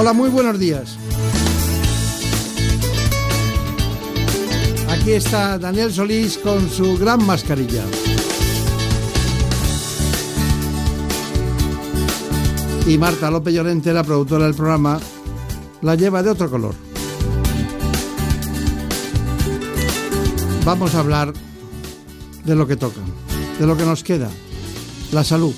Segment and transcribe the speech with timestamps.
[0.00, 0.96] Hola, muy buenos días.
[4.88, 7.82] Aquí está Daniel Solís con su gran mascarilla.
[12.86, 15.00] Y Marta López Llorente, la productora del programa,
[15.82, 16.76] la lleva de otro color.
[20.64, 21.32] Vamos a hablar
[22.44, 23.00] de lo que toca,
[23.58, 24.30] de lo que nos queda,
[25.10, 25.56] la salud.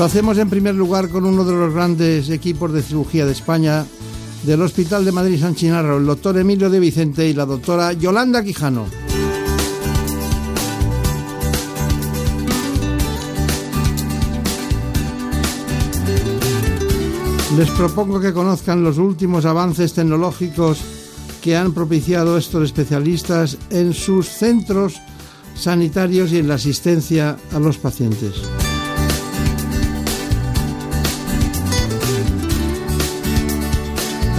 [0.00, 3.84] Lo hacemos en primer lugar con uno de los grandes equipos de cirugía de España
[4.44, 8.42] del Hospital de Madrid San Chinarro, el doctor Emilio de Vicente y la doctora Yolanda
[8.42, 8.86] Quijano.
[17.58, 20.80] Les propongo que conozcan los últimos avances tecnológicos
[21.42, 24.98] que han propiciado estos especialistas en sus centros
[25.54, 28.40] sanitarios y en la asistencia a los pacientes.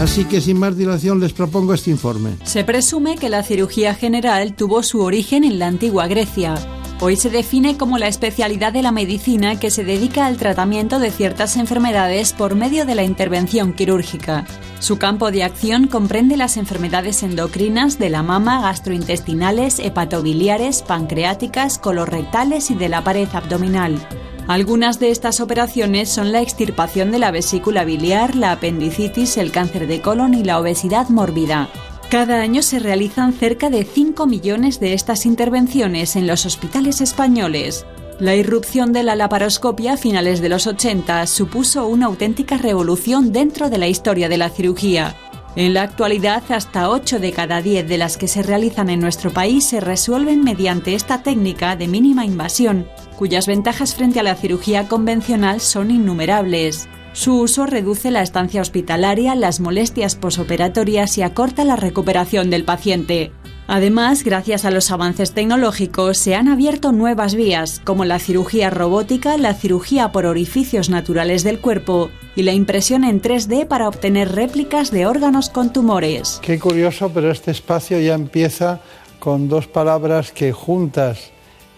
[0.02, 2.32] Así que sin más dilación les propongo este informe.
[2.44, 6.56] Se presume que la cirugía general tuvo su origen en la antigua Grecia.
[7.00, 11.12] Hoy se define como la especialidad de la medicina que se dedica al tratamiento de
[11.12, 14.48] ciertas enfermedades por medio de la intervención quirúrgica.
[14.80, 22.72] Su campo de acción comprende las enfermedades endocrinas de la mama, gastrointestinales, hepatobiliares, pancreáticas, colorectales
[22.72, 24.00] y de la pared abdominal.
[24.48, 29.88] Algunas de estas operaciones son la extirpación de la vesícula biliar, la apendicitis, el cáncer
[29.88, 31.70] de colon y la obesidad mórbida.
[32.10, 37.86] Cada año se realizan cerca de 5 millones de estas intervenciones en los hospitales españoles.
[38.20, 43.70] La irrupción de la laparoscopia a finales de los 80 supuso una auténtica revolución dentro
[43.70, 45.16] de la historia de la cirugía.
[45.56, 49.32] En la actualidad, hasta 8 de cada 10 de las que se realizan en nuestro
[49.32, 52.88] país se resuelven mediante esta técnica de mínima invasión,
[53.22, 56.90] cuyas ventajas frente a la cirugía convencional son innumerables.
[57.14, 63.32] Su uso reduce la estancia hospitalaria, las molestias posoperatorias y acorta la recuperación del paciente.
[63.68, 69.38] Además, gracias a los avances tecnológicos, se han abierto nuevas vías, como la cirugía robótica,
[69.38, 74.90] la cirugía por orificios naturales del cuerpo y la impresión en 3D para obtener réplicas
[74.90, 76.40] de órganos con tumores.
[76.42, 78.80] Qué curioso, pero este espacio ya empieza
[79.20, 81.32] con dos palabras que juntas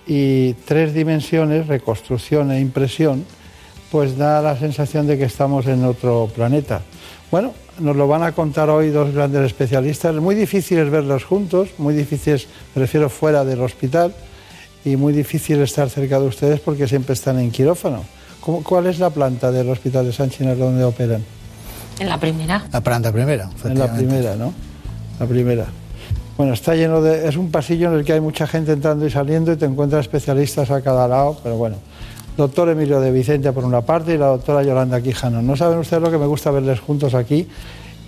[0.08, 3.26] y tres dimensiones, reconstrucción e impresión,
[3.92, 6.82] pues da la sensación de que estamos en otro planeta.
[7.32, 10.16] Bueno, nos lo van a contar hoy dos grandes especialistas.
[10.16, 12.42] Muy difícil es verlos juntos, muy difícil,
[12.76, 14.14] me refiero fuera del hospital,
[14.86, 18.04] y muy difícil estar cerca de ustedes porque siempre están en quirófano.
[18.42, 21.24] ¿Cuál es la planta del Hospital de San Chinarro donde operan?
[22.00, 22.66] En la primera.
[22.72, 23.50] La planta primera.
[23.64, 24.54] En la primera, ¿no?
[25.20, 25.68] La primera.
[26.38, 27.28] Bueno, está lleno de...
[27.28, 30.02] Es un pasillo en el que hay mucha gente entrando y saliendo y te encuentras
[30.02, 31.76] especialistas a cada lado, pero bueno.
[32.36, 35.44] Doctor Emilio de Vicente por una parte y la doctora Yolanda Quijano.
[35.44, 37.48] No saben ustedes lo que me gusta verles juntos aquí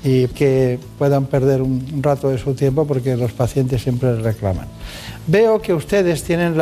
[0.04, 4.68] y que puedan perder un rato de su tiempo porque los pacientes siempre reclaman.
[5.28, 6.56] Veo que ustedes tienen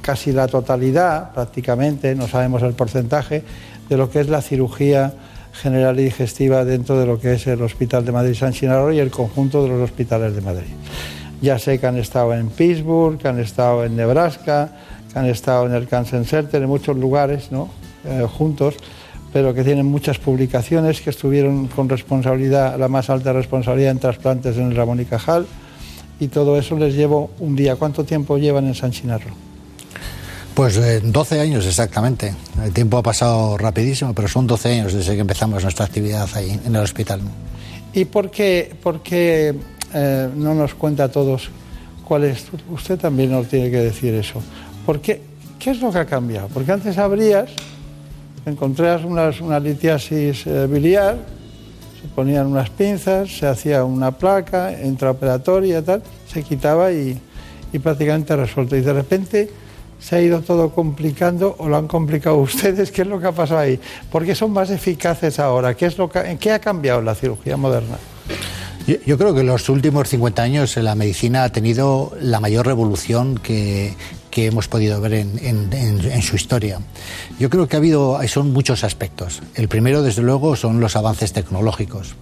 [0.00, 3.42] casi la totalidad, prácticamente, no sabemos el porcentaje,
[3.88, 5.12] de lo que es la cirugía
[5.56, 8.98] general y digestiva dentro de lo que es el Hospital de Madrid San Chinarro y
[8.98, 10.68] el conjunto de los hospitales de Madrid.
[11.42, 14.70] Ya sé que han estado en Pittsburgh, que han estado en Nebraska,
[15.12, 17.68] que han estado en el Cancer Center, en muchos lugares ¿no?
[18.04, 18.76] Eh, juntos,
[19.32, 24.56] pero que tienen muchas publicaciones, que estuvieron con responsabilidad, la más alta responsabilidad en trasplantes
[24.56, 25.46] en el Ramón y Cajal,
[26.20, 27.76] y todo eso les llevo un día.
[27.76, 29.45] ¿Cuánto tiempo llevan en San Chinarro?
[30.56, 32.34] Pues 12 eh, años exactamente.
[32.64, 36.58] El tiempo ha pasado rapidísimo, pero son 12 años desde que empezamos nuestra actividad ahí
[36.64, 37.20] en el hospital.
[37.92, 39.54] ¿Y por qué, por qué
[39.92, 41.50] eh, no nos cuenta a todos
[42.08, 42.46] cuál es?
[42.70, 44.42] Usted también nos tiene que decir eso.
[44.86, 45.20] ¿Por qué?
[45.58, 46.48] ¿Qué es lo que ha cambiado?
[46.48, 47.50] Porque antes abrías,
[48.46, 51.18] encontrabas una litiasis eh, biliar,
[52.00, 57.20] se ponían unas pinzas, se hacía una placa intraoperatoria tal, se quitaba y,
[57.74, 58.74] y prácticamente resuelto.
[58.74, 59.65] Y de repente
[59.98, 62.90] se ha ido todo complicando o lo han complicado ustedes.
[62.90, 63.80] ¿Qué es lo que ha pasado ahí?
[64.10, 65.74] ¿Por qué son más eficaces ahora?
[65.74, 67.96] ¿Qué, es lo que, ¿En qué ha cambiado la cirugía moderna?
[69.04, 73.36] Yo, creo que en los últimos 50 años la medicina ha tenido la mayor revolución
[73.36, 73.94] que,
[74.36, 76.78] que hemos podido ver en, su historia.
[77.38, 79.40] Yo creo que ha habido, son muchos aspectos.
[79.54, 82.16] El primero, desde luego, son los avances tecnológicos.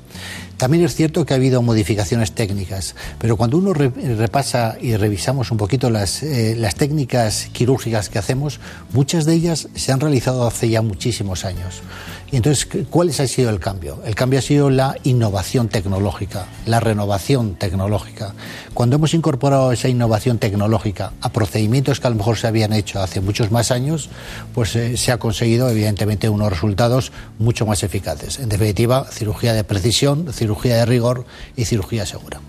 [0.56, 5.56] También es cierto que ha habido modificaciones técnicas, pero cuando uno repasa y revisamos un
[5.56, 8.60] poquito eh, las técnicas quirúrgicas que hacemos,
[8.92, 11.82] muchas de ellas se han realizado hace ya muchísimos años.
[12.34, 14.00] Y entonces, ¿cuál ha sido el cambio?
[14.04, 18.34] El cambio ha sido la innovación tecnológica, la renovación tecnológica.
[18.74, 23.00] Cuando hemos incorporado esa innovación tecnológica a procedimientos que a lo mejor se habían hecho
[23.00, 24.10] hace muchos más años,
[24.52, 28.40] pues eh, se ha conseguido, evidentemente, unos resultados mucho más eficaces.
[28.40, 32.40] En definitiva, cirugía de precisión, cirugía de rigor y cirugía segura.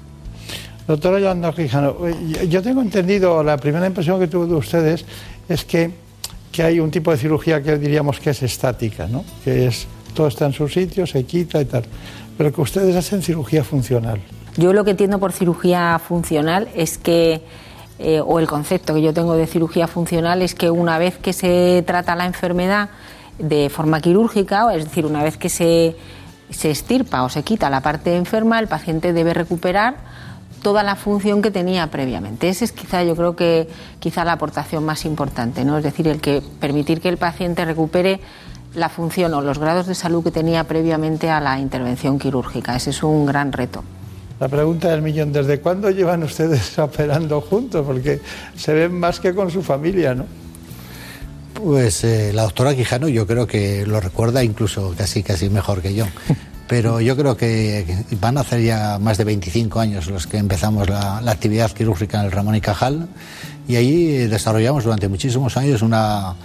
[0.87, 5.05] Doctora Yolanda Quijano, eh, yo tengo entendido, la primera impresión que tuve de ustedes
[5.47, 6.04] es que
[6.55, 9.25] que hay un tipo de cirugía que diríamos que es estática, ¿no?
[9.43, 11.83] que es todo está en su sitio, se quita y tal,
[12.37, 14.21] pero que ustedes hacen cirugía funcional.
[14.55, 17.41] Yo lo que entiendo por cirugía funcional es que,
[17.99, 21.33] eh, o el concepto que yo tengo de cirugía funcional es que una vez que
[21.33, 22.87] se trata la enfermedad
[23.37, 25.97] de forma quirúrgica, es decir, una vez que se,
[26.51, 29.95] se estirpa o se quita la parte enferma, el paciente debe recuperar
[30.65, 32.49] toda la función que tenía previamente.
[32.49, 33.67] Esa es quizá, yo creo que
[33.99, 35.77] quizá la aportación más importante, ¿no?
[35.77, 38.19] Es decir, el que permitir que el paciente recupere
[38.73, 42.75] la función o los grados de salud que tenía previamente a la intervención quirúrgica.
[42.75, 43.83] Ese es un gran reto.
[44.39, 47.85] La pregunta del millón, ¿desde cuándo llevan ustedes operando juntos?
[47.85, 48.19] Porque
[48.55, 50.25] se ven más que con su familia, ¿no?
[51.53, 55.93] Pues eh, la doctora Quijano yo creo que lo recuerda incluso casi casi mejor que
[55.93, 56.07] yo
[56.67, 57.85] pero yo creo que
[58.19, 62.25] van a hacer ya más de 25 años los que empezamos la, actividad quirúrgica en
[62.25, 63.07] el Ramón y Cajal.
[63.67, 66.35] Y ahí desarrollamos durante muchísimos años una,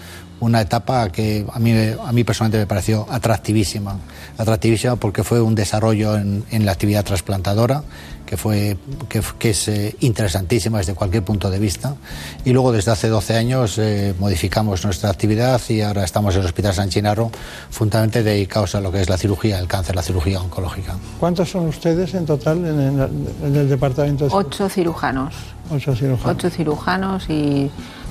[0.41, 3.97] una etapa que a mí, a mí personalmente me pareció atractivísima,
[4.39, 7.83] atractivísima porque fue un desarrollo en, en la actividad trasplantadora
[8.31, 8.77] que, fue,
[9.09, 11.97] que, es eh, interesantísima desde cualquier punto de vista.
[12.45, 16.47] Y luego desde hace 12 años eh, modificamos nuestra actividad y ahora estamos en el
[16.47, 17.33] Hospital San Chinarro
[17.71, 20.95] fundamentalmente dedicados a lo que es la cirugía, el cáncer, la cirugía oncológica.
[21.19, 24.29] ¿Cuántos son ustedes en total en el, departamento?
[24.29, 25.35] De Ocho cirujanos.
[25.69, 26.37] Ocho cirujanos.
[26.37, 27.69] Ocho cirujanos y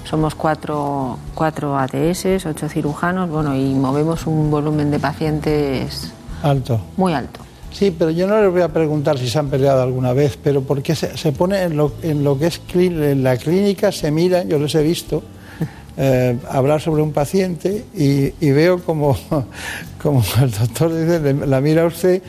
[0.10, 6.12] somos cuatro, cuatro ATS, ocho cirujanos, bueno, y movemos un volumen de pacientes
[6.42, 6.82] alto.
[6.98, 7.42] Muy alto.
[7.72, 10.64] Sí, pero yo no les voy a preguntar si se han peleado alguna vez, pero
[10.64, 14.44] porque se, se pone en lo, en lo que es en la clínica, se mira,
[14.44, 15.22] yo les he visto,
[15.98, 19.16] eh, hablar sobre un paciente y, veo como,
[20.02, 22.24] como el doctor dice, la mira usted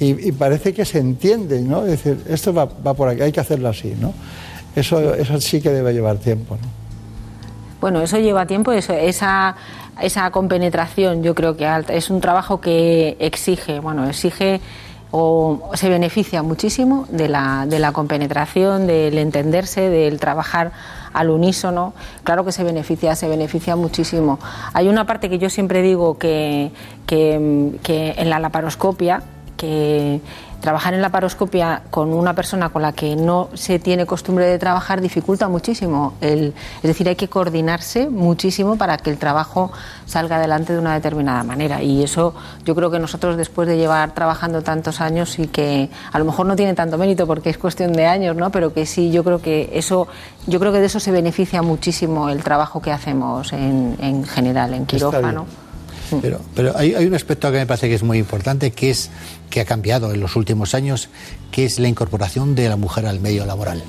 [0.00, 1.84] y, parece que se entiende, ¿no?
[1.84, 4.14] Es decir, esto va, va, por aquí, hay que hacerlo así, ¿no?
[4.74, 6.85] Eso, eso sí que debe llevar tiempo, ¿no?
[7.80, 9.56] Bueno, eso lleva tiempo, eso, esa,
[10.00, 14.60] esa compenetración yo creo que es un trabajo que exige, bueno, exige
[15.10, 20.72] o se beneficia muchísimo de la, de la compenetración, del entenderse, del trabajar
[21.12, 21.94] al unísono.
[22.24, 24.38] Claro que se beneficia, se beneficia muchísimo.
[24.74, 26.70] Hay una parte que yo siempre digo que,
[27.06, 29.22] que, que en la laparoscopia,
[29.56, 30.20] que
[30.66, 34.58] trabajar en la paroscopia con una persona con la que no se tiene costumbre de
[34.58, 36.14] trabajar dificulta muchísimo.
[36.20, 39.70] es decir, hay que coordinarse muchísimo para que el trabajo
[40.06, 41.84] salga adelante de una determinada manera.
[41.84, 46.18] Y eso yo creo que nosotros después de llevar trabajando tantos años y que a
[46.18, 48.50] lo mejor no tiene tanto mérito porque es cuestión de años, ¿no?
[48.50, 50.08] Pero que sí, yo creo que eso,
[50.48, 54.74] yo creo que de eso se beneficia muchísimo el trabajo que hacemos en, en general
[54.74, 55.46] en quirófano.
[56.22, 59.10] Pero, pero hay, un aspecto que me parece que es muy importante, que es
[59.50, 61.08] que ha cambiado en los últimos años,
[61.50, 63.82] que es la incorporación de la mujer al medio laboral.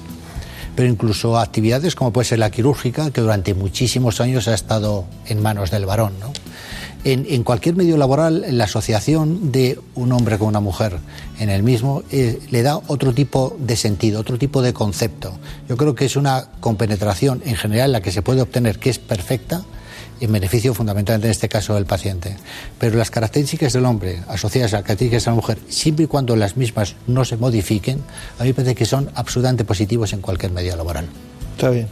[0.76, 5.42] Pero incluso actividades como puede ser la quirúrgica, que durante muchísimos años ha estado en
[5.42, 6.14] manos del varón.
[6.20, 6.32] ¿no?
[7.04, 10.98] En, cualquier medio laboral, la asociación de un hombre con una mujer
[11.40, 15.32] en el mismo eh, le da otro tipo de sentido, otro tipo de concepto.
[15.70, 19.00] Yo creo que es una compenetración en general la que se puede obtener que es
[19.00, 19.64] perfecta
[20.20, 22.36] en beneficio fundamentalmente en este caso del paciente.
[22.80, 26.36] Pero las características del hombre asociadas a las características de la mujer, siempre y cuando
[26.36, 28.02] las mismas no se modifiquen,
[28.40, 31.08] a mí me parece que son absolutamente positivos en cualquier medio laboral.
[31.56, 31.88] Está bien.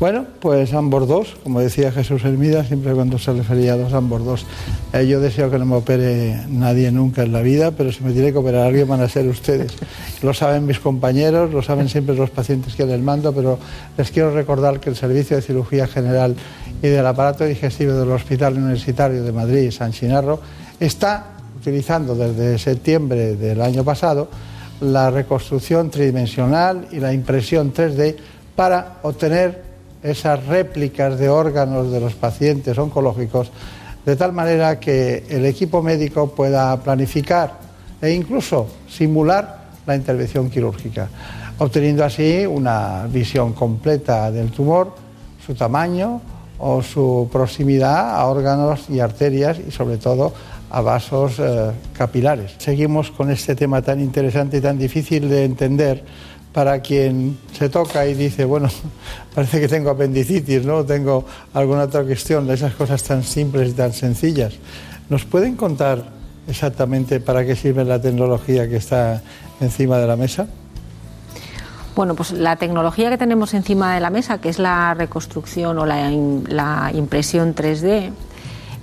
[0.00, 4.24] Bueno, pues ambos dos, como decía Jesús Hermida, siempre cuando se refería a dos, ambos
[4.24, 4.46] dos.
[4.94, 8.12] Eh, yo deseo que no me opere nadie nunca en la vida, pero si me
[8.12, 9.74] tiene que operar alguien van a ser ustedes.
[10.22, 13.58] Lo saben mis compañeros, lo saben siempre los pacientes que les mando, pero
[13.98, 16.34] les quiero recordar que el Servicio de Cirugía General
[16.82, 20.40] y del Aparato Digestivo del Hospital Universitario de Madrid, San Chinarro,
[20.78, 21.26] está
[21.58, 24.28] utilizando desde septiembre del año pasado
[24.80, 28.16] la reconstrucción tridimensional y la impresión 3D
[28.56, 29.69] para obtener
[30.02, 33.50] esas réplicas de órganos de los pacientes oncológicos
[34.04, 37.52] de tal manera que el equipo médico pueda planificar
[38.00, 41.08] e incluso simular la intervención quirúrgica,
[41.58, 44.94] obteniendo así una visión completa del tumor,
[45.44, 46.20] su tamaño
[46.58, 50.32] o su proximidad a órganos y arterias y sobre todo
[50.70, 52.52] a vasos eh, capilares.
[52.58, 56.04] Seguimos con este tema tan interesante y tan difícil de entender
[56.52, 58.68] para quien se toca y dice, bueno,
[59.34, 60.84] parece que tengo apendicitis, ¿no?
[60.84, 64.54] Tengo alguna otra cuestión, esas cosas tan simples y tan sencillas.
[65.08, 66.04] ¿Nos pueden contar
[66.48, 69.22] exactamente para qué sirve la tecnología que está
[69.60, 70.46] encima de la mesa?
[71.96, 75.86] Bueno, pues la tecnología que tenemos encima de la mesa, que es la reconstrucción o
[75.86, 78.10] la, impresión 3D,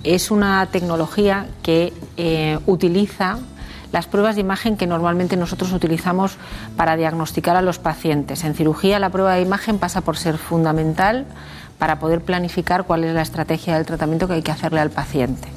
[0.04, 3.40] es una tecnología que eh, utiliza
[3.92, 6.38] las pruebas de imagen que normalmente nosotros utilizamos
[6.76, 8.44] para diagnosticar a los pacientes.
[8.44, 11.26] En cirugía la prueba de imagen pasa por ser fundamental
[11.78, 15.48] para poder planificar cuál es la estrategia del tratamiento que hay que hacerle al paciente.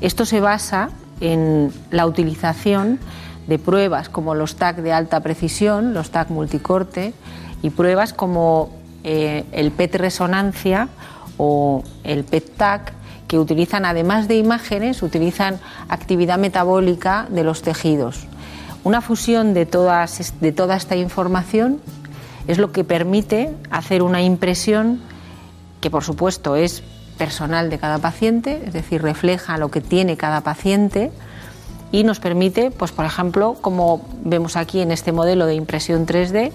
[0.00, 0.90] Esto se basa
[1.20, 2.98] en la utilización
[3.46, 7.14] de pruebas como los TAC de alta precisión, los TAC multicorte
[7.62, 8.70] y pruebas como
[9.04, 10.88] eh, el PET resonancia
[11.36, 12.92] o el PET TAC
[13.32, 15.58] que utilizan, además de imágenes, utilizan
[15.88, 18.26] actividad metabólica de los tejidos.
[18.84, 21.80] Una fusión de, todas, de toda esta información
[22.46, 25.00] es lo que permite hacer una impresión
[25.80, 26.82] que, por supuesto, es
[27.16, 31.10] personal de cada paciente, es decir, refleja lo que tiene cada paciente
[31.90, 36.52] y nos permite, pues, por ejemplo, como vemos aquí en este modelo de impresión 3D,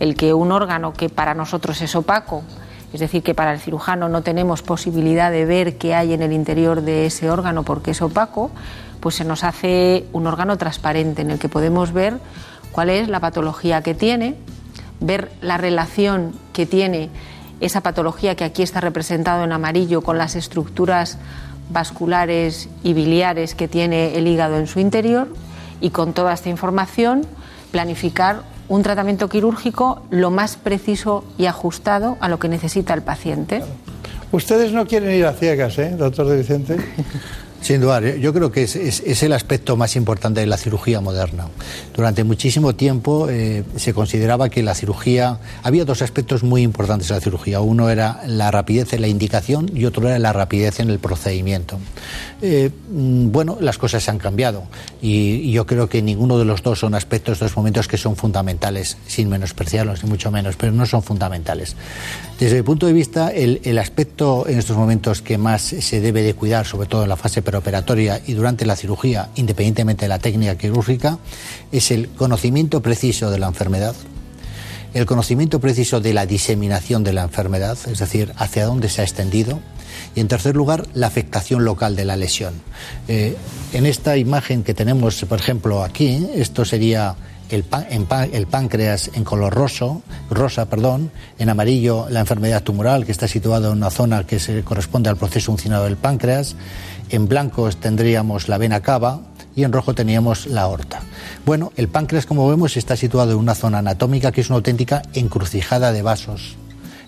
[0.00, 2.42] el que un órgano que para nosotros es opaco,
[2.92, 6.32] es decir, que para el cirujano no tenemos posibilidad de ver qué hay en el
[6.32, 8.50] interior de ese órgano porque es opaco,
[9.00, 12.18] pues se nos hace un órgano transparente en el que podemos ver
[12.72, 14.36] cuál es la patología que tiene,
[15.00, 17.10] ver la relación que tiene
[17.60, 21.18] esa patología que aquí está representado en amarillo con las estructuras
[21.70, 25.28] vasculares y biliares que tiene el hígado en su interior
[25.80, 27.26] y con toda esta información
[27.70, 33.62] planificar un tratamiento quirúrgico lo más preciso y ajustado a lo que necesita el paciente.
[34.30, 36.76] Ustedes no quieren ir a ciegas, ¿eh, doctor de Vicente?
[37.60, 41.48] Sin duda, yo creo que es, el aspecto más importante de la cirugía moderna.
[41.94, 45.38] Durante muchísimo tiempo eh, se consideraba que la cirugía.
[45.62, 47.60] Había dos aspectos muy importantes de la cirugía.
[47.60, 51.78] Uno era la rapidez en la indicación y otro era la rapidez en el procedimiento.
[52.40, 54.64] Eh, mm, bueno, las cosas han cambiado
[55.02, 58.96] y, yo creo que ninguno de los dos son aspectos, dos momentos que son fundamentales,
[59.06, 61.76] sin menospreciarlos, ni mucho menos, pero no son fundamentales.
[62.38, 66.22] Desde mi punto de vista, el, el aspecto en estos momentos que más se debe
[66.22, 70.18] de cuidar, sobre todo en la fase operatoria y durante la cirugía, independientemente de la
[70.18, 71.18] técnica quirúrgica,
[71.72, 73.94] es el conocimiento preciso de la enfermedad,
[74.94, 79.04] el conocimiento preciso de la diseminación de la enfermedad, es decir, hacia dónde se ha
[79.04, 79.60] extendido,
[80.14, 82.54] y en tercer lugar, la afectación local de la lesión.
[83.08, 83.36] Eh,
[83.72, 87.16] en esta imagen que tenemos, por ejemplo, aquí, esto sería
[87.50, 87.64] el,
[88.32, 93.68] el, páncreas en color roso, rosa, perdón, en amarillo la enfermedad tumoral que está situada
[93.68, 96.56] en una zona que se corresponde al proceso uncinado del páncreas,
[97.10, 99.20] en blanco tendríamos la vena cava
[99.54, 101.00] y en rojo teníamos la aorta.
[101.44, 105.02] Bueno, el páncreas, como vemos, está situado en una zona anatómica que es una auténtica
[105.14, 106.56] encrucijada de vasos.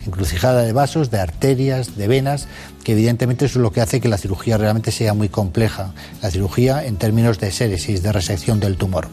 [0.05, 2.49] Encrucijada de vasos, de arterias, de venas,
[2.83, 5.93] que evidentemente eso es lo que hace que la cirugía realmente sea muy compleja.
[6.21, 9.07] La cirugía en términos de séresis, de resección del tumor.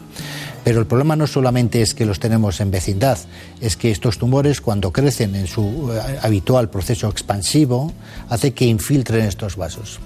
[0.64, 3.18] Pero el problema no solamente es que los tenemos en vecindad,
[3.60, 7.92] es que estos tumores cuando crecen en su eh, habitual proceso expansivo
[8.28, 10.00] hace que infiltren estos vasos.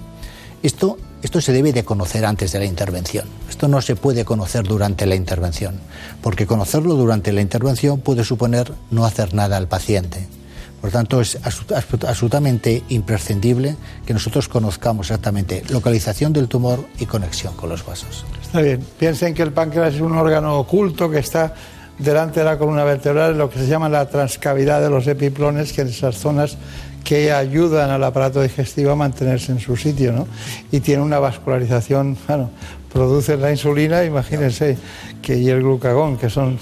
[0.65, 3.27] Esto, esto se debe de conocer antes de la intervención.
[3.47, 5.79] Esto no se puede conocer durante la intervención,
[6.23, 10.25] porque conocerlo durante la intervención puede suponer no hacer nada al paciente.
[10.81, 13.75] Por tanto, es absolutamente imprescindible
[14.07, 18.25] que nosotros conozcamos exactamente localización del tumor y conexión con los vasos.
[18.41, 18.83] Está bien.
[18.97, 21.53] Piensen que el páncreas es un órgano oculto que está
[21.99, 25.81] delante de la columna vertebral, lo que se llama la transcavidad de los epiplones, que
[25.81, 26.57] en esas zonas
[27.05, 30.27] que ayudan al aparato digestivo a mantenerse en su sitio, ¿no?
[30.71, 32.49] Y tiene una vascularización, bueno,
[32.91, 34.75] produce la insulina, imagínense,
[35.21, 36.57] que, y el glucagón, que son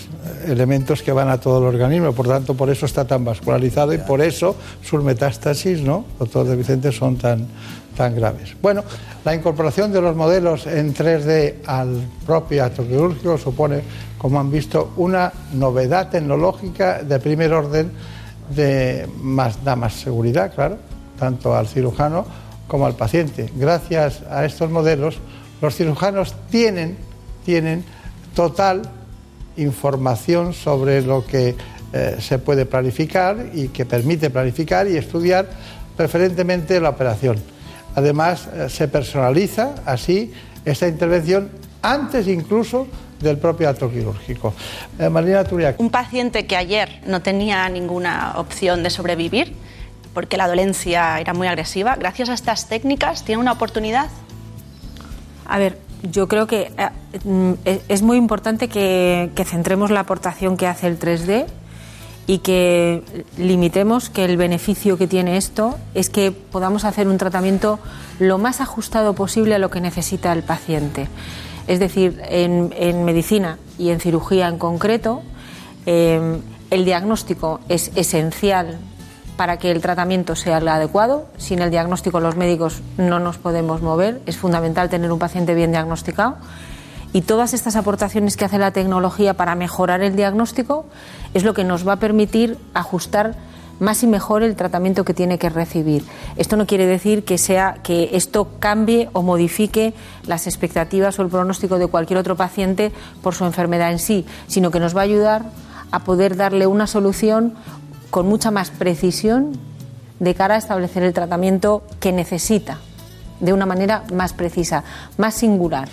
[0.45, 3.99] elementos que van a todo el organismo, por tanto, por eso está tan vascularizado y
[3.99, 6.05] por eso sus metástasis, ¿no?
[6.19, 7.47] Doctor de Vicente, son tan,
[7.95, 8.57] tan graves.
[8.61, 8.83] Bueno,
[9.23, 13.81] la incorporación de los modelos en 3D al propio acto quirúrgico supone,
[14.17, 17.91] como han visto, una novedad tecnológica de primer orden
[18.55, 20.77] de más, da más seguridad, claro,
[21.19, 22.25] tanto al cirujano
[22.67, 23.49] como al paciente.
[23.55, 25.17] Gracias a estos modelos,
[25.61, 26.97] los cirujanos tienen,
[27.45, 27.83] tienen
[28.35, 28.81] total
[29.57, 31.55] información sobre lo que
[31.93, 35.47] eh, se puede planificar y que permite planificar y estudiar
[35.95, 37.37] preferentemente la operación.
[37.95, 40.33] Además, eh, se personaliza así
[40.65, 41.49] esta intervención
[41.83, 42.87] antes incluso
[43.23, 44.53] del propio acto quirúrgico.
[44.99, 45.79] Eh, Turiak.
[45.79, 49.55] Un paciente que ayer no tenía ninguna opción de sobrevivir
[50.13, 54.09] porque la dolencia era muy agresiva, gracias a estas técnicas tiene una oportunidad.
[55.45, 56.89] A ver, yo creo que eh,
[57.23, 57.53] mm,
[57.87, 61.47] es muy importante que, que centremos la aportación que hace el 3D
[62.25, 63.03] y que
[63.37, 67.79] limitemos que el beneficio que tiene esto es que podamos hacer un tratamiento
[68.19, 71.07] lo más ajustado posible a lo que necesita el paciente.
[71.67, 75.21] Es decir, en, medicina y en cirugía en concreto,
[75.85, 78.79] em, el diagnóstico es esencial
[79.37, 81.27] para que el tratamiento sea el adecuado.
[81.37, 84.21] Sin el diagnóstico los médicos no nos podemos mover.
[84.25, 86.37] Es fundamental tener un paciente bien diagnosticado.
[87.13, 90.85] Y todas estas aportaciones que hace la tecnología para mejorar el diagnóstico
[91.33, 93.35] es lo que nos va a permitir ajustar
[93.83, 96.03] más y mejor el tratamiento que tiene que recibir.
[96.35, 99.93] Esto no quiere decir que sea que esto cambie o modifique
[100.25, 104.71] las expectativas o el pronóstico de cualquier otro paciente por su enfermedad en sí, sino
[104.71, 105.43] que nos va a ayudar
[105.91, 107.53] a poder darle una solución
[108.09, 109.51] con mucha más precisión
[110.19, 112.79] de cara a establecer el tratamiento que necesita
[113.39, 114.83] de una manera más precisa,
[115.17, 115.89] más singular.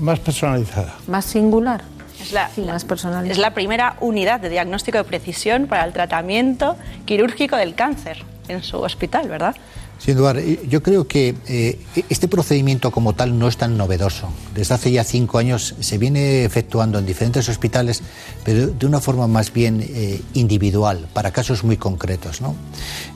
[0.00, 0.94] Más personalizada.
[1.06, 1.95] Más singular.
[2.20, 3.32] Es la, más personalizada.
[3.32, 8.62] Es la primera unidad de diagnóstico de precisión para el tratamiento quirúrgico del cáncer en
[8.62, 9.56] su hospital, ¿verdad?
[9.98, 10.34] Sin duda,
[10.68, 14.28] yo creo que eh, este procedimiento como tal no es tan novedoso.
[14.54, 18.02] Desde hace ya cinco años se viene efectuando en diferentes hospitales,
[18.44, 22.40] pero de una forma más bien eh, individual, para casos muy concretos.
[22.40, 22.54] ¿no?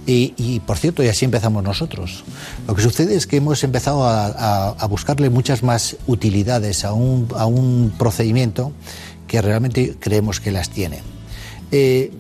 [0.07, 2.25] Y, por cierto, y así empezamos nosotros.
[2.67, 7.47] Lo que sucede es que hemos empezado a, buscarle muchas más utilidades a un, a
[7.47, 8.73] un, procedimiento
[9.29, 11.01] que realmente creemos que las tiene.
[11.71, 12.11] Eh,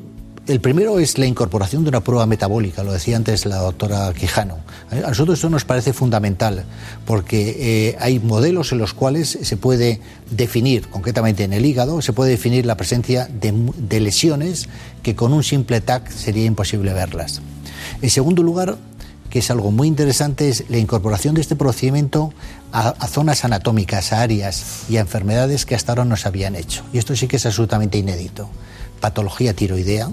[0.46, 4.58] el primero es la incorporación de una prueba metabólica, lo decía antes la doctora Quijano.
[4.90, 6.64] A nosotros esto nos parece fundamental
[7.06, 10.00] porque eh, hay modelos en los cuales se puede
[10.30, 14.68] definir, concretamente en el hígado, se puede definir la presencia de, lesiones
[15.02, 17.42] que con un simple TAC sería imposible verlas.
[18.02, 18.78] En segundo lugar,
[19.28, 22.32] que es algo muy interesante, es la incorporación de este procedimiento
[22.72, 26.56] a, a, zonas anatómicas, a áreas y a enfermedades que hasta ahora no se habían
[26.56, 26.82] hecho.
[26.92, 28.48] Y esto sí que es absolutamente inédito.
[29.00, 30.10] Patología tiroidea,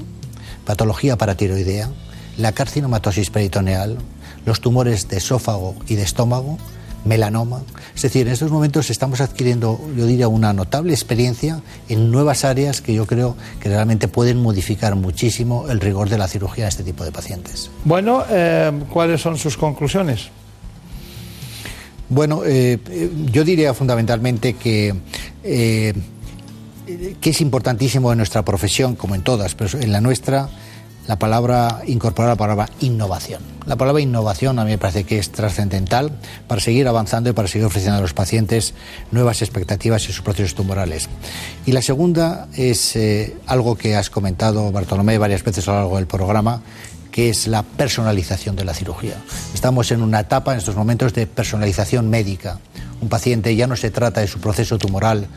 [0.67, 1.89] patología paratiroidea,
[2.38, 3.97] la carcinomatosis peritoneal,
[4.45, 6.58] los tumores de esófago y de estómago,
[7.06, 7.62] melanoma.
[7.95, 12.82] Es decir, en estos momentos estamos adquiriendo, yo diría, una notable experiencia en nuevas áreas
[12.82, 16.84] que yo creo que realmente pueden modificar muchísimo el rigor de la cirugía en este
[16.84, 17.71] tipo de pacientes.
[17.86, 20.27] Bueno, eh, ¿cuáles son sus conclusiones?
[22.10, 22.77] Bueno, eh,
[23.32, 24.93] yo diría fundamentalmente que
[25.43, 25.93] eh,
[27.19, 30.50] que es importantísimo en nuestra profesión, como en todas, pero en la nuestra,
[31.08, 33.41] la palabra, incorporar la palabra innovación.
[33.65, 36.12] La palabra innovación a mí me parece que es trascendental
[36.47, 38.73] para seguir avanzando y para seguir ofreciendo a los pacientes
[39.12, 41.10] nuevas expectativas en sus procesos tumorales.
[41.65, 45.95] Y la segunda es eh, algo que has comentado, Bartolomé, varias veces a lo largo
[45.97, 46.62] del programa,
[47.12, 49.15] que es la personalización de la cirugía.
[49.54, 52.60] Estamos en una etapa en estos momentos de personalización médica.
[53.02, 55.28] Un paciente ya no se trata de su proceso tumoral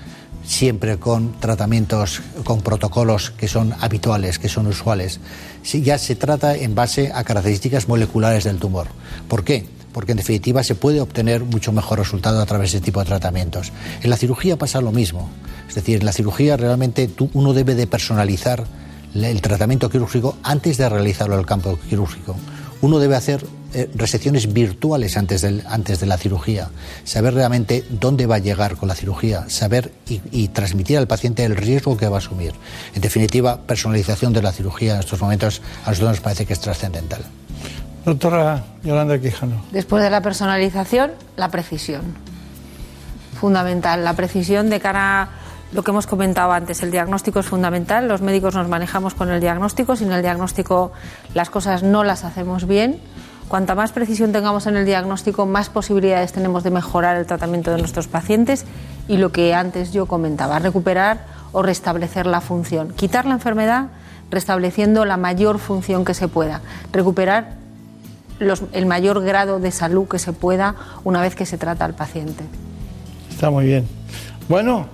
[0.51, 5.21] siempre con tratamientos, con protocolos que son habituales, que son usuales.
[5.63, 8.89] ya se trata en base a características moleculares del tumor.
[9.29, 9.65] ¿Por qué?
[9.93, 13.07] Porque en definitiva se puede obtener mucho mejor resultado a través de este tipo de
[13.07, 13.71] tratamientos.
[14.03, 15.31] En la cirugía pasa lo mismo.
[15.69, 18.67] Es decir, en la cirugía realmente uno debe de personalizar
[19.15, 22.35] el tratamiento quirúrgico antes de realizarlo al campo quirúrgico.
[22.81, 26.71] Uno debe hacer eh, resecciones virtuales antes, del, antes de la cirugía,
[27.05, 31.55] saber realmente dónde va a llegar con la cirugía, saber y, transmitir al paciente el
[31.55, 32.53] riesgo que va a asumir.
[32.95, 36.61] En definitiva, personalización de la cirugía en estos momentos a nosotros nos parece que es
[36.61, 37.23] trascendental.
[38.05, 39.63] Doctora Yolanda Quijano.
[39.71, 42.03] Después de la personalización, la precisión.
[43.39, 45.29] Fundamental, la precisión de cara a
[45.73, 49.41] lo que hemos comentado antes, el diagnóstico es fundamental, los médicos nos manejamos con el
[49.41, 50.93] diagnóstico, sin el diagnóstico
[51.35, 53.01] las cosas no las hacemos bien
[53.51, 57.79] Cuanta más precisión tengamos en el diagnóstico, más posibilidades tenemos de mejorar el tratamiento de
[57.79, 58.65] nuestros pacientes
[59.09, 62.93] y lo que antes yo comentaba, recuperar o restablecer la función.
[62.93, 63.89] Quitar la enfermedad
[64.31, 66.61] restableciendo la mayor función que se pueda.
[66.93, 67.55] Recuperar
[68.39, 72.45] el mayor grado de salud que se pueda una vez que se trata al paciente.
[73.31, 73.85] Está muy bien.
[74.49, 74.87] Bueno,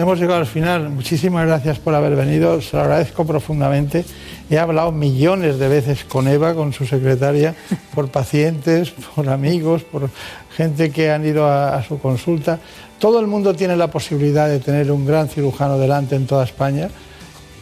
[0.00, 0.88] hemos llegado al final.
[0.90, 2.60] Muchísimas gracias por haber venido.
[2.60, 4.04] Se lo agradezco profundamente.
[4.48, 7.54] He hablado millones de veces con Eva, con su secretaria,
[7.94, 10.10] por pacientes, por amigos, por
[10.56, 12.58] gente que han ido a, su consulta.
[12.98, 16.88] Todo el mundo tiene la posibilidad de tener un gran cirujano delante en toda España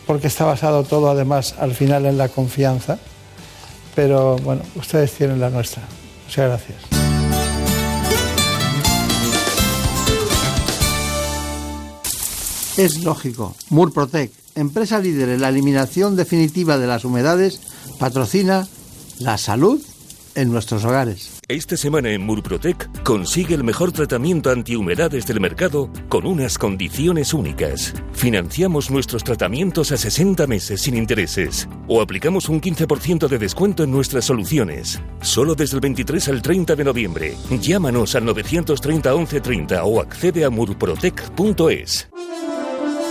[0.06, 2.98] porque está basado todo además al final en la confianza.
[3.94, 5.82] Pero bueno, ustedes tienen la nuestra.
[6.26, 6.97] Muchas gracias.
[12.78, 13.56] Es lógico.
[13.70, 17.60] Murprotec, empresa líder en la eliminación definitiva de las humedades,
[17.98, 18.68] patrocina
[19.18, 19.82] la salud
[20.36, 21.40] en nuestros hogares.
[21.48, 27.94] Esta semana en Murprotec consigue el mejor tratamiento antihumedades del mercado con unas condiciones únicas.
[28.12, 33.90] Financiamos nuestros tratamientos a 60 meses sin intereses o aplicamos un 15% de descuento en
[33.90, 35.00] nuestras soluciones.
[35.20, 37.36] Solo desde el 23 al 30 de noviembre.
[37.60, 42.08] Llámanos al 930 1130 o accede a murprotec.es.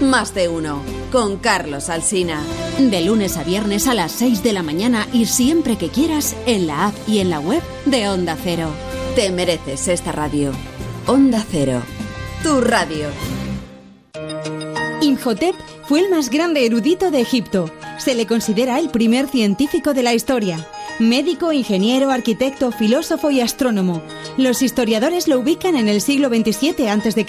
[0.00, 0.80] Más de uno,
[1.10, 2.40] con Carlos Alsina.
[2.78, 6.68] De lunes a viernes a las 6 de la mañana y siempre que quieras en
[6.68, 8.70] la app y en la web de Onda Cero.
[9.16, 10.52] Te mereces esta radio.
[11.08, 11.82] Onda Cero,
[12.44, 13.08] tu radio.
[15.00, 15.56] Imhotep
[15.86, 17.68] fue el más grande erudito de Egipto.
[17.98, 20.64] Se le considera el primer científico de la historia.
[21.00, 24.02] Médico, ingeniero, arquitecto, filósofo y astrónomo.
[24.36, 27.26] Los historiadores lo ubican en el siglo XXVII a.C.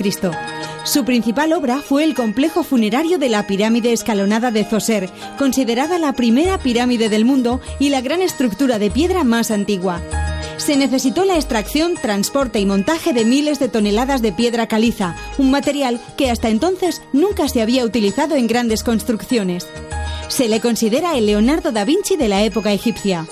[0.86, 6.14] Su principal obra fue el complejo funerario de la pirámide escalonada de Zoser, considerada la
[6.14, 10.02] primera pirámide del mundo y la gran estructura de piedra más antigua.
[10.58, 15.52] Se necesitó la extracción, transporte y montaje de miles de toneladas de piedra caliza, un
[15.52, 19.68] material que hasta entonces nunca se había utilizado en grandes construcciones.
[20.28, 23.26] Se le considera el Leonardo da Vinci de la época egipcia.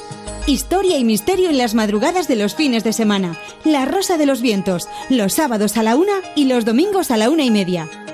[0.48, 3.38] Historia y misterio en las madrugadas de los fines de semana.
[3.66, 7.30] La Rosa de los Vientos, los sábados a la una y los domingos a la
[7.30, 8.07] una y media.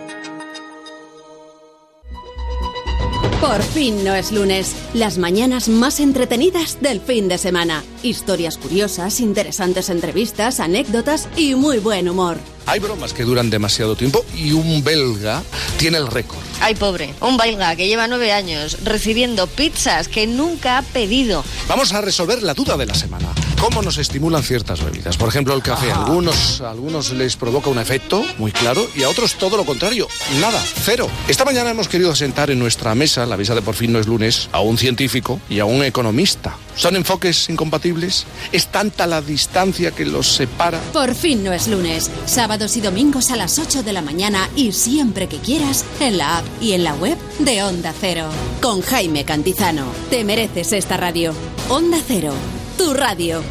[3.44, 4.74] Por fin no es lunes.
[4.94, 7.84] Las mañanas más entretenidas del fin de semana.
[8.02, 12.38] Historias curiosas, interesantes entrevistas, anécdotas y muy buen humor.
[12.66, 15.44] Hay bromas que duran demasiado tiempo y un belga
[15.78, 16.40] tiene el récord.
[16.62, 21.44] Ay, pobre, un belga que lleva nueve años recibiendo pizzas que nunca ha pedido.
[21.68, 23.28] Vamos a resolver la duda de la semana.
[23.64, 25.16] ¿Cómo nos estimulan ciertas bebidas?
[25.16, 25.90] Por ejemplo, el café.
[25.90, 29.64] A algunos, a algunos les provoca un efecto muy claro y a otros todo lo
[29.64, 30.10] contrario.
[30.42, 31.08] Nada, cero.
[31.30, 34.06] Esta mañana hemos querido sentar en nuestra mesa, la mesa de por fin no es
[34.06, 36.58] lunes, a un científico y a un economista.
[36.76, 38.26] ¿Son enfoques incompatibles?
[38.52, 40.82] ¿Es tanta la distancia que los separa?
[40.92, 42.12] Por fin no es lunes.
[42.26, 46.40] Sábados y domingos a las 8 de la mañana y siempre que quieras en la
[46.40, 48.28] app y en la web de Onda Cero.
[48.62, 49.86] Con Jaime Cantizano.
[50.10, 51.34] Te mereces esta radio.
[51.70, 52.34] Onda Cero.
[52.78, 53.42] Tu radio.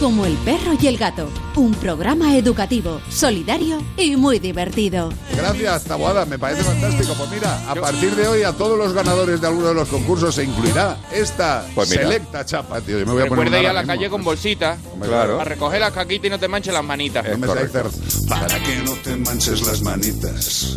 [0.00, 1.28] Como el perro y el gato.
[1.56, 5.12] Un programa educativo, solidario y muy divertido.
[5.36, 7.14] Gracias, Taboada, me parece fantástico.
[7.18, 10.36] Pues mira, a partir de hoy a todos los ganadores de alguno de los concursos
[10.36, 13.00] se incluirá esta Pues selecta chapa, tío.
[13.00, 13.94] Yo me voy a poner Recuerda ir a la mismo.
[13.94, 14.76] calle con bolsita.
[15.02, 15.40] Claro.
[15.40, 17.26] A recoger las caquitas y no te manches las manitas.
[18.28, 20.76] Para que no te manches las manitas.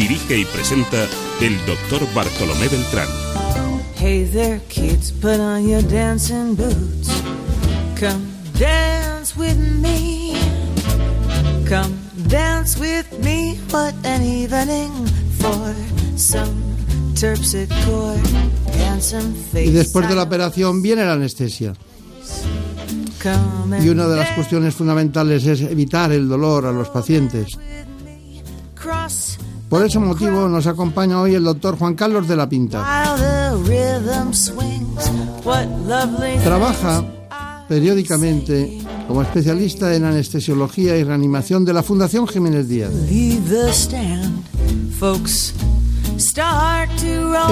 [0.00, 1.06] Dirige y presenta
[1.42, 3.06] el doctor Bartolomé Beltrán.
[3.96, 7.10] Hey there, kids, put on your dancing boots.
[8.00, 8.26] Come
[8.58, 10.38] dance with me.
[11.68, 11.92] Come
[12.30, 13.58] dance with me.
[13.70, 14.90] What an evening
[15.38, 15.74] for
[16.16, 16.48] some
[17.14, 18.16] terpsichore
[18.88, 19.68] and some face.
[19.68, 21.74] Y después de la operación viene la anestesia.
[23.84, 27.58] Y una de las cuestiones fundamentales es evitar el dolor a los pacientes.
[29.70, 33.06] Por ese motivo nos acompaña hoy el doctor Juan Carlos de la Pinta.
[36.42, 37.04] Trabaja
[37.68, 42.90] periódicamente como especialista en anestesiología y reanimación de la Fundación Jiménez Díaz.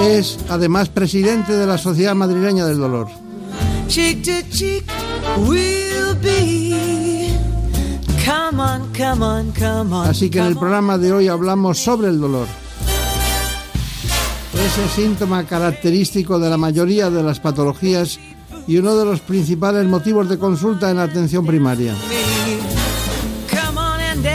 [0.01, 3.07] Es además presidente de la Sociedad Madrileña del Dolor.
[8.29, 10.07] Come on, come on, come on.
[10.07, 12.45] Así que en el programa de hoy hablamos sobre el dolor.
[14.53, 18.19] Ese síntoma característico de la mayoría de las patologías
[18.67, 21.95] y uno de los principales motivos de consulta en la atención primaria.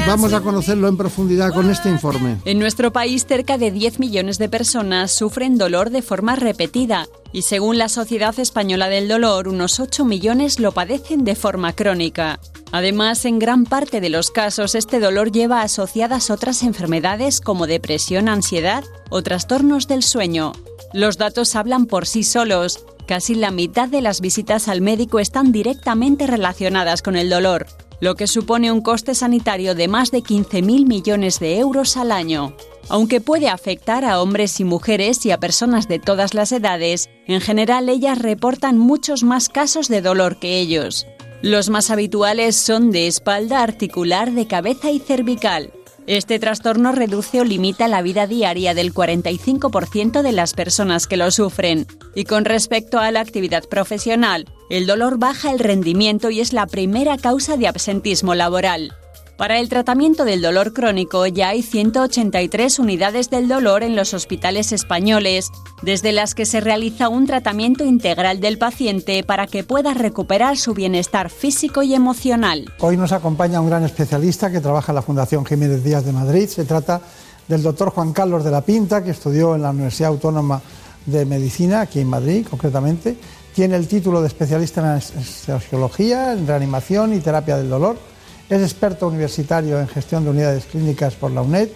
[0.06, 2.38] Vamos a conocerlo en profundidad con este informe.
[2.44, 7.42] En nuestro país, cerca de 10 millones de personas sufren dolor de forma repetida y
[7.42, 12.38] según la Sociedad Española del Dolor, unos 8 millones lo padecen de forma crónica.
[12.70, 18.28] Además, en gran parte de los casos, este dolor lleva asociadas otras enfermedades como depresión,
[18.28, 20.52] ansiedad o trastornos del sueño.
[20.92, 22.84] Los datos hablan por sí solos.
[23.06, 27.66] Casi la mitad de las visitas al médico están directamente relacionadas con el dolor,
[28.04, 32.54] lo que supone un coste sanitario de más de 15.000 millones de euros al año.
[32.90, 37.40] Aunque puede afectar a hombres y mujeres y a personas de todas las edades, en
[37.40, 41.06] general ellas reportan muchos más casos de dolor que ellos.
[41.40, 45.72] Los más habituales son de espalda, articular, de cabeza y cervical.
[46.06, 51.30] Este trastorno reduce o limita la vida diaria del 45% de las personas que lo
[51.30, 51.86] sufren.
[52.14, 56.66] Y con respecto a la actividad profesional, el dolor baja el rendimiento y es la
[56.66, 58.92] primera causa de absentismo laboral.
[59.36, 64.70] Para el tratamiento del dolor crónico ya hay 183 unidades del dolor en los hospitales
[64.70, 65.50] españoles,
[65.82, 70.72] desde las que se realiza un tratamiento integral del paciente para que pueda recuperar su
[70.72, 72.72] bienestar físico y emocional.
[72.78, 76.46] Hoy nos acompaña un gran especialista que trabaja en la Fundación Jiménez Díaz de Madrid.
[76.46, 77.00] Se trata
[77.48, 80.62] del doctor Juan Carlos de la Pinta, que estudió en la Universidad Autónoma
[81.06, 83.16] de Medicina, aquí en Madrid concretamente.
[83.52, 88.13] Tiene el título de especialista en anestesiología, en reanimación y terapia del dolor.
[88.50, 91.68] Es experto universitario en gestión de unidades clínicas por la UNED.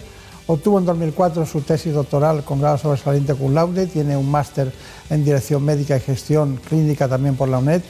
[0.47, 3.87] Obtuvo en 2004 su tesis doctoral con grado sobresaliente cum laude.
[3.87, 4.71] Tiene un máster
[5.09, 7.81] en dirección médica y gestión clínica también por la UNED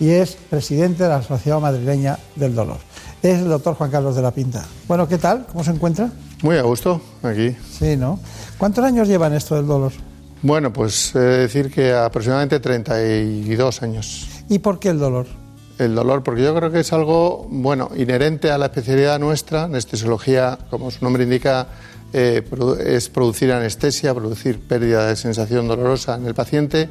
[0.00, 2.78] y es presidente de la Sociedad Madrileña del Dolor.
[3.22, 4.64] Es el doctor Juan Carlos de la Pinta.
[4.86, 5.46] Bueno, ¿qué tal?
[5.46, 6.10] ¿Cómo se encuentra?
[6.42, 7.56] Muy a gusto, aquí.
[7.70, 8.20] Sí, ¿no?
[8.58, 9.92] ¿Cuántos años lleva en esto del dolor?
[10.42, 14.28] Bueno, pues he de decir que aproximadamente 32 años.
[14.48, 15.26] ¿Y por qué el dolor?
[15.78, 20.58] El dolor, porque yo creo que es algo, bueno, inherente a la especialidad nuestra, anestesiología,
[20.70, 21.68] como su nombre indica,
[22.12, 22.42] eh,
[22.84, 26.88] es producir anestesia, producir pérdida de sensación dolorosa en el paciente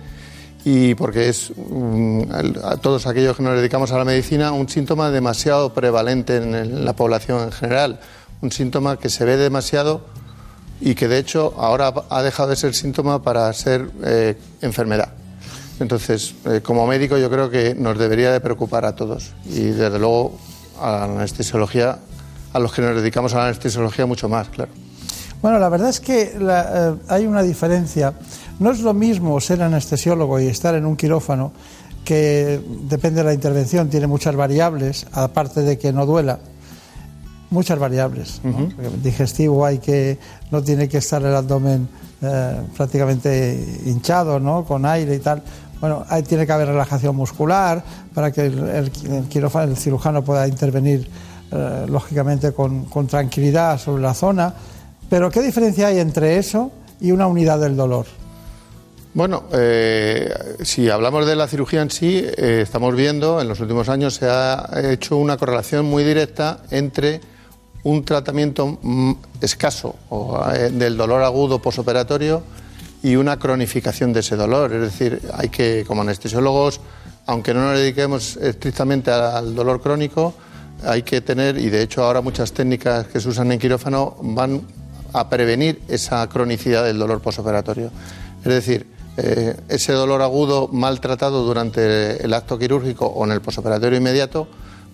[0.63, 2.23] y porque es, mm,
[2.63, 6.93] a todos aquellos que nos dedicamos a la medicina, un síntoma demasiado prevalente en la
[6.95, 7.99] población en general,
[8.41, 10.01] un síntoma que se ve demasiado
[10.79, 15.16] y que de hecho ahora ha dejado de ser síntoma para ser eh, enfermedad.
[15.79, 19.99] Entonces, eh, como médico yo creo que nos debería de preocupar a todos y desde
[19.99, 20.37] luego
[20.81, 21.99] a la anestesiología,
[22.53, 24.71] a los que nos dedicamos a la anestesiología mucho más, claro.
[25.41, 28.13] Bueno, la verdad es que la- eh, hay una diferencia.
[28.59, 31.51] No es lo mismo ser anestesiólogo y estar en un quirófano,
[32.03, 32.59] que
[32.89, 36.39] depende de la intervención, tiene muchas variables, aparte de que no duela,
[37.49, 38.41] muchas variables.
[38.43, 38.69] ¿no?
[39.03, 40.17] Digestivo hay que,
[40.49, 41.87] no tiene que estar el abdomen
[42.21, 44.63] eh, prácticamente hinchado, ¿no?
[44.65, 45.43] Con aire y tal.
[45.79, 48.91] Bueno, ahí tiene que haber relajación muscular para que el,
[49.29, 51.07] quirófano, el cirujano pueda intervenir
[51.51, 54.53] eh, lógicamente con, tranquilidad sobre la zona.
[55.09, 58.05] Pero ¿qué diferencia hay entre eso y una unidad del dolor?
[59.13, 60.29] Bueno, eh,
[60.61, 64.27] si hablamos de la cirugía en sí, eh, estamos viendo, en los últimos años se
[64.29, 67.21] ha hecho una correlación muy directa entre
[67.83, 68.79] un tratamiento
[69.39, 69.95] escaso
[70.71, 72.43] del dolor agudo posoperatorio
[73.07, 74.73] y una cronificación de ese dolor.
[74.73, 76.81] Es decir, hay que, como anestesiólogos,
[77.25, 80.33] aunque no nos dediquemos estrictamente al dolor crónico,
[80.83, 84.61] hay que tener, y de hecho ahora muchas técnicas que se usan en quirófano van
[85.13, 87.91] a prevenir esa cronicidad del dolor posoperatorio.
[88.39, 93.97] Es decir, eh, ese dolor agudo maltratado durante el acto quirúrgico o en el posoperatorio
[93.97, 94.49] inmediato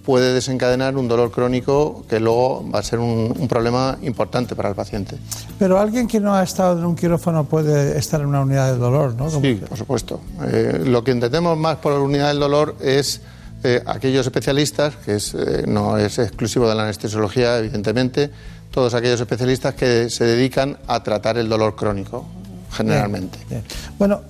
[0.05, 4.69] puede desencadenar un dolor crónico que luego va a ser un, un problema importante para
[4.69, 5.17] el paciente.
[5.57, 8.79] Pero alguien que no ha estado en un quirófano puede estar en una unidad del
[8.79, 9.29] dolor, ¿no?
[9.29, 10.19] Sí, por supuesto.
[10.45, 13.21] Eh, lo que entendemos más por la unidad del dolor es
[13.63, 18.29] eh, aquellos especialistas, que es, eh, no es exclusivo de la anestesiología, evidentemente,
[18.71, 22.25] todos aquellos especialistas que se dedican a tratar el dolor crónico,
[22.71, 23.37] generalmente.
[23.47, 23.63] Bien.
[23.99, 24.21] Bueno,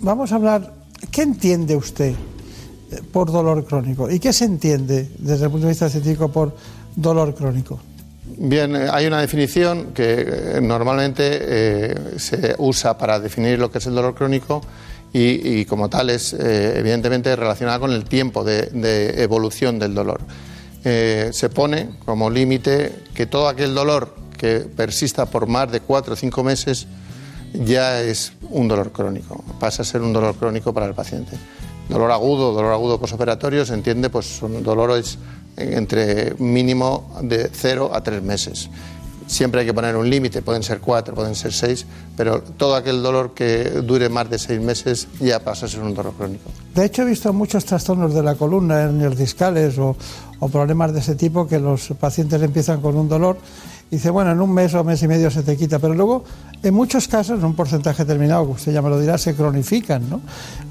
[0.00, 0.72] vamos a hablar,
[1.10, 2.14] ¿qué entiende usted
[3.12, 4.10] por dolor crónico?
[4.10, 6.54] ¿Y qué se entiende desde el punto de vista científico por
[6.94, 7.80] dolor crónico?
[8.38, 13.78] Bien, eh, hay una definición que eh, normalmente eh, se usa para definir lo que
[13.78, 14.62] es el dolor crónico
[15.12, 20.20] y, como tal es evidentemente relacionada con el tiempo de, evolución del dolor.
[20.82, 26.16] Se pone como límite que todo aquel dolor que persista por más de cuatro o
[26.16, 26.86] cinco meses
[27.54, 31.38] ya es un dolor crónico, pasa a ser un dolor crónico para el paciente.
[31.88, 35.18] Dolor agudo, dolor agudo posoperatorio se entiende pues son dolores
[35.56, 38.68] entre mínimo de 0 a 3 meses.
[39.26, 41.84] Siempre hay que poner un límite, pueden ser 4, pueden ser 6,
[42.16, 45.94] pero todo aquel dolor que dure más de 6 meses ya pasa a ser un
[45.94, 46.50] dolor crónico.
[46.74, 49.96] De hecho, he visto muchos trastornos de la columna, hernias discales o,
[50.52, 53.38] problemas de ese tipo que los pacientes empiezan con un dolor
[53.90, 56.24] dice, bueno, en un mes o mes y medio se te quita, pero luego,
[56.62, 60.20] en muchos casos, en un porcentaje determinado, usted ya me lo dirá, se cronifican, ¿no?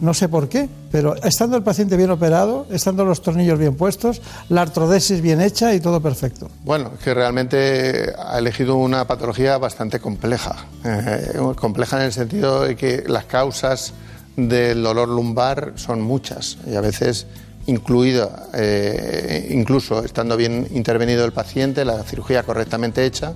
[0.01, 4.21] No sé por qué, pero estando el paciente bien operado, estando los tornillos bien puestos,
[4.49, 6.49] la artrodesis bien hecha y todo perfecto.
[6.63, 10.56] Bueno, que realmente ha elegido una patología bastante compleja.
[10.84, 13.93] Eh, compleja en el sentido de que las causas
[14.36, 17.25] del dolor lumbar son muchas y a veces
[17.67, 23.34] incluida, eh, incluso estando bien intervenido el paciente, la cirugía correctamente hecha,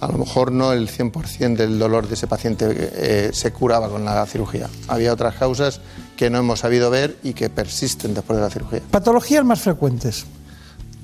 [0.00, 4.04] a lo mejor no el 100% del dolor de ese paciente eh, se curaba con
[4.04, 4.68] la cirugía.
[4.88, 5.80] Había otras causas
[6.16, 8.80] que no hemos sabido ver y que persisten después de la cirugía.
[8.90, 10.26] Patologías más frecuentes.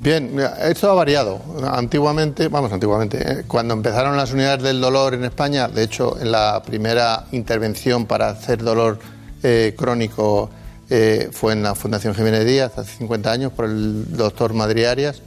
[0.00, 1.40] Bien, esto ha variado.
[1.64, 6.32] Antiguamente, vamos, antiguamente, eh, cuando empezaron las unidades del dolor en España, de hecho, en
[6.32, 8.98] la primera intervención para hacer dolor
[9.42, 10.50] eh, crónico
[10.90, 15.22] eh, fue en la Fundación Jiménez Díaz, hace 50 años, por el doctor Madrid Arias.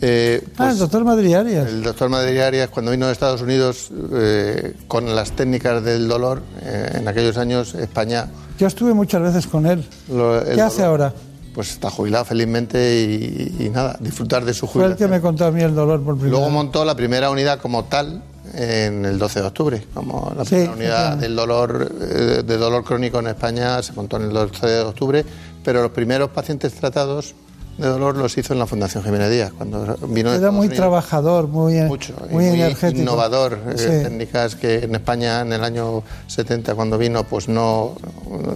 [0.00, 1.68] Eh, ah, el doctor Madrid Arias.
[1.68, 6.42] el doctor Madrid Arias, cuando vino de Estados Unidos eh, con las técnicas del dolor,
[6.62, 8.26] eh, en aquellos años España...
[8.58, 9.84] Yo estuve muchas veces con él.
[10.08, 11.14] lo- ¿Qué hace dolor- ahora?
[11.54, 15.08] Pues está jubilado felizmente y, y nada, disfrutar de su Fue el jubilación.
[15.10, 17.84] que me contó a mí el dolor por primera Luego montó la primera unidad como
[17.84, 18.22] tal
[18.56, 20.88] en el 12 de octubre, como la Sí, primera unidad
[21.18, 21.26] efectivamente.
[21.26, 25.24] del dolor eh, de dolor crónico en España se montó en el 12 de octubre,
[25.64, 27.34] pero los primeros pacientes tratados
[27.78, 30.76] de dolor los hizo en la Fundación Jiménez Díaz cuando vino Era muy Unidos.
[30.76, 31.82] trabajador, muy, y
[32.30, 33.00] muy, energético.
[33.02, 33.86] innovador, eh, Sí.
[34.04, 37.96] técnicas que en España en el año 70 cuando vino pues no,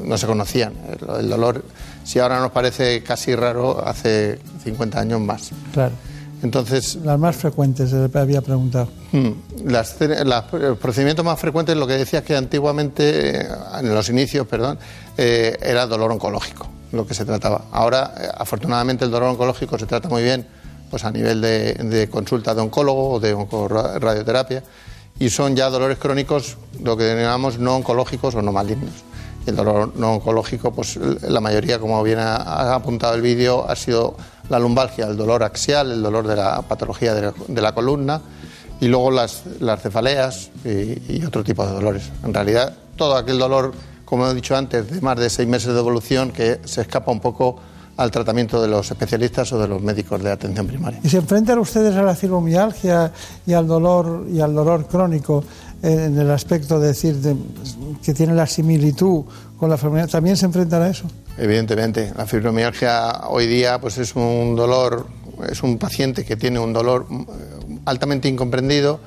[0.05, 0.73] no se conocían.
[0.89, 1.65] El, el dolor,
[2.05, 5.51] si ahora nos parece casi raro, hace 50 años más.
[5.73, 5.95] Claro.
[6.43, 8.89] Entonces, Las más frecuentes, eh, había preguntado.
[9.13, 9.31] Hmm.
[9.65, 13.49] Las, las- los procedimientos más frecuentes, lo que decía es que antiguamente, eh,
[13.81, 14.79] en los inicios, perdón,
[15.17, 17.65] eh, era dolor oncológico lo que se trataba.
[17.73, 20.47] Ahora, eh, afortunadamente, el dolor oncológico se trata muy bien
[20.91, 24.63] pues a nivel de, de consulta de oncólogo o de oncorradioterapia
[25.19, 28.93] y son ya dolores crónicos, lo que denominamos no oncológicos o no malignos.
[29.49, 34.17] El dolor no oncológico, pues la mayoría, como bien ha, apuntado el vídeo, ha sido
[34.49, 38.21] la lumbalgia, el dolor axial, el dolor de la patología de la, columna
[38.81, 42.11] y luego las, las cefaleas y, y otro tipo de dolores.
[42.25, 43.73] En realidad, todo aquel dolor,
[44.05, 47.21] como he dicho antes, de más de seis meses de evolución que se escapa un
[47.21, 47.57] poco
[47.99, 51.01] al tratamiento de los especialistas o de los médicos de atención primaria.
[51.03, 53.13] ¿Y se enfrentan ustedes a la fibromialgia
[53.45, 55.43] y al dolor y al dolor crónico
[55.83, 57.37] en el aspecto de decir de-
[58.03, 59.25] que tiene la similitud
[59.59, 60.13] con la fibromialgia?
[60.13, 61.05] ¿También se enfrentan a eso?
[61.37, 65.07] Evidentemente, la fibromialgia hoy día pues es un dolor,
[65.51, 67.27] es un paciente que tiene un dolor mm,
[67.87, 68.99] altamente incomprendido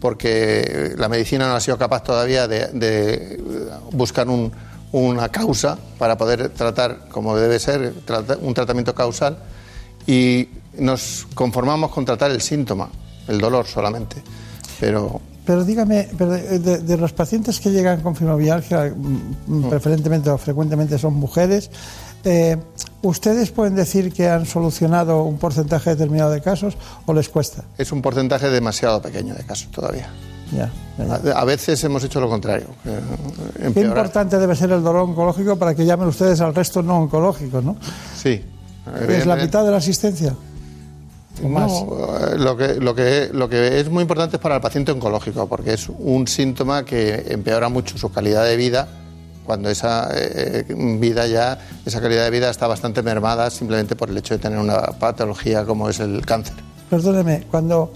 [0.00, 3.40] porque la medicina no ha sido capaz todavía de,
[3.92, 4.52] buscar un-
[4.92, 7.92] una causa para poder tratar como debe ser,
[8.40, 9.38] un tratamiento causal
[10.06, 10.48] y
[10.78, 12.88] nos conformamos con tratar el síntoma,
[13.28, 14.22] el dolor solamente.
[14.78, 20.98] Pero Pero dígame, pero de, los pacientes que llegan con fibromialgia, mm, preferentemente o frecuentemente
[20.98, 21.70] son mujeres,
[22.24, 22.56] eh,
[23.02, 26.76] ¿ustedes pueden decir que han solucionado un porcentaje determinado de casos
[27.06, 27.62] o les cuesta?
[27.78, 30.08] es un porcentaje demasiado pequeño de casos todavía.
[30.52, 30.70] Ya.
[31.34, 32.66] A, a veces hemos hecho lo contrario.
[32.84, 36.98] eh, Qué importante debe ser el dolor oncológico para que llamen ustedes al resto no
[36.98, 37.76] oncológico, ¿no?
[38.20, 38.42] Sí.
[39.08, 40.34] Es la mitad de la asistencia.
[41.44, 41.70] ¿O más?
[41.70, 44.92] No, eh, lo que, lo, que, lo que es muy importante es para el paciente
[44.92, 48.88] oncológico, porque es un síntoma que empeora mucho su calidad de vida
[49.44, 50.64] cuando esa eh,
[50.98, 54.58] vida ya, esa calidad de vida está bastante mermada simplemente por el hecho de tener
[54.58, 56.54] una patología como es el cáncer.
[56.90, 57.92] Perdóneme, cuando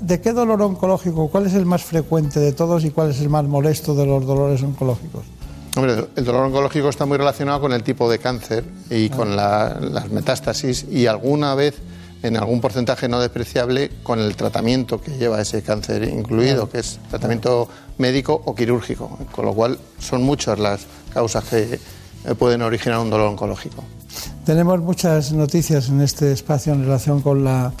[0.00, 1.28] ¿de qué dolor oncológico?
[1.28, 4.24] ¿Cuál es el más frecuente de todos y cuál es el más molesto de los
[4.24, 5.24] dolores oncológicos?
[5.76, 9.78] Hombre, el dolor oncológico está muy relacionado con el tipo de cáncer y con la-
[9.78, 11.74] las metástasis y alguna vez,
[12.26, 16.98] en algún porcentaje no despreciable, con el tratamiento que lleva ese cáncer incluido, que es
[17.08, 17.68] tratamiento
[17.98, 19.18] médico o quirúrgico.
[19.32, 21.78] Con lo cual, son muchas las causas que
[22.24, 23.84] eh, pueden originar un dolor oncológico.
[24.44, 27.72] Tenemos muchas noticias en este espacio en relación con la,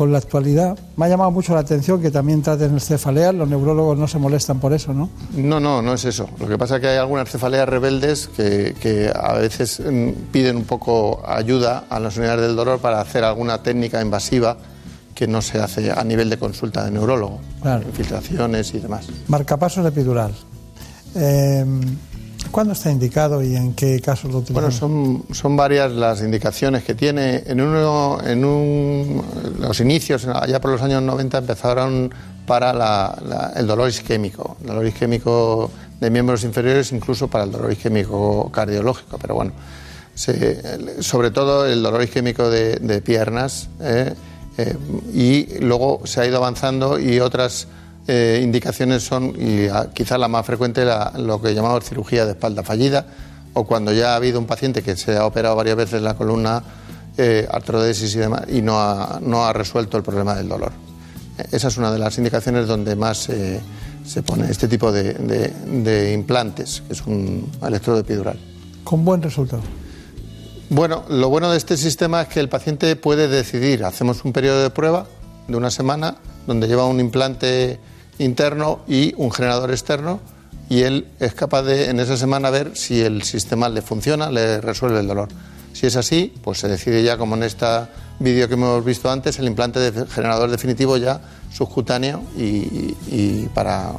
[0.00, 0.78] con la actualidad.
[0.96, 3.34] Me ha llamado mucho la atención que también traten cefaleas.
[3.34, 5.10] Los neurólogos no se molestan por eso, ¿no?
[5.34, 6.26] No, no, no es eso.
[6.38, 10.56] Lo que pasa es que hay algunas cefaleas rebeldes que, que a veces mm, piden
[10.56, 14.56] un poco ayuda a las unidades del dolor para hacer alguna técnica invasiva
[15.14, 17.82] que no se hace a nivel de consulta de neurólogo, Claro.
[17.86, 19.06] infiltraciones y demás.
[19.28, 20.32] Marcapasos epidural.
[21.14, 21.62] Eh,
[22.50, 24.74] ¿Cuándo está indicado y en qué casos lo Bueno, utilizamos?
[24.74, 27.44] son, son varias las indicaciones que tiene.
[27.46, 29.22] En uno, en un,
[29.60, 32.12] los inicios, allá por los años 90, empezaron
[32.46, 35.70] para la- el dolor isquémico, dolor isquémico
[36.00, 39.16] de miembros inferiores, incluso para el dolor isquémico cardiológico.
[39.18, 39.52] Pero bueno,
[41.00, 43.68] sobre todo el dolor isquémico de, de piernas.
[43.80, 44.14] ¿eh?
[44.58, 44.76] Eh,
[45.14, 47.68] y luego se ha ido avanzando y otras
[48.12, 52.62] eh, indicaciones son, y quizás la más frecuente, la- lo que llamamos cirugía de espalda
[52.64, 53.06] fallida,
[53.54, 56.62] o cuando ya ha habido un paciente que se ha operado varias veces la columna,
[57.18, 60.72] eh, artrodesis y demás, y no ha, no ha resuelto el problema del dolor.
[61.52, 63.60] Esa es una de las indicaciones donde más eh,
[64.04, 65.48] se pone este tipo de, de-
[65.82, 68.38] de implantes, que es un electrodo epidural.
[68.84, 69.62] Con buen resultado.
[70.68, 73.84] Bueno, lo bueno de este sistema es que el paciente puede decidir.
[73.84, 75.06] Hacemos un periodo de prueba
[75.48, 77.80] de una semana donde lleva un implante
[78.24, 80.20] interno y un generador externo
[80.68, 84.60] y él es capaz de en esa semana ver si el sistema le funciona, le
[84.60, 85.28] resuelve el dolor.
[85.72, 87.66] Si es así, pues se decide ya, como en este
[88.18, 91.20] vídeo que hemos visto antes, el implante de generador definitivo ya
[91.52, 93.92] subcutáneo y, y para,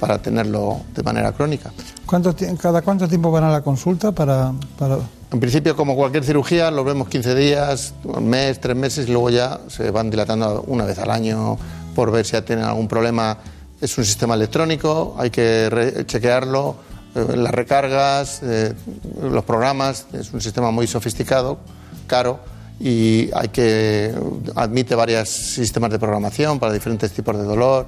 [0.00, 1.70] para tenerlo de manera crónica.
[2.06, 4.98] ¿Cuánto ¿Cada cuánto tiempo van a la consulta para, para-
[5.32, 9.30] En principio, como cualquier cirugía, los vemos 15 días, un mes, tres meses y luego
[9.30, 11.56] ya se van dilatando una vez al año
[11.94, 13.36] por ver si tienen algún problema.
[13.80, 16.76] Es un sistema electrónico, hay que chequearlo,
[17.14, 18.74] eh, las recargas, eh,
[19.22, 21.58] los programas, es un sistema muy sofisticado,
[22.06, 22.40] caro
[22.80, 24.14] y hay que
[24.54, 27.86] admite varios sistemas de programación para diferentes tipos de dolor.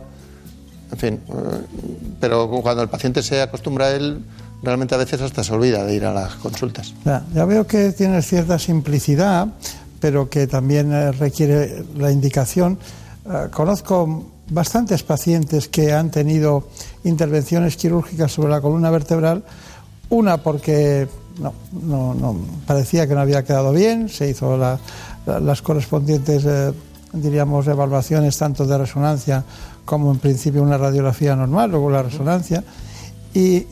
[0.90, 1.32] En fin, eh,
[2.18, 4.24] pero cuando el paciente se acostumbra a él,
[4.62, 6.94] realmente a veces hasta se olvida de ir a las consultas.
[7.04, 9.48] Ya, ya veo que tiene cierta simplicidad,
[10.00, 12.78] pero que también requiere la indicación.
[13.26, 16.64] Eh, conozco bastantes pacientes que han tenido
[17.04, 19.44] intervenciones quirúrgicas sobre la columna vertebral,
[20.08, 21.06] una porque
[21.38, 21.54] no,
[22.66, 24.78] parecía que no había quedado bien, se hizo la-
[25.26, 26.72] la- las correspondientes, eh,
[27.12, 29.44] diríamos, evaluaciones tanto de resonancia
[29.84, 32.64] como en principio una radiografía normal, luego la resonancia,
[33.34, 33.66] y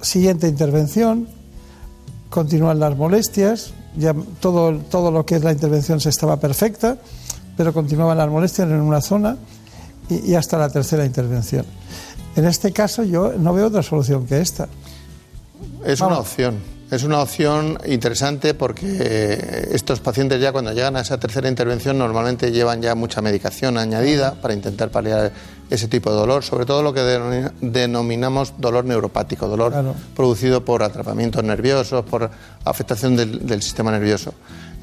[0.00, 1.28] siguiente intervención,
[2.30, 3.72] continúan las molestias,
[4.40, 6.96] todo, todo lo que es la intervención se estaba perfecta,
[7.56, 9.36] pero continuaban las molestias en una zona
[10.08, 11.64] y, y hasta la tercera intervención.
[12.36, 14.68] En este caso yo no veo otra solución que esta.
[15.84, 16.74] Es una opción.
[16.90, 22.52] Es una opción interesante porque estos pacientes ya cuando llegan a esa tercera intervención normalmente
[22.52, 25.32] llevan ya mucha medicación añadida para intentar paliar
[25.70, 29.72] ese tipo de dolor, sobre todo lo que denomina- denominamos dolor neuropático, dolor
[30.14, 32.30] producido por atrapamientos nerviosos, por
[32.64, 34.34] afectación del, del sistema nervioso.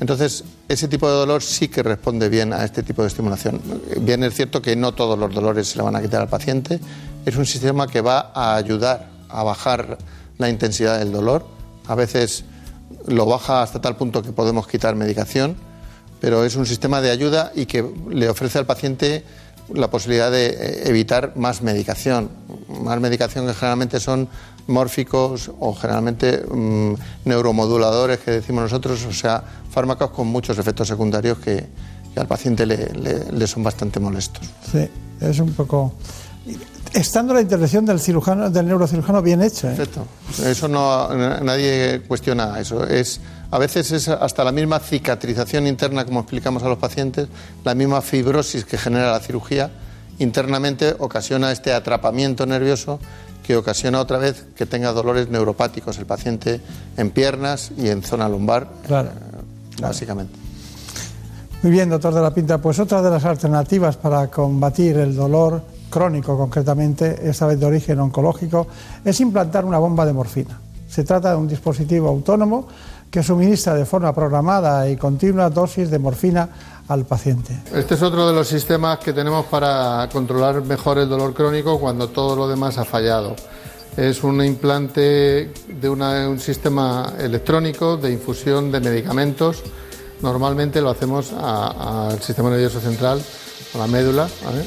[0.02, 3.62] Entonces, ese tipo de dolor sí que responde bien a este tipo de estimulación.
[4.00, 6.80] Bien es cierto que no todos los dolores se le van a quitar al paciente,
[7.24, 10.00] es un sistema que va a ayudar a bajar
[10.40, 11.46] la intensidad del dolor.
[11.86, 12.46] A veces
[13.06, 15.56] lo baja hasta tal punto que podemos quitar medicación,
[16.20, 19.24] pero es un sistema de ayuda y que le ofrece al paciente
[19.72, 22.32] la posibilidad de eh, evitar más medicación.
[22.84, 24.30] Más medicación que generalmente son
[24.72, 26.94] mórficos o generalmente mm,
[27.26, 31.66] neuromoduladores que decimos nosotros, o sea, fármacos con muchos efectos secundarios que,
[32.14, 34.48] que al paciente le- le- le son bastante molestos.
[34.72, 34.88] Sí,
[35.20, 35.94] es un poco...
[36.94, 39.72] Estando la intervención del cirujano, del neurocirujano bien hecha.
[39.72, 39.76] ¿eh?
[39.78, 40.06] Perfecto.
[40.46, 41.08] Eso no
[41.42, 42.84] nadie cuestiona eso.
[42.86, 47.28] Es a veces es hasta la misma cicatrización interna, como explicamos a los pacientes,
[47.64, 49.72] la misma fibrosis que genera la cirugía
[50.20, 53.00] internamente ocasiona este atrapamiento nervioso
[53.52, 56.62] que ocasiona otra vez que tenga dolores neuropáticos el paciente
[56.96, 59.10] en piernas y en zona lumbar, Claro.
[59.10, 60.34] eh, básicamente.
[61.62, 62.60] Muy bien, doctor de la Pinta.
[62.60, 68.00] Pues otra de las alternativas para combatir el dolor crónico, concretamente, esta vez de origen
[68.00, 68.68] oncológico,
[69.04, 70.58] es implantar una bomba de morfina.
[70.88, 72.68] Se trata de un dispositivo autónomo
[73.12, 76.48] que suministra de forma programada y continua dosis de morfina
[76.88, 77.58] al paciente.
[77.74, 82.10] Este es otro de los sistemas que tenemos para controlar mejor el dolor crónico cuando
[82.10, 83.36] todo lo demás ha fallado.
[83.98, 89.62] Es un implante de una- un sistema electrónico de infusión de medicamentos.
[90.22, 93.22] Normalmente lo hacemos al sistema nervioso central,
[93.74, 94.28] a la médula.
[94.46, 94.64] ¿vale?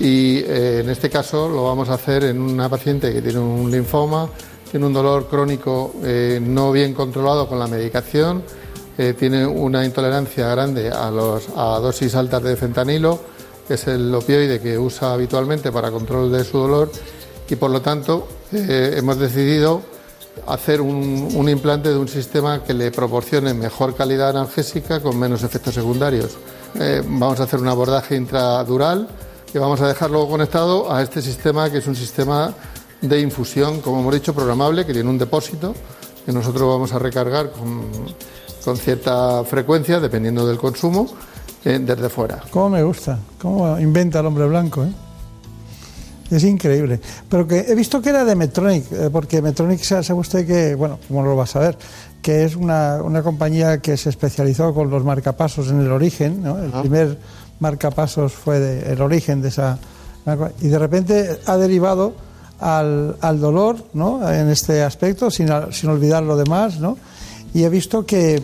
[0.00, 3.70] Y eh, en este caso lo vamos a hacer en una paciente que tiene un
[3.70, 4.28] linfoma,
[4.70, 8.42] tiene un dolor crónico eh, no bien controlado con la medicación,
[8.98, 13.20] eh, tiene una intolerancia grande a, los, a dosis altas de fentanilo,
[13.66, 16.90] que es el opioide que usa habitualmente para control de su dolor,
[17.48, 19.82] y por lo tanto eh, hemos decidido
[20.46, 25.42] hacer un, un implante de un sistema que le proporcione mejor calidad analgésica con menos
[25.42, 26.36] efectos secundarios.
[26.78, 29.08] Eh, vamos a hacer un abordaje intradural
[29.50, 32.52] que vamos a dejarlo conectado a este sistema que es un sistema
[33.00, 35.74] de infusión, como hemos dicho, programable, que tiene un depósito
[36.24, 37.84] que nosotros vamos a recargar con,
[38.66, 41.06] con cierta frecuencia, dependiendo del consumo,
[41.64, 42.42] eh, desde fuera.
[42.50, 43.16] ¿Cómo me gusta?
[43.40, 44.82] ¿Cómo inventa el hombre blanco?
[44.82, 44.88] eh?
[46.32, 47.00] Es increíble.
[47.28, 50.74] Pero que he visto que era de Medtronic, eh, porque Medtronic sa- sabe usted que,
[50.74, 51.78] bueno, como no lo va a saber,
[52.20, 56.58] que es una, una compañía que se especializó con los marcapasos en el origen, ¿no?
[56.58, 57.18] El primer
[57.60, 59.78] marcapasos fue de- el origen de esa...
[60.60, 62.14] Y de repente ha derivado
[62.58, 64.28] al, al dolor, ¿no?
[64.28, 66.98] En este aspecto, sin, sin olvidar lo demás, ¿no?
[67.56, 68.42] Y he visto que,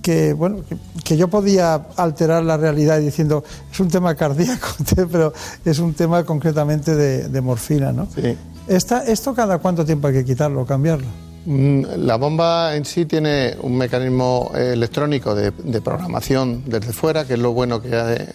[0.00, 3.42] que bueno que, que yo podía alterar la realidad diciendo
[3.72, 4.68] es un tema cardíaco
[5.10, 5.32] pero
[5.64, 8.36] es un tema concretamente de, de morfina no Sí.
[8.68, 11.06] Esta, esto cada cuánto tiempo hay que quitarlo o cambiarlo
[11.46, 17.26] Mm, La bomba en sí tiene un mecanismo eh, electrónico de, de programación desde fuera,
[17.26, 17.90] que es lo bueno que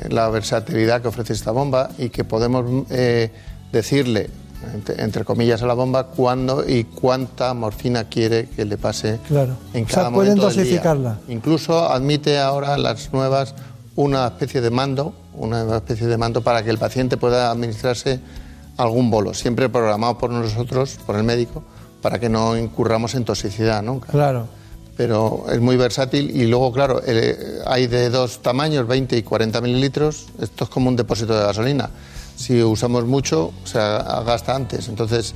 [0.10, 3.32] la versatilidad que ofrece esta bomba y que podemos eh,
[3.72, 4.30] decirle,
[4.74, 9.56] entre, entre comillas, a la bomba cuándo y cuánta morfina quiere que le pase claro
[9.74, 10.64] en o cada sea pueden momento del día.
[10.64, 13.56] dosificarla Incluso admite ahora las nuevas
[13.96, 18.20] una especie de mando, una nueva especie de mando para que el paciente pueda administrarse
[18.78, 21.64] algún bolo, siempre programado por nosotros, por el médico,
[22.02, 24.08] para que no incurramos en toxicidad nunca.
[24.08, 24.48] claro
[24.96, 29.60] Pero es muy versátil y luego, claro, eh, hay de dos tamaños, 20 y 40
[29.62, 30.28] mililitros.
[30.42, 31.90] Esto es como un depósito de gasolina.
[32.40, 34.88] Si usamos mucho, se gasta antes.
[34.88, 35.34] Entonces,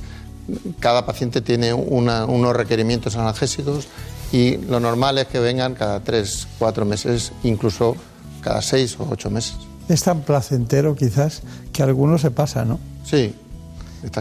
[0.80, 3.86] cada paciente tiene una- unos requerimientos analgésicos
[4.32, 7.94] y lo normal es que vengan cada 3, 4 meses, incluso
[8.40, 9.54] cada 6 o 8 meses.
[9.86, 13.34] es tan placentero quizás que a algunos se pasa no Sí.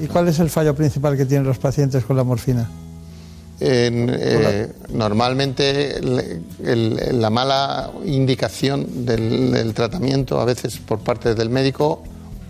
[0.02, 2.70] y cuál es el fallo principal que tienen los pacientes con la morfina
[3.62, 11.34] En, eh, normalmente el- el- la mala indicación del, del tratamiento, a veces por parte
[11.34, 12.04] del médico,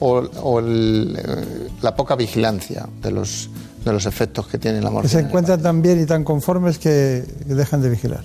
[0.05, 3.49] o, o el, eh, la poca vigilancia de los,
[3.85, 5.21] de los efectos que tiene la que se morfina.
[5.21, 8.21] encuentran tan bien y tan conformes que, que dejan de vigilar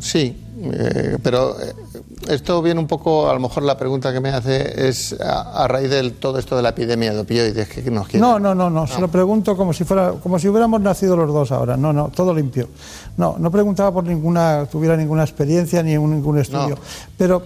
[0.00, 1.72] Sí, eh, pero eh,
[2.28, 5.68] esto viene un poco, a lo mejor la pregunta que me hace es a, a
[5.68, 8.20] raíz de todo esto de la epidemia de opioides que nos quiere.
[8.20, 11.32] No, no, no, no, se lo pregunto como si fuera, como si hubiéramos nacido los
[11.32, 11.76] dos ahora.
[11.76, 12.68] No, no, todo limpio.
[13.16, 16.70] No, no preguntaba por ninguna, tuviera ninguna experiencia ni un- ningún estudio.
[16.74, 16.80] No.
[17.16, 17.42] Pero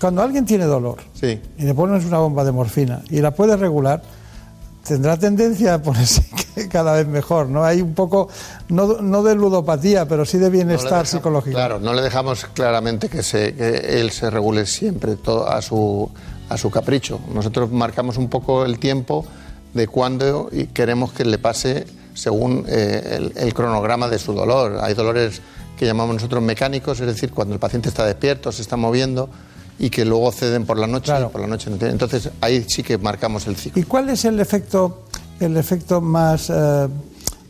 [0.00, 1.38] cuando alguien tiene dolor Sí.
[1.58, 4.02] y le pones una bomba de morfina y la puede regular,
[4.86, 6.24] tendrá tendencia a ponerse
[6.70, 7.64] cada vez mejor, ¿no?
[7.64, 8.28] Hay un poco,
[8.68, 11.54] no, no de ludopatía, pero sí de No bienestar dejamos- psicológico.
[11.54, 16.10] Claro, no le dejamos claramente que, se, que él se regule siempre todo a su,
[16.48, 17.20] a su capricho.
[17.34, 19.24] Nosotros marcamos un poco el tiempo
[19.74, 24.78] de cuándo y queremos que le pase según eh, el, el cronograma de su dolor.
[24.82, 25.40] Hay dolores
[25.78, 29.30] que llamamos nosotros mecánicos, es decir, cuando el paciente está despierto, se está moviendo
[29.80, 31.92] y que luego ceden por la noche y por la noche no tiene.
[31.94, 33.80] Entonces ahí sí que marcamos el ciclo.
[33.80, 35.04] ¿Y cuál es el efecto,
[35.40, 36.86] el efecto más, eh,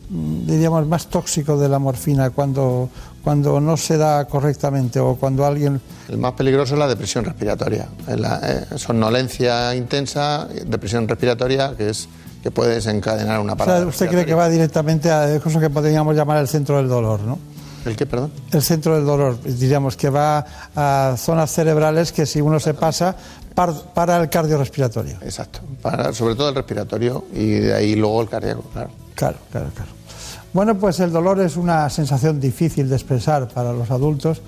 [0.09, 2.89] diríamos, más tóxico de la morfina cuando,
[3.21, 5.81] cuando no se da correctamente o cuando alguien...
[6.07, 11.89] El más peligroso es la depresión respiratoria, Es la eh, somnolencia intensa, depresión respiratoria, que
[11.89, 12.07] es
[12.41, 13.85] que puede desencadenar una O sea, parada.
[13.85, 17.37] usted cree que va directamente a eso que podríamos llamar el centro del dolor, ¿no?
[17.85, 18.31] ¿El qué, perdón?
[18.51, 23.15] El centro del dolor, diríamos que va a zonas cerebrales que si uno se pasa,
[23.55, 25.17] par- para el cardiorrespiratorio.
[25.21, 28.89] Exacto, para, sobre todo el respiratorio y de ahí luego el cardíaco, claro.
[29.15, 29.91] Claro, claro, claro.
[30.53, 34.41] Bueno, pues el dolor es una sensación difícil de expresar para los adultos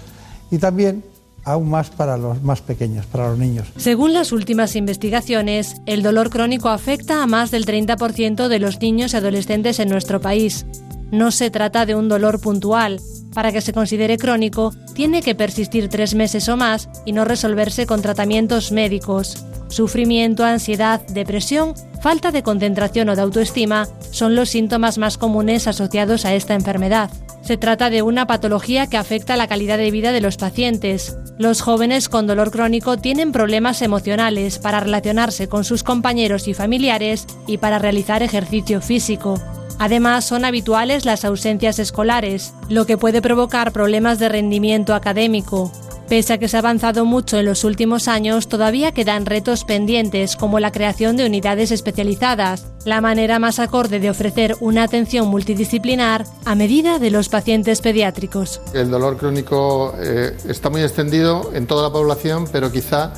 [0.52, 1.04] y también
[1.46, 3.68] aún más para los más pequeños, para los niños.
[3.78, 9.14] Según las últimas investigaciones, el dolor crónico afecta a más del 30% de los niños
[9.14, 10.66] y adolescentes en nuestro país.
[11.12, 13.00] No se trata de un dolor puntual.
[13.34, 17.86] Para que se considere crónico, tiene que persistir tres meses o más y no resolverse
[17.86, 19.46] con tratamientos médicos.
[19.70, 26.26] Sufrimiento, ansiedad, depresión, falta de concentración o de autoestima son los síntomas más comunes asociados
[26.26, 27.10] a esta enfermedad.
[27.42, 31.18] Se trata de una patología que afecta la calidad de vida de los pacientes.
[31.40, 37.26] Los jóvenes con dolor crónico tienen problemas emocionales para relacionarse con sus compañeros y familiares
[37.48, 39.42] y para realizar ejercicio físico.
[39.80, 45.72] Además, son habituales las ausencias escolares, lo que puede provocar problemas de rendimiento académico.
[46.10, 50.36] Pese a que se ha avanzado mucho en los últimos años, todavía quedan retos pendientes
[50.36, 56.26] como la creación de unidades especializadas, la manera más acorde de ofrecer una atención multidisciplinar
[56.46, 58.62] a medida de los pacientes pediátricos.
[58.74, 63.14] El dolor crónico eh, está muy extendido en toda la población, pero quizá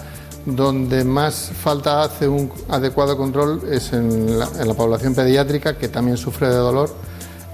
[0.46, 6.48] donde más falta hace un adecuado control es en la, población pediátrica, que también sufre
[6.48, 6.90] de dolor,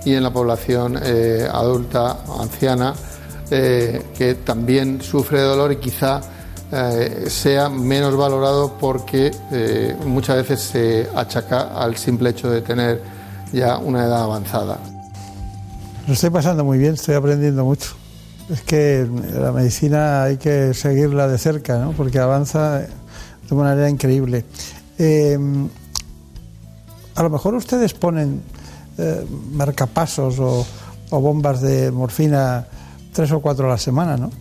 [0.05, 2.93] y en la población eh, adulta, anciana,
[3.49, 6.21] eh, que también sufre de dolor y quizá
[6.73, 13.01] eh, sea menos valorado porque eh, muchas veces se achaca al simple hecho de tener
[13.51, 14.79] ya una edad avanzada.
[16.07, 18.00] Lo estoy pasando muy bien, estoy aprendiendo mucho.
[18.49, 21.91] Es que la medicina hay que seguirla de cerca, ¿no?
[21.91, 24.45] porque avanza de una manera increíble.
[24.97, 25.37] Eh,
[27.15, 28.41] a lo mejor ustedes ponen
[28.97, 30.65] eh, marcapasos o,
[31.09, 32.65] o bombas de morfina
[33.13, 34.31] tres o cuatro a la semana, ¿no?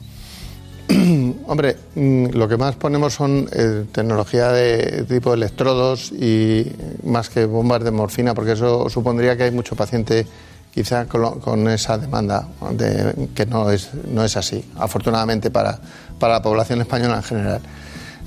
[1.47, 6.73] Hombre, mm, lo que más ponemos son eh, tecnología de tipo electrodos y
[7.05, 10.27] más que bombas de morfina, porque eso supondría que hay mucho paciente
[10.73, 15.79] quizá con, esa demanda, de- que no es, no es así, afortunadamente para,
[16.19, 17.61] para la población española en general.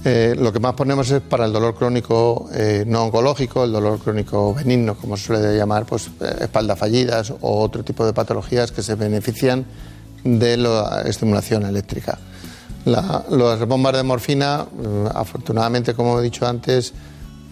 [0.06, 4.00] Eh, lo que más ponemos es para el dolor crónico eh, no oncológico, el dolor
[4.00, 8.74] crónico benigno, como se suele llamar, pues eh, espaldas fallidas o otro tipo de patologías
[8.74, 9.66] que se benefician
[10.26, 12.18] de la estimulación eléctrica.
[12.84, 16.92] La- las bombas de morfina, eh, afortunadamente, como he dicho antes,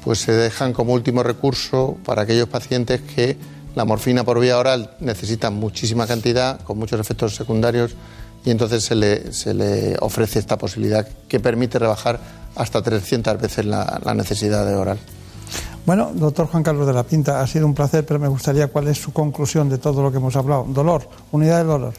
[0.04, 3.38] pues se dejan como último recurso para aquellos pacientes que
[3.76, 7.96] la morfina por vía oral necesitan muchísima cantidad, con muchos efectos secundarios,
[8.44, 12.20] y entonces se le, se le ofrece esta posibilidad que permite rebajar
[12.56, 15.00] hasta 300 veces la, la necesidad de oral.
[15.86, 18.88] Bueno, doctor Juan Carlos de la Pinta, ha sido un placer, pero me gustaría cuál
[18.88, 20.66] es su conclusión de todo lo que hemos hablado.
[20.68, 21.94] Dolor, unidad de dolor.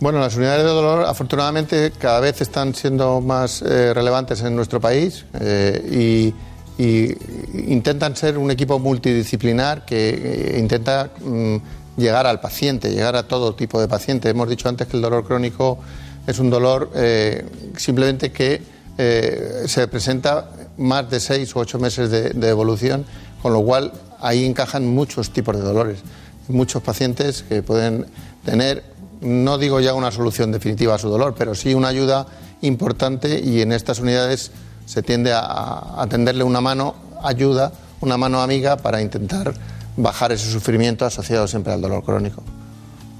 [0.00, 4.80] Bueno, las unidades de dolor afortunadamente cada vez están siendo más eh, relevantes en nuestro
[4.80, 6.47] país eh, y,
[6.78, 7.12] y
[7.54, 11.56] intentan ser un equipo multidisciplinar que eh, intenta mm,
[11.96, 14.30] llegar al paciente, llegar a todo tipo de paciente.
[14.30, 15.80] Hemos dicho antes que el dolor crónico
[16.26, 17.44] es un dolor eh,
[17.76, 18.62] simplemente que
[18.96, 23.04] eh, se presenta más de seis u ocho meses de, de evolución,
[23.42, 25.98] con lo cual ahí encajan muchos tipos de dolores.
[26.46, 28.06] Muchos pacientes que pueden
[28.44, 28.84] tener,
[29.20, 32.26] no digo ya una solución definitiva a su dolor, pero sí una ayuda
[32.62, 34.52] importante y en estas unidades
[34.88, 37.70] se tiende a, a tenderle una mano ayuda,
[38.00, 39.52] una mano amiga para intentar
[39.98, 42.42] bajar ese sufrimiento asociado siempre al dolor crónico.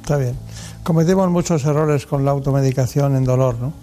[0.01, 0.35] Está bien.
[0.83, 3.75] Cometemos muchos errores con la automedicación en dolor, ¿no?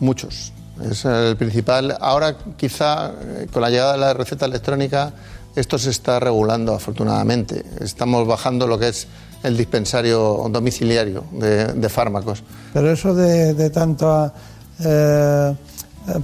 [0.00, 0.52] Muchos.
[0.84, 1.96] Es el principal.
[1.98, 5.12] Ahora, quizá eh, con la llegada de la receta electrónica,
[5.56, 7.64] esto se está regulando afortunadamente.
[7.80, 9.06] Estamos bajando lo que es
[9.42, 12.42] el dispensario domiciliario de, de fármacos.
[12.74, 14.34] Pero eso de, de tanta
[14.80, 15.54] eh,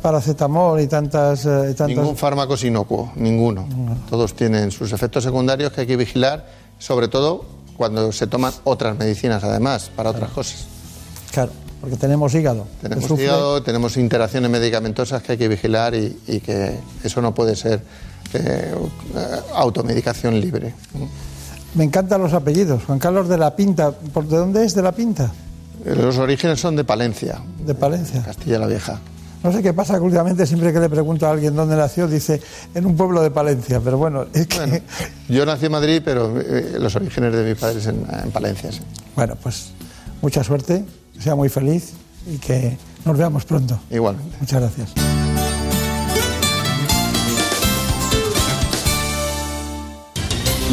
[0.01, 3.67] paracetamol y tantas, eh, y tantas- Ningún fármaco es inocuo, ninguno.
[4.11, 6.47] Todos tienen sus efectos secundarios que hay que vigilar,
[6.79, 7.45] sobre todo
[7.77, 10.65] cuando se toman otras medicinas, además, para otras cosas.
[11.33, 12.67] Claro, porque tenemos hígado.
[12.81, 17.55] Tenemos hígado, tenemos interacciones medicamentosas que hay que vigilar y, y que eso no puede
[17.57, 17.83] ser
[18.35, 18.75] eh,
[19.15, 20.75] eh, automedicación libre.
[21.75, 22.83] Me encantan los apellidos.
[22.85, 23.91] Juan Carlos de la Pinta.
[23.93, 25.31] ¿Por de dónde es de la Pinta?
[25.85, 28.23] Eh, Los orígenes son de Palencia, De Palencia.
[28.23, 28.99] Castilla la Vieja.
[29.43, 32.41] No sé qué pasa, que últimamente siempre que le pregunto a alguien dónde nació, dice
[32.75, 33.81] en un pueblo de Palencia.
[33.81, 34.59] Pero bueno, es que.
[34.59, 34.79] Bueno,
[35.29, 38.73] Yo nací en Madrid, pero eh, los orígenes de mis padres en, en Palencia.
[38.73, 38.81] sí.
[39.43, 39.73] pues
[40.23, 40.85] mucha suerte,
[41.15, 41.93] que sea muy feliz
[42.27, 43.79] y que nos veamos pronto.
[43.91, 44.37] Igualmente.
[44.41, 44.93] Muchas gracias.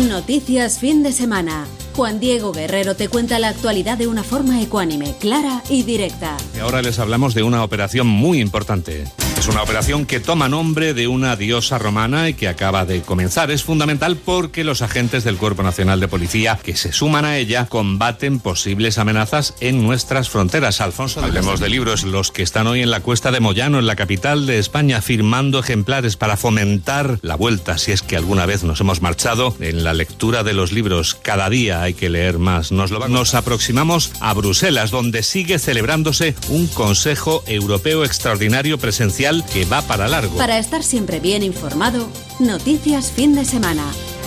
[0.10, 1.66] Noticias fin de semana.
[1.96, 6.38] Juan Diego Guerrero te cuenta la actualidad de una forma ecuánime, clara y directa.
[6.56, 9.06] Y ahora les hablamos de una operación muy importante.
[9.38, 13.52] Es una operación que toma nombre de una diosa romana y que acaba de comenzar.
[13.52, 17.66] Es fundamental porque los agentes del Cuerpo Nacional de Policía que se suman a ella
[17.66, 20.80] combaten posibles amenazas en nuestras fronteras.
[20.80, 22.06] Alfonso, hablemos de libros.
[22.06, 25.60] Los que están hoy en la cuesta de Moyano, en la capital de España, firmando
[25.60, 29.94] ejemplares para fomentar la vuelta, si es que alguna vez nos hemos marchado, en la
[29.94, 31.16] lectura de los libros.
[31.16, 32.72] Cada día hay que leer más.
[32.72, 39.46] Nos, lo va- nos aproximamos a Bruselas, donde sigue celebrándose un Consejo Europeo Extraordinario presencial
[39.46, 40.38] que va para largo.
[40.38, 42.08] Para estar siempre bien informado,
[42.40, 43.84] Noticias fin de semana.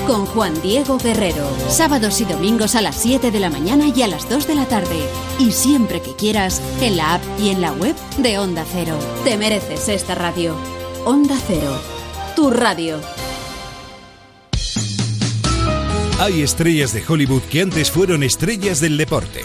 [0.06, 1.48] Con Juan Diego Guerrero.
[1.68, 4.66] Sábados y domingos a las 7 de la mañana y a las 2 de la
[4.66, 4.96] tarde.
[5.38, 8.96] Y siempre que quieras, en la app y en la web de Onda Cero.
[9.24, 10.54] Te mereces esta radio.
[11.04, 11.80] Onda Cero.
[12.36, 13.00] Tu radio.
[16.18, 19.42] Hay estrellas de Hollywood que antes fueron estrellas del deporte.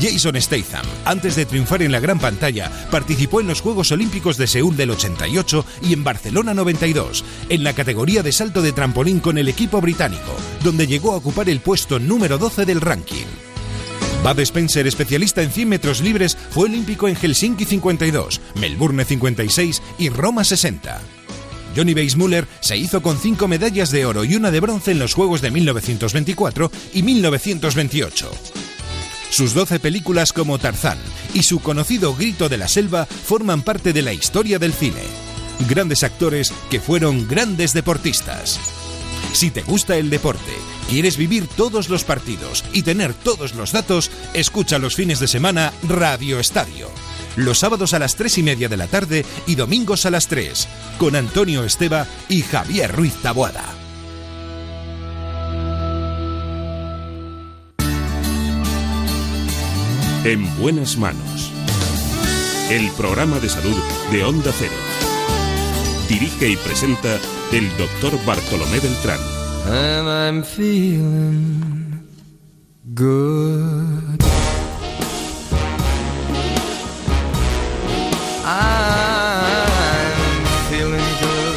[0.00, 4.48] Jason Statham, antes de triunfar en la gran pantalla, participó en los Juegos Olímpicos de
[4.48, 9.38] Seúl del 88 y en Barcelona 92, en la categoría de salto de trampolín con
[9.38, 10.34] el equipo británico,
[10.64, 13.26] donde llegó a ocupar el puesto número 12 del ranking.
[14.24, 20.08] Bud Spencer, especialista en 100 metros libres, fue olímpico en Helsinki 52, Melbourne 56 y
[20.08, 21.19] Roma 60.
[21.76, 25.14] Johnny Weissmuller se hizo con cinco medallas de oro y una de bronce en los
[25.14, 28.30] Juegos de 1924 y 1928.
[29.30, 30.98] Sus 12 películas como Tarzán
[31.34, 35.02] y su conocido Grito de la Selva forman parte de la historia del cine.
[35.68, 38.58] Grandes actores que fueron grandes deportistas.
[39.32, 40.52] Si te gusta el deporte,
[40.88, 45.72] quieres vivir todos los partidos y tener todos los datos, escucha los fines de semana
[45.88, 46.88] Radio Estadio.
[47.36, 50.68] Los sábados a las 3 y media de la tarde y domingos a las 3,
[50.98, 53.64] con Antonio Esteba y Javier Ruiz Taboada.
[60.24, 61.50] En buenas manos.
[62.70, 63.76] El programa de salud
[64.12, 64.74] de Onda Cero.
[66.08, 67.18] Dirige y presenta
[67.52, 69.18] el doctor Bartolomé Beltrán.
[69.66, 72.06] And I'm feeling
[72.94, 74.39] good.
[78.52, 81.56] I'm feeling good.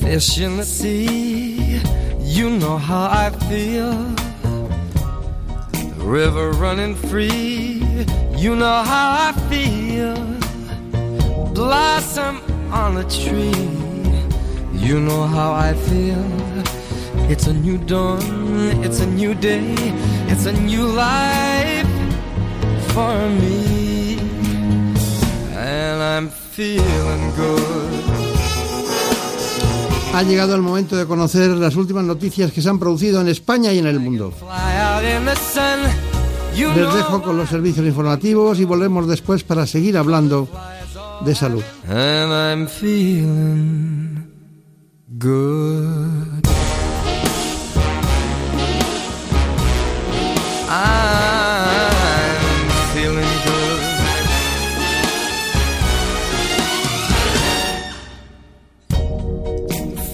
[0.00, 1.80] Fish in the sea,
[2.20, 4.14] you know how I feel.
[5.96, 7.82] River running free,
[8.36, 10.14] you know how I feel.
[11.52, 12.40] Blossom
[12.70, 13.68] on a tree,
[14.72, 16.24] you know how I feel.
[17.26, 18.20] It's a new dawn,
[18.84, 19.74] it's a new day,
[20.28, 21.88] it's a new life
[22.92, 24.18] for me.
[25.56, 28.04] And I'm feeling good.
[30.12, 33.72] Ha llegado el momento de conocer las últimas noticias que se han producido en España
[33.72, 34.32] y en el mundo.
[36.54, 40.46] Les dejo con los servicios informativos y volvemos después para seguir hablando
[41.24, 41.64] de salud.
[41.88, 44.28] And I'm feeling
[45.18, 46.33] good.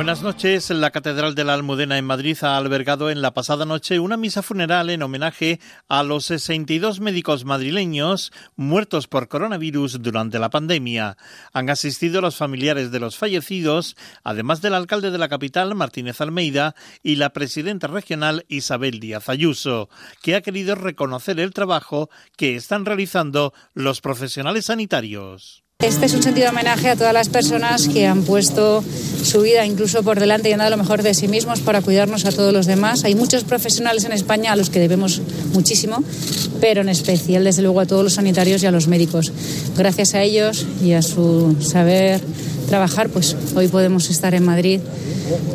[0.00, 0.70] Buenas noches.
[0.70, 4.40] La Catedral de la Almudena en Madrid ha albergado en la pasada noche una misa
[4.40, 11.18] funeral en homenaje a los 62 médicos madrileños muertos por coronavirus durante la pandemia.
[11.52, 13.94] Han asistido los familiares de los fallecidos,
[14.24, 19.90] además del alcalde de la capital, Martínez Almeida, y la presidenta regional, Isabel Díaz Ayuso,
[20.22, 25.62] que ha querido reconocer el trabajo que están realizando los profesionales sanitarios.
[25.82, 28.84] Este es un sentido homenaje a todas las personas que han puesto
[29.22, 32.26] su vida incluso por delante y han dado lo mejor de sí mismos para cuidarnos
[32.26, 33.04] a todos los demás.
[33.04, 35.22] Hay muchos profesionales en España a los que debemos
[35.54, 36.04] muchísimo,
[36.60, 39.32] pero en especial, desde luego, a todos los sanitarios y a los médicos.
[39.74, 42.20] Gracias a ellos y a su saber
[42.70, 44.80] trabajar, pues hoy podemos estar en Madrid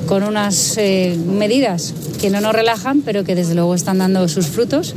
[0.05, 4.47] con unas eh, medidas que no nos relajan, pero que desde luego están dando sus
[4.47, 4.93] frutos.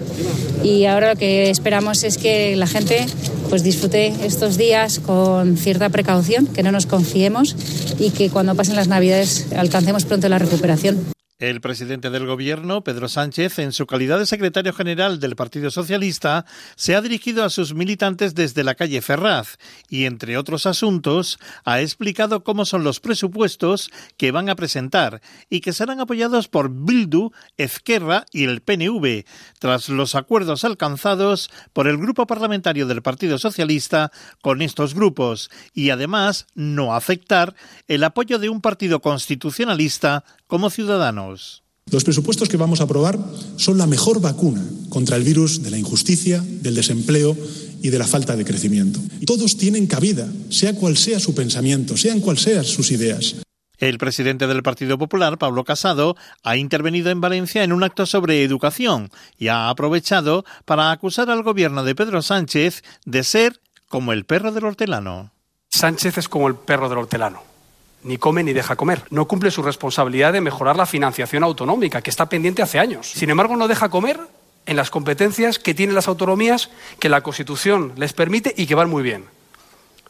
[0.63, 3.07] Y ahora lo que esperamos es que la gente
[3.49, 7.57] pues disfrute estos días con cierta precaución, que no nos confiemos
[7.99, 11.18] y que cuando pasen las Navidades alcancemos pronto la recuperación.
[11.41, 16.45] El presidente del Gobierno, Pedro Sánchez, en su calidad de secretario general del Partido Socialista,
[16.75, 19.57] se ha dirigido a sus militantes desde la calle Ferraz
[19.89, 25.61] y, entre otros asuntos, ha explicado cómo son los presupuestos que van a presentar y
[25.61, 29.25] que serán apoyados por Bildu, Ezquerra y el PNV,
[29.61, 34.11] tras los acuerdos alcanzados por el Grupo Parlamentario del Partido Socialista
[34.43, 37.55] con estos grupos y, además, no afectar
[37.87, 41.63] el apoyo de un partido constitucionalista como Ciudadanos.
[41.91, 43.19] Los presupuestos que vamos a aprobar
[43.57, 47.37] son la mejor vacuna contra el virus de la injusticia, del desempleo
[47.83, 49.01] y de la falta de crecimiento.
[49.27, 53.37] Todos tienen cabida, sea cual sea su pensamiento, sean cual sean sus ideas.
[53.79, 58.43] El presidente del Partido Popular, Pablo Casado, ha intervenido en Valencia en un acto sobre
[58.43, 64.25] educación y ha aprovechado para acusar al gobierno de Pedro Sánchez de ser como el
[64.25, 65.31] perro del hortelano.
[65.71, 67.49] Sánchez es como el perro del hortelano
[68.03, 69.05] ni come ni deja comer.
[69.11, 73.11] No cumple su responsabilidad de mejorar la financiación autonómica, que está pendiente hace años.
[73.11, 74.21] Sin embargo, no deja comer
[74.67, 78.91] en las competencias que tienen las autonomías, que la Constitución les permite y que van
[78.91, 79.25] muy bien.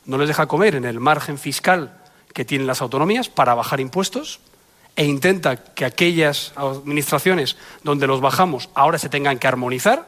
[0.04, 1.96] No les deja comer en el margen fiscal
[2.34, 4.40] que tienen las autonomías para bajar impuestos
[4.96, 10.06] e intenta que aquellas administraciones donde los bajamos ahora se tengan que armonizar.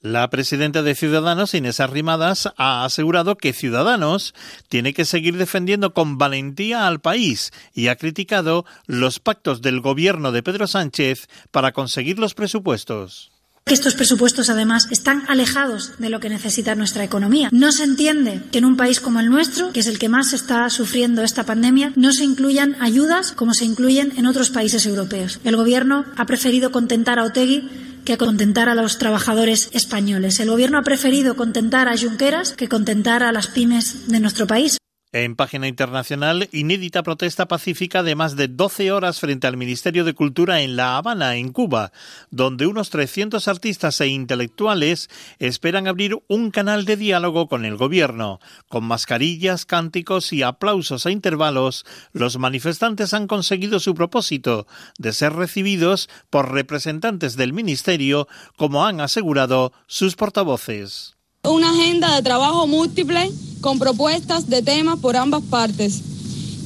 [0.00, 4.32] La presidenta de Ciudadanos, Inés Arrimadas, ha asegurado que Ciudadanos
[4.68, 10.30] tiene que seguir defendiendo con valentía al país y ha criticado los pactos del gobierno
[10.30, 13.32] de Pedro Sánchez para conseguir los presupuestos
[13.72, 17.48] estos presupuestos además están alejados de lo que necesita nuestra economía.
[17.52, 20.32] No se entiende que en un país como el nuestro, que es el que más
[20.32, 25.40] está sufriendo esta pandemia, no se incluyan ayudas como se incluyen en otros países europeos.
[25.44, 27.68] El Gobierno ha preferido contentar a Otegui
[28.04, 30.40] que contentar a los trabajadores españoles.
[30.40, 34.78] El Gobierno ha preferido contentar a Junqueras que contentar a las pymes de nuestro país.
[35.10, 40.12] En página internacional, inédita protesta pacífica de más de 12 horas frente al Ministerio de
[40.12, 41.92] Cultura en La Habana, en Cuba,
[42.30, 48.38] donde unos 300 artistas e intelectuales esperan abrir un canal de diálogo con el gobierno.
[48.68, 54.66] Con mascarillas, cánticos y aplausos a intervalos, los manifestantes han conseguido su propósito
[54.98, 61.17] de ser recibidos por representantes del Ministerio, como han asegurado sus portavoces.
[61.48, 63.30] Una agenda de trabajo múltiple
[63.62, 66.02] con propuestas de temas por ambas partes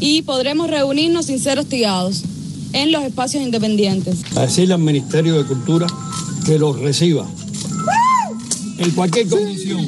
[0.00, 2.22] y podremos reunirnos sin ser hostigados
[2.72, 4.24] en los espacios independientes.
[4.36, 5.86] A decirle al Ministerio de Cultura
[6.44, 7.24] que los reciba
[8.78, 9.86] en cualquier condición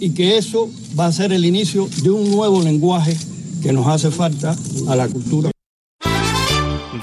[0.00, 0.68] y que eso
[0.98, 3.16] va a ser el inicio de un nuevo lenguaje
[3.62, 4.56] que nos hace falta
[4.88, 5.53] a la cultura.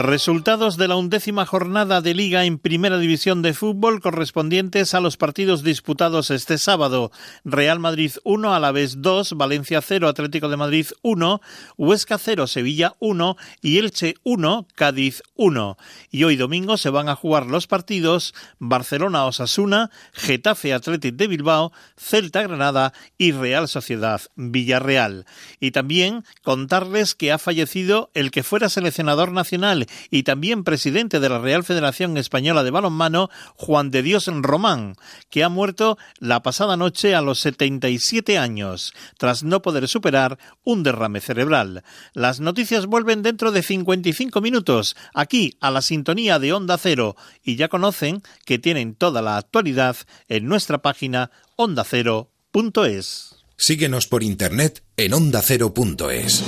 [0.03, 5.15] Resultados de la undécima jornada de Liga en Primera División de Fútbol correspondientes a los
[5.15, 7.11] partidos disputados este sábado.
[7.45, 11.39] Real Madrid 1, Alavés 2, Valencia 0, Atlético de Madrid 1,
[11.77, 15.77] Huesca 0, Sevilla 1 y Elche 1, Cádiz 1.
[16.09, 21.73] Y hoy domingo se van a jugar los partidos Barcelona Osasuna, Getafe Atlético de Bilbao,
[21.95, 25.27] Celta Granada y Real Sociedad Villarreal.
[25.59, 31.29] Y también contarles que ha fallecido el que fuera seleccionador nacional y también presidente de
[31.29, 34.95] la Real Federación Española de Balonmano, Juan de Dios Román,
[35.29, 40.83] que ha muerto la pasada noche a los 77 años, tras no poder superar un
[40.83, 41.83] derrame cerebral.
[42.13, 47.55] Las noticias vuelven dentro de 55 minutos, aquí a la sintonía de Onda Cero, y
[47.55, 49.95] ya conocen que tienen toda la actualidad
[50.27, 53.35] en nuestra página ondacero.es.
[53.57, 56.43] Síguenos por internet en ondacero.es.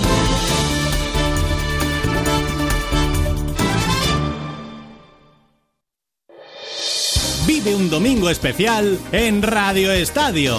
[7.64, 10.58] Vive un domingo especial en Radio Estadio.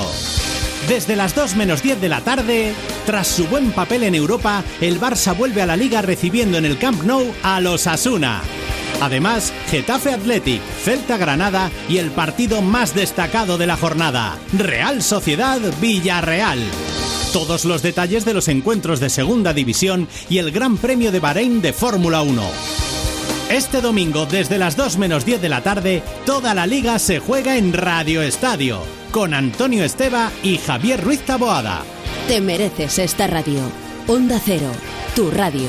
[0.88, 2.72] Desde las 2 menos 10 de la tarde,
[3.04, 6.78] tras su buen papel en Europa, el Barça vuelve a la liga recibiendo en el
[6.78, 8.42] Camp Nou a los Asuna.
[9.02, 15.60] Además, Getafe Athletic, Celta Granada y el partido más destacado de la jornada, Real Sociedad
[15.82, 16.60] Villarreal.
[17.34, 21.60] Todos los detalles de los encuentros de Segunda División y el Gran Premio de Bahrein
[21.60, 23.03] de Fórmula 1.
[23.50, 27.56] Este domingo, desde las 2 menos 10 de la tarde, toda la liga se juega
[27.56, 28.80] en Radio Estadio,
[29.10, 31.82] con Antonio Esteba y Javier Ruiz Taboada.
[32.26, 33.60] Te mereces esta radio.
[34.08, 34.70] Onda Cero,
[35.14, 35.68] tu radio.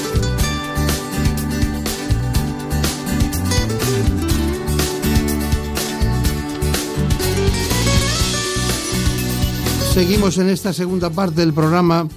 [9.93, 12.07] Seguimos en esta segunda parte del programa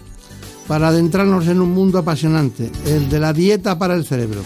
[0.69, 4.43] para adentrarnos en un mundo apasionante, el de la dieta para el cerebro.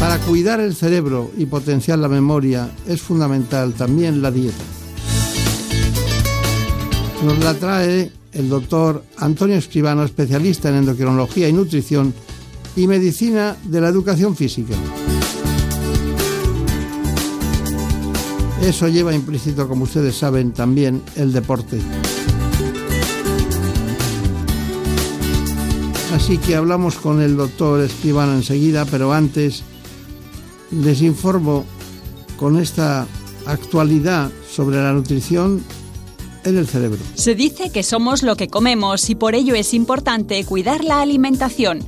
[0.00, 4.64] Para cuidar el cerebro y potenciar la memoria es fundamental también la dieta.
[7.22, 12.14] Nos la trae el doctor Antonio Escribano, especialista en endocrinología y nutrición
[12.76, 14.74] y medicina de la educación física.
[18.62, 21.80] Eso lleva implícito, como ustedes saben, también el deporte.
[26.14, 29.64] Así que hablamos con el doctor Escribano enseguida, pero antes
[30.70, 31.64] les informo
[32.36, 33.06] con esta
[33.46, 35.64] actualidad sobre la nutrición
[36.44, 37.00] en el cerebro.
[37.14, 41.80] Se dice que somos lo que comemos y por ello es importante cuidar la alimentación.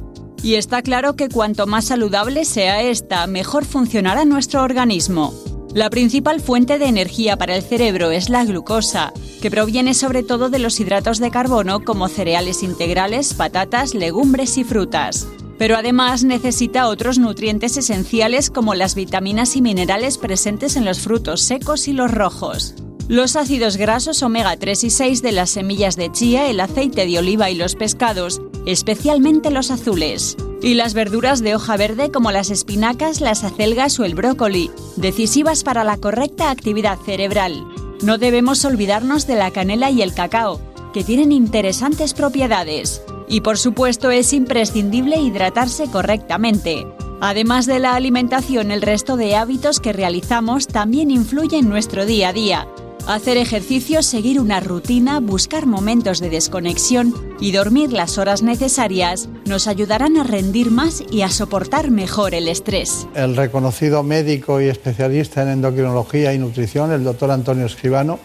[0.43, 5.33] Y está claro que cuanto más saludable sea esta, mejor funcionará nuestro organismo.
[5.75, 9.13] La principal fuente de energía para el cerebro es la glucosa,
[9.43, 14.63] que proviene sobre todo de los hidratos de carbono como cereales integrales, patatas, legumbres y
[14.63, 15.27] frutas.
[15.59, 21.41] Pero además necesita otros nutrientes esenciales como las vitaminas y minerales presentes en los frutos
[21.41, 22.77] secos y los rojos.
[23.09, 27.19] Los ácidos grasos omega 3 y 6 de las semillas de chía, el aceite de
[27.19, 30.37] oliva y los pescados, especialmente los azules.
[30.65, 35.63] Y las verduras de hoja verde como las espinacas, las acelgas o el brócoli, decisivas
[35.63, 37.67] para la correcta actividad cerebral.
[38.03, 40.63] No debemos olvidarnos de la canela y el cacao,
[40.95, 43.03] que tienen interesantes propiedades.
[43.29, 46.87] Y por supuesto es imprescindible hidratarse correctamente.
[47.21, 52.31] Además de la alimentación, el resto de hábitos que realizamos también influyen en nuestro día
[52.31, 52.69] a día.
[53.07, 59.69] Hacer ejercicio, seguir una rutina, buscar momentos de desconexión y dormir las horas necesarias nos
[59.69, 63.07] ayudarán a rendir más y a soportar mejor el estrés.
[63.15, 68.19] El reconocido médico y especialista en endocrinología y nutrición, el doctor Antonio Escribano,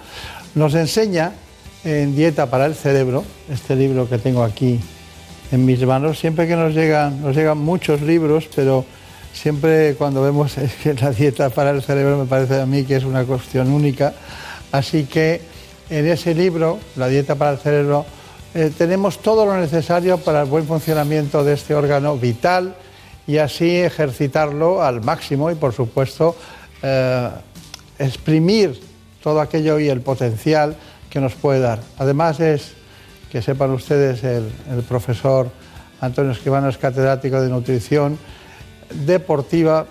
[0.55, 1.34] nos enseña
[1.84, 4.80] en Dieta para el Cerebro, este libro que tengo aquí
[5.51, 8.86] en mis manos, siempre que nos llegan, nos llegan muchos libros, pero
[9.34, 13.03] siempre cuando vemos que la dieta para el cerebro me parece a mí que es
[13.03, 14.13] una cuestión única
[14.72, 15.41] Así que
[15.89, 18.05] en ese libro, La dieta para el cerebro,
[18.53, 22.76] eh, tenemos todo lo necesario para el buen funcionamiento de este órgano vital
[23.28, 26.36] y así ejercitarlo al máximo y, por supuesto,
[26.82, 27.30] eh,
[27.97, 28.80] exprimir
[29.22, 30.76] todo aquello y el potencial
[31.09, 31.80] que nos puede dar.
[31.97, 32.74] Además es,
[33.32, 35.49] que sepan ustedes, el, el profesor
[36.01, 38.17] Antonio Escribano es catedrático de nutrición
[39.05, 39.86] deportiva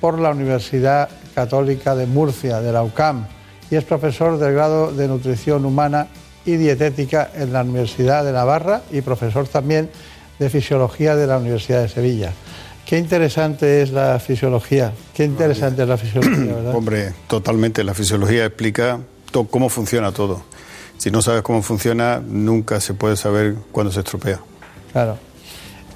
[0.00, 3.26] por la Universidad Católica de Murcia, de la UCAM
[3.70, 6.08] y es profesor del grado de Nutrición Humana
[6.44, 9.90] y Dietética en la Universidad de Navarra y profesor también
[10.38, 12.32] de Fisiología de la Universidad de Sevilla.
[12.86, 16.74] Qué interesante es la fisiología, qué interesante es la fisiología, ¿verdad?
[16.74, 19.00] Hombre, totalmente, la fisiología explica
[19.50, 20.42] cómo funciona todo.
[20.98, 24.40] Si no sabes cómo funciona, nunca se puede saber cuándo se estropea.
[24.92, 25.18] Claro.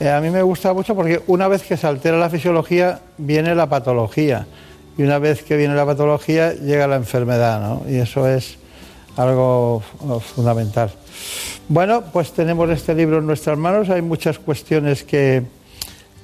[0.01, 3.55] Eh, a mí me gusta mucho porque una vez que se altera la fisiología, viene
[3.55, 4.47] la patología
[4.99, 7.89] y una vez que viene la patología llega la enfermedad, ¿no?
[7.89, 8.59] Y eso es
[9.17, 9.83] algo
[10.35, 10.91] fundamental.
[11.69, 15.45] Bueno, pues tenemos este libro en nuestras manos, hay muchas cuestiones que,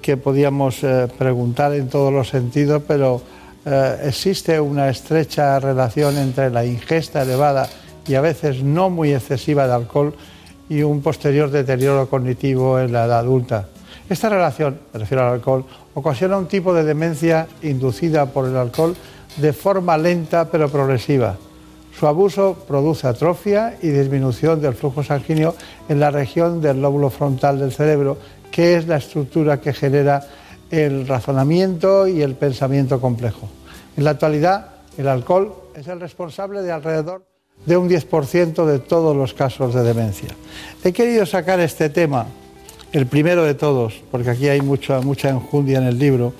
[0.02, 3.22] que podíamos eh, preguntar en todos los sentidos, pero
[3.64, 7.68] eh, existe una estrecha relación entre la ingesta elevada
[8.06, 10.14] y a veces no muy excesiva de alcohol
[10.68, 13.68] y un posterior deterioro cognitivo en la edad adulta.
[14.08, 18.94] Esta relación, me refiero al alcohol, ocasiona un tipo de demencia inducida por el alcohol
[19.38, 21.36] de forma lenta pero progresiva.
[21.98, 25.54] Su abuso produce atrofia y disminución del flujo sanguíneo
[25.88, 28.18] en la región del lóbulo frontal del cerebro,
[28.50, 30.22] que es la estructura que genera
[30.70, 33.48] el razonamiento y el pensamiento complejo.
[33.96, 34.66] En la actualidad,
[34.98, 37.24] el alcohol es el responsable de alrededor
[37.64, 40.28] de un 10% de todos los casos de demencia.
[40.82, 42.26] He querido sacar este tema
[42.94, 46.32] el primero de todos, porque aquí hay mucha, mucha enjundia en el libro,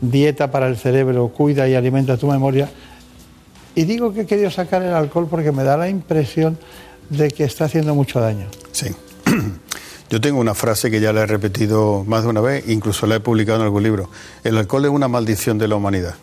[0.00, 2.70] Dieta para el cerebro, cuida y alimenta tu memoria.
[3.74, 6.58] Y digo que he querido sacar el alcohol porque me da la impresión
[7.10, 8.46] de que está haciendo mucho daño.
[8.72, 8.86] Sí.
[10.10, 13.16] Yo tengo una frase que ya la he repetido más de una vez, incluso la
[13.16, 14.10] he publicado en algún libro.
[14.44, 16.14] El alcohol es una maldición de la humanidad.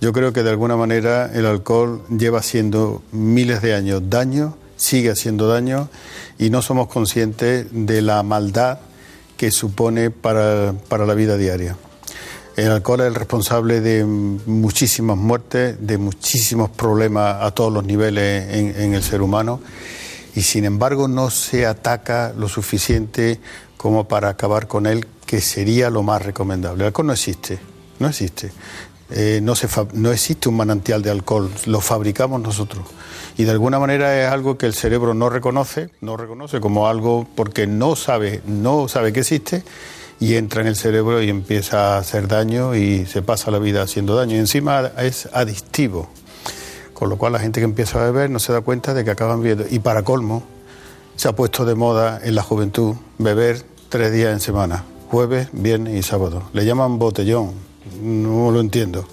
[0.00, 5.10] Yo creo que de alguna manera el alcohol lleva haciendo miles de años daño, sigue
[5.10, 5.90] haciendo daño
[6.38, 8.78] y no somos conscientes de la maldad
[9.36, 11.76] que supone para, para la vida diaria.
[12.56, 18.52] El alcohol es el responsable de muchísimas muertes, de muchísimos problemas a todos los niveles
[18.54, 19.60] en, en el ser humano
[20.34, 23.40] y sin embargo no se ataca lo suficiente
[23.76, 26.82] como para acabar con él, que sería lo más recomendable.
[26.82, 27.58] El alcohol no existe,
[27.98, 28.50] no existe.
[29.10, 32.86] Eh, no, se no existe un manantial de alcohol, lo fabricamos nosotros.
[33.38, 37.26] Y de alguna manera es algo que el cerebro no reconoce, no reconoce como algo
[37.34, 39.62] porque no sabe, no sabe que existe
[40.20, 43.82] y entra en el cerebro y empieza a hacer daño y se pasa la vida
[43.82, 44.34] haciendo daño.
[44.34, 46.08] Y encima es adictivo,
[46.92, 49.12] con lo cual la gente que empieza a beber no se da cuenta de que
[49.12, 49.64] acaban viendo.
[49.70, 50.42] Y para colmo,
[51.16, 55.94] se ha puesto de moda en la juventud beber tres días en semana, jueves, viernes
[55.94, 56.48] y sábado.
[56.52, 57.67] Le llaman botellón,
[58.02, 59.06] no lo entiendo,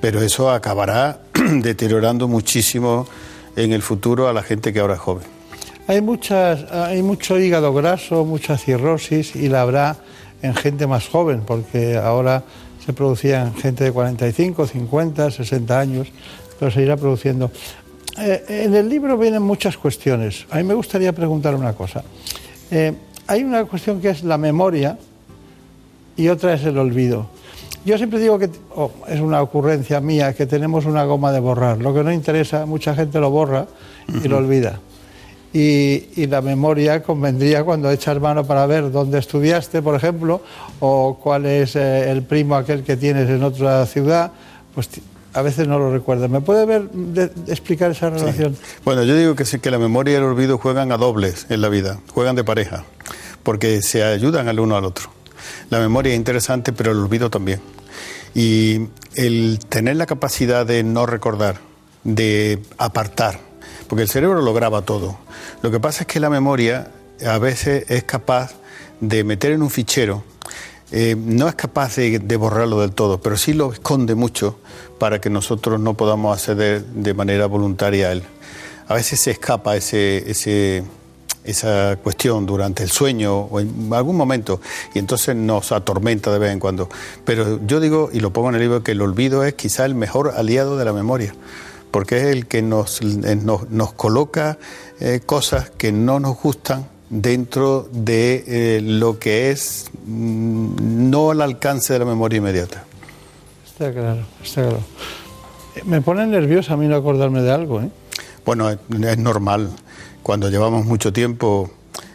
[0.00, 3.06] pero eso acabará deteriorando muchísimo
[3.56, 5.24] en el futuro a la gente que ahora es joven.
[5.86, 9.96] Hay, muchas, hay mucho hígado graso, mucha cirrosis y la habrá
[10.42, 12.42] en gente más joven, porque ahora
[12.84, 16.08] se producía en gente de 45, 50, 60 años,
[16.58, 17.50] pero se irá produciendo.
[18.18, 20.46] Eh, en el libro vienen muchas cuestiones.
[20.50, 22.02] A mí me gustaría preguntar una cosa.
[22.70, 22.92] Eh,
[23.26, 24.98] hay una cuestión que es la memoria
[26.16, 27.28] y otra es el olvido.
[27.84, 31.78] Yo siempre digo que oh, es una ocurrencia mía que tenemos una goma de borrar.
[31.78, 33.66] Lo que no interesa, mucha gente lo borra
[34.22, 34.78] y lo olvida.
[35.52, 40.40] Y, y la memoria convendría cuando echas mano para ver dónde estudiaste, por ejemplo,
[40.80, 44.30] o cuál es eh, el primo aquel que tienes en otra ciudad,
[44.74, 44.88] pues
[45.34, 46.30] a veces no lo recuerdas.
[46.30, 48.56] ¿Me puede ver, de- de explicar esa relación?
[48.84, 51.60] Bueno, yo digo que sí, que la memoria y el olvido juegan a dobles en
[51.60, 52.84] la vida, juegan de pareja,
[53.42, 55.10] porque se ayudan al uno al otro.
[55.70, 57.60] La memoria es interesante, pero el olvido también.
[58.34, 61.60] Y el tener la capacidad de no recordar,
[62.04, 63.38] de apartar,
[63.88, 65.18] porque el cerebro lo graba todo.
[65.62, 66.90] Lo que pasa es que la memoria
[67.26, 68.54] a veces es capaz
[69.00, 70.24] de meter en un fichero
[70.94, 74.58] eh, no es capaz de, de borrarlo del todo, pero sí lo esconde mucho
[74.98, 78.22] para que nosotros no podamos acceder de manera voluntaria a él.
[78.88, 80.84] A veces se escapa ese, ese,
[81.44, 84.60] esa cuestión durante el sueño o en algún momento
[84.94, 86.88] y entonces nos atormenta de vez en cuando.
[87.24, 89.94] Pero yo digo, y lo pongo en el libro, que el olvido es quizá el
[89.94, 91.34] mejor aliado de la memoria,
[91.90, 94.58] porque es el que nos, eh, nos, nos coloca
[95.00, 101.42] eh, cosas que no nos gustan dentro de eh, lo que es mm, no al
[101.42, 102.84] alcance de la memoria inmediata.
[103.66, 104.80] Está claro, está claro.
[105.84, 107.90] Me pone nervioso a mí no acordarme de algo, ¿eh?
[108.44, 109.70] Bueno, es, es normal.
[110.22, 111.70] Cuando llevamos mucho tiempo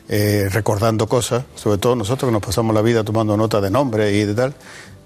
[0.09, 4.13] eh, recordando cosas, sobre todo nosotros que nos pasamos la vida tomando nota de nombres
[4.13, 4.53] y de tal,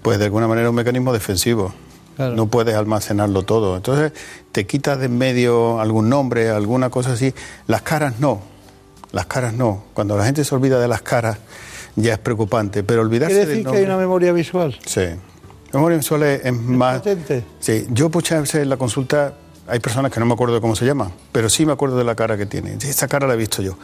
[0.02, 1.72] pues de alguna manera es un mecanismo defensivo.
[2.18, 3.76] No puedes almacenarlo todo.
[3.76, 4.12] Entonces
[4.52, 7.34] te quitas de en medio algún nombre, alguna cosa así.
[7.66, 8.40] Las caras no.
[9.12, 9.84] Las caras no.
[9.94, 11.38] Cuando la gente se olvida de las caras
[11.96, 12.84] ya es preocupante.
[12.84, 14.78] Pero olvidarse ¿Quiere del decir que hay una memoria visual?
[14.86, 15.00] Sí.
[15.72, 17.02] La memoria visual es, es más.
[17.60, 19.34] Sí, yo muchas veces en la consulta
[19.66, 22.04] hay personas que no me acuerdo de cómo se llaman, pero sí me acuerdo de
[22.04, 22.74] la cara que tiene.
[22.74, 23.76] Esa cara la he visto yo.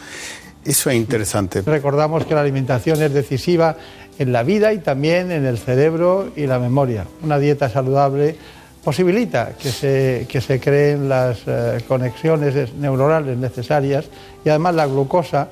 [0.65, 1.63] Eso es interesante.
[1.63, 3.77] Recordamos que la alimentación es decisiva
[4.19, 7.07] en la vida y también en el cerebro y la memoria.
[7.23, 8.37] Una dieta saludable
[8.83, 14.07] posibilita que se, que se creen las eh, conexiones neuronales necesarias
[14.45, 15.49] y además la glucosa,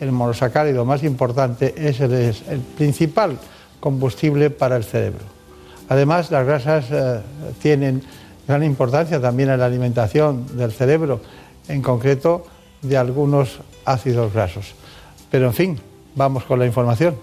[0.00, 3.38] el monosacárido más importante, es el, es el principal
[3.80, 5.24] combustible para el cerebro.
[5.88, 7.20] Además, las grasas eh,
[7.62, 8.02] tienen
[8.48, 11.20] gran importancia también en la alimentación del cerebro,
[11.68, 12.46] en concreto
[12.80, 14.72] de algunos ácidos grasos.
[15.30, 15.80] Pero en fin,
[16.14, 17.14] vamos con la información.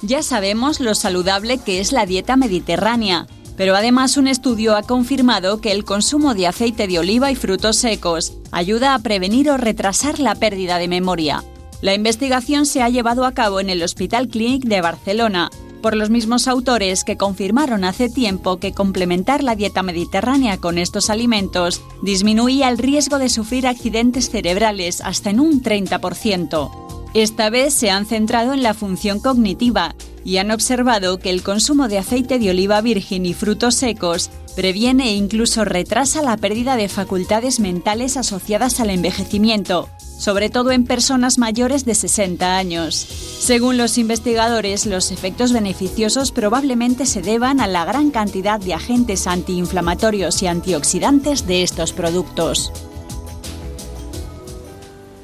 [0.00, 3.26] Ya sabemos lo saludable que es la dieta mediterránea,
[3.58, 7.76] pero además un estudio ha confirmado que el consumo de aceite de oliva y frutos
[7.76, 11.44] secos ayuda a prevenir o retrasar la pérdida de memoria.
[11.82, 15.50] La investigación se ha llevado a cabo en el Hospital Clínic de Barcelona
[15.80, 21.10] por los mismos autores que confirmaron hace tiempo que complementar la dieta mediterránea con estos
[21.10, 26.70] alimentos disminuía el riesgo de sufrir accidentes cerebrales hasta en un 30%.
[27.14, 31.88] Esta vez se han centrado en la función cognitiva y han observado que el consumo
[31.88, 36.88] de aceite de oliva virgen y frutos secos previene e incluso retrasa la pérdida de
[36.88, 39.88] facultades mentales asociadas al envejecimiento,
[40.20, 42.94] sobre todo en personas mayores de 60 años.
[42.94, 49.26] Según los investigadores, los efectos beneficiosos probablemente se deban a la gran cantidad de agentes
[49.26, 52.70] antiinflamatorios y antioxidantes de estos productos.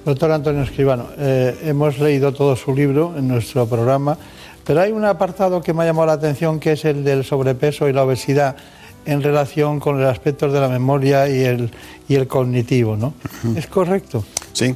[0.07, 4.17] Doctor Antonio Escribano, eh, hemos leído todo su libro en nuestro programa,
[4.65, 7.87] pero hay un apartado que me ha llamado la atención que es el del sobrepeso
[7.87, 8.57] y la obesidad.
[9.05, 11.71] en relación con los aspectos de la memoria y el,
[12.09, 13.15] y el cognitivo, ¿no?
[13.55, 14.25] ¿Es correcto?
[14.53, 14.75] Sí,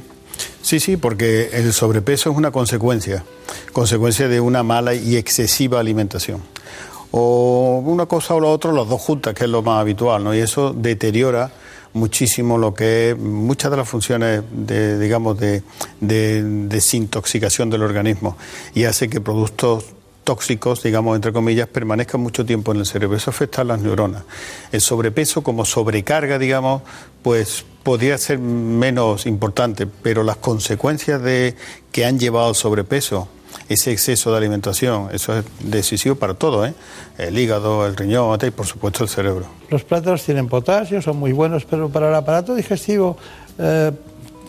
[0.61, 3.23] sí, sí, porque el sobrepeso es una consecuencia,
[3.71, 6.41] consecuencia de una mala y excesiva alimentación.
[7.11, 10.33] O una cosa o la otra, las dos juntas, que es lo más habitual, ¿no?
[10.33, 11.51] Y eso deteriora
[11.93, 15.63] muchísimo lo que es muchas de las funciones de, digamos, de,
[15.99, 18.37] de desintoxicación del organismo
[18.73, 19.85] y hace que productos
[20.23, 23.17] tóxicos, digamos, entre comillas, permanezcan mucho tiempo en el cerebro.
[23.17, 24.23] Eso afecta a las neuronas.
[24.71, 26.83] El sobrepeso como sobrecarga, digamos,
[27.23, 31.55] pues podría ser menos importante, pero las consecuencias de
[31.91, 33.27] que han llevado al sobrepeso,
[33.69, 36.73] ese exceso de alimentación, eso es decisivo para todo, ¿eh?
[37.17, 39.45] El hígado, el riñón y por supuesto el cerebro.
[39.69, 43.17] Los plátanos tienen potasio, son muy buenos, pero para el aparato digestivo
[43.57, 43.91] eh,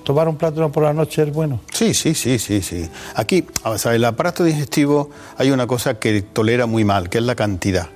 [0.05, 1.61] tomar un plátano por la noche es bueno.
[1.73, 2.89] Sí, sí, sí, sí, sí.
[3.15, 7.25] Aquí, o sea, el aparato digestivo hay una cosa que tolera muy mal, que es
[7.25, 7.89] la cantidad.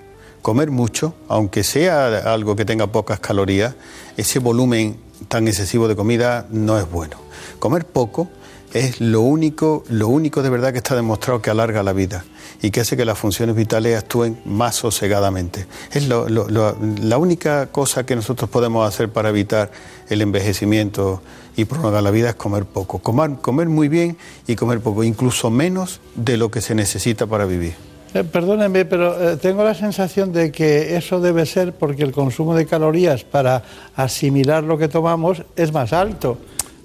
[0.43, 3.75] Comer mucho, aunque sea algo que tenga pocas calorías,
[4.17, 4.97] ese volumen
[5.29, 7.17] tan excesivo de comida no es bueno.
[7.59, 8.29] Comer poco
[8.73, 12.25] es lo único, lo único de verdad que está demostrado que alarga la vida
[12.63, 15.67] y que hace que las funciones vitales actúen más sosegadamente.
[15.93, 19.71] Es la única cosa que nosotros podemos hacer para evitar
[20.09, 21.23] el envejecimiento
[21.57, 22.99] y prolongar la vida es comer poco.
[22.99, 24.17] Comer, comer muy bien
[24.47, 27.75] y comer poco, incluso menos de lo que se necesita para vivir.
[28.17, 32.55] Eh, perdónenme, pero eh, tengo la sensación de que eso debe ser porque el consumo
[32.55, 33.63] de calorías para
[33.95, 36.39] asimilar lo que tomamos es más alto.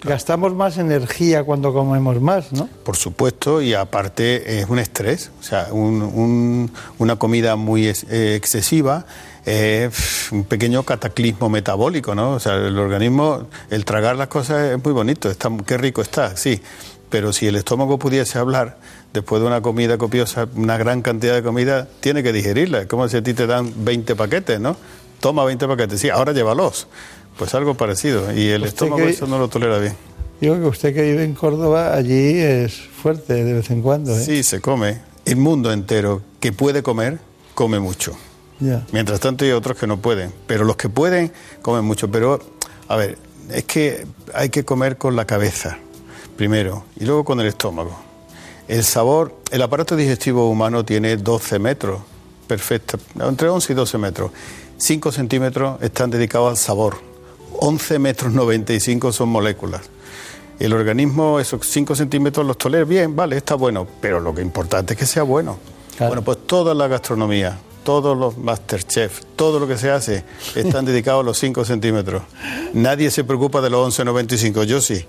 [0.04, 2.68] Gastamos más energía cuando comemos más, ¿no?
[2.84, 9.06] Por supuesto, y aparte es un estrés, o sea, una comida muy eh, excesiva
[9.46, 12.34] es un pequeño cataclismo metabólico, ¿no?
[12.34, 16.36] O sea, el organismo, el tragar las cosas es muy bonito, está, qué rico está,
[16.36, 16.62] sí,
[17.10, 18.78] pero si el estómago pudiese hablar
[19.14, 22.82] después de una comida copiosa, una gran cantidad de comida, tiene que digerirla.
[22.82, 24.76] Es como si a ti te dan 20 paquetes, ¿no?
[25.20, 26.88] Toma 20 paquetes, sí, ahora llévalos.
[27.38, 29.94] Pues algo parecido, y el estómago eso no lo tolera bien.
[30.42, 34.18] Digo que usted que vive en Córdoba, allí es fuerte de vez en cuando.
[34.18, 34.24] ¿eh?
[34.24, 35.00] Sí, se come.
[35.24, 37.20] El mundo entero que puede comer,
[37.54, 38.18] come mucho.
[38.92, 41.32] Mientras tanto hay otros que no pueden, pero los que pueden
[41.62, 42.12] comen mucho.
[42.12, 42.40] Pero,
[42.88, 43.18] a ver,
[43.52, 45.80] es que hay que comer con la cabeza
[46.38, 48.11] primero y luego con el estómago.
[48.68, 52.02] El sabor, el aparato digestivo humano tiene 12 metros,
[52.48, 54.32] perfecto, entre 11 y 12 metros.
[54.78, 56.98] 5 centímetros están dedicados al sabor,
[57.60, 59.82] 11 metros 95 son moléculas.
[60.60, 64.94] El organismo, esos 5 centímetros los tolera bien, vale, está bueno, pero lo que importante
[64.94, 65.58] es que sea bueno.
[66.00, 70.24] Bueno, pues toda la gastronomía, todos los Masterchef, todo lo que se hace,
[70.56, 72.24] están dedicados a los 5 centímetros.
[72.74, 75.06] Nadie se preocupa de los 11,95, yo sí.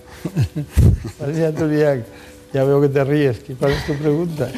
[2.52, 3.42] Ya veo que te ríes.
[3.58, 4.48] ¿Cuál es tu pregunta?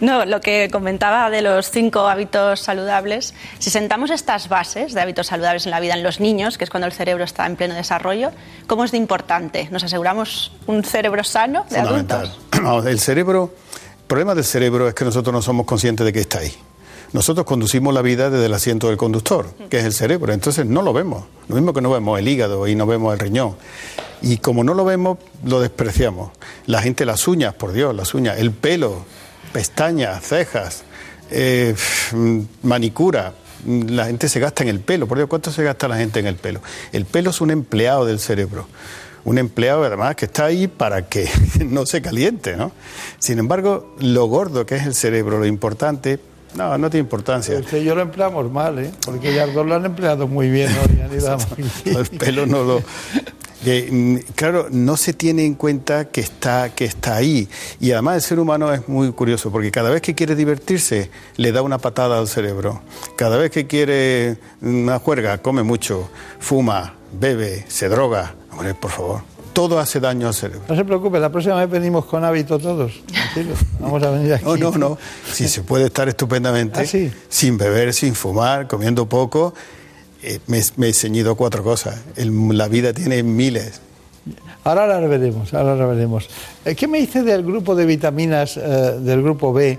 [0.00, 5.28] No, lo que comentaba de los cinco hábitos saludables, si sentamos estas bases de hábitos
[5.28, 7.74] saludables en la vida en los niños, que es cuando el cerebro está en pleno
[7.74, 8.30] desarrollo,
[8.66, 9.68] ¿cómo es de importante?
[9.70, 12.38] ¿Nos aseguramos un cerebro sano de adultos?
[12.86, 13.54] el cerebro,
[14.00, 16.52] el problema del cerebro es que nosotros no somos conscientes de que está ahí.
[17.12, 20.82] Nosotros conducimos la vida desde el asiento del conductor, que es el cerebro, entonces no
[20.82, 21.24] lo vemos.
[21.48, 23.56] Lo mismo que no vemos el hígado y no vemos el riñón.
[24.22, 26.32] Y como no lo vemos, lo despreciamos.
[26.66, 29.04] La gente, las uñas, por Dios, las uñas, el pelo,
[29.52, 30.84] pestañas, cejas,
[31.30, 31.74] eh,
[32.62, 33.34] manicura,
[33.66, 35.06] la gente se gasta en el pelo.
[35.06, 36.60] Por Dios, ¿cuánto se gasta la gente en el pelo?
[36.92, 38.66] El pelo es un empleado del cerebro.
[39.24, 41.28] Un empleado además que está ahí para que
[41.64, 42.72] no se caliente, ¿no?
[43.18, 46.20] Sin embargo, lo gordo que es el cerebro, lo importante,
[46.54, 47.56] no, no tiene importancia.
[47.56, 48.90] El yo lo empleamos mal, ¿eh?
[49.04, 50.82] Porque ya dos lo han empleado muy bien, ¿no?
[51.84, 52.82] El pelo no lo...
[53.90, 57.48] Mm, claro, no se tiene en cuenta que está, que está ahí.
[57.80, 61.52] Y además el ser humano es muy curioso, porque cada vez que quiere divertirse, le
[61.52, 62.82] da una patada al cerebro.
[63.16, 68.34] Cada vez que quiere una juerga, come mucho, fuma, bebe, se droga.
[68.52, 70.64] Hombre, por favor todo hace daño al cerebro.
[70.68, 72.92] No se preocupe, la próxima vez venimos con hábito todos.
[73.80, 74.44] Vamos a venir aquí.
[74.44, 74.98] No, no, no.
[75.32, 79.54] Sí, se puede estar estupendamente ¿Ah, sin beber, sin fumar, comiendo poco.
[80.22, 82.00] Eh, me, he ceñido cuatro cosas.
[82.16, 83.80] la vida tiene miles.
[84.64, 86.26] Ahora la veremos, ahora la veremos.
[86.64, 88.60] Eh, ¿Qué me dice del grupo de vitaminas eh,
[89.00, 89.78] del grupo B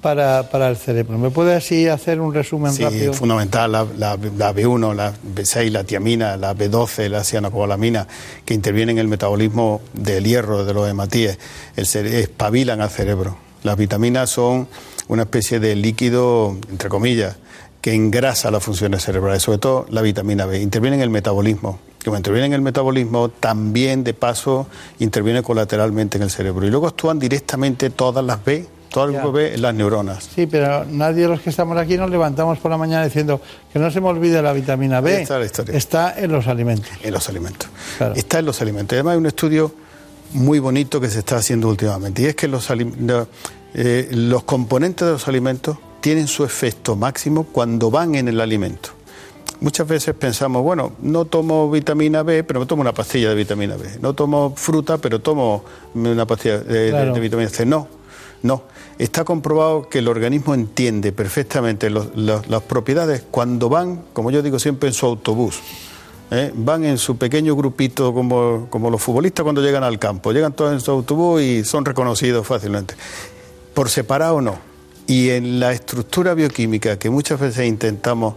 [0.00, 1.18] para, para, el cerebro?
[1.18, 3.12] ¿Me puede así hacer un resumen sí, rápido?
[3.12, 8.06] fundamental, la, la, B1, la B6, la tiamina, la B12, la cianocobalamina,
[8.44, 11.40] que intervienen en el metabolismo del hierro, de los hematíes,
[11.74, 13.36] el espabilan al cerebro.
[13.64, 14.68] Las vitaminas son
[15.08, 17.36] una especie de líquido, entre comillas,
[17.80, 21.78] que engrasa las funciones cerebrales, sobre todo la vitamina B, interviene en el metabolismo.
[22.04, 24.66] Como interviene en el metabolismo, también de paso
[24.98, 26.66] interviene colateralmente en el cerebro.
[26.66, 30.28] Y luego actúan directamente todas las B Todo el grupo B las neuronas.
[30.34, 33.40] Sí, pero nadie de los que estamos aquí nos levantamos por la mañana diciendo
[33.72, 35.22] que no se me olvide la vitamina B.
[35.22, 35.76] Está la historia.
[35.76, 36.90] Está en los alimentos.
[37.02, 37.68] En los alimentos.
[38.14, 38.96] Está en los alimentos.
[38.96, 39.74] Además hay un estudio
[40.32, 42.68] muy bonito que se está haciendo últimamente y es que los,
[43.74, 48.90] eh, los componentes de los alimentos tienen su efecto máximo cuando van en el alimento.
[49.60, 53.76] Muchas veces pensamos, bueno, no tomo vitamina B, pero me tomo una pastilla de vitamina
[53.76, 53.98] B.
[54.00, 55.64] No tomo fruta, pero tomo
[55.94, 57.12] una pastilla de, de- Claro.
[57.14, 57.66] de vitamina C.
[57.66, 57.86] No,
[58.42, 58.62] no.
[58.98, 64.40] Está comprobado que el organismo entiende perfectamente los- los- las propiedades cuando van, como yo
[64.42, 65.60] digo siempre, en su autobús.
[66.30, 66.52] ¿eh?
[66.54, 70.32] Van en su pequeño grupito como, como los futbolistas cuando llegan al campo.
[70.32, 72.94] Llegan todos en su autobús y son reconocidos fácilmente.
[73.74, 74.69] Por separado no.
[75.10, 78.34] Y en la estructura bioquímica que muchas veces intentamos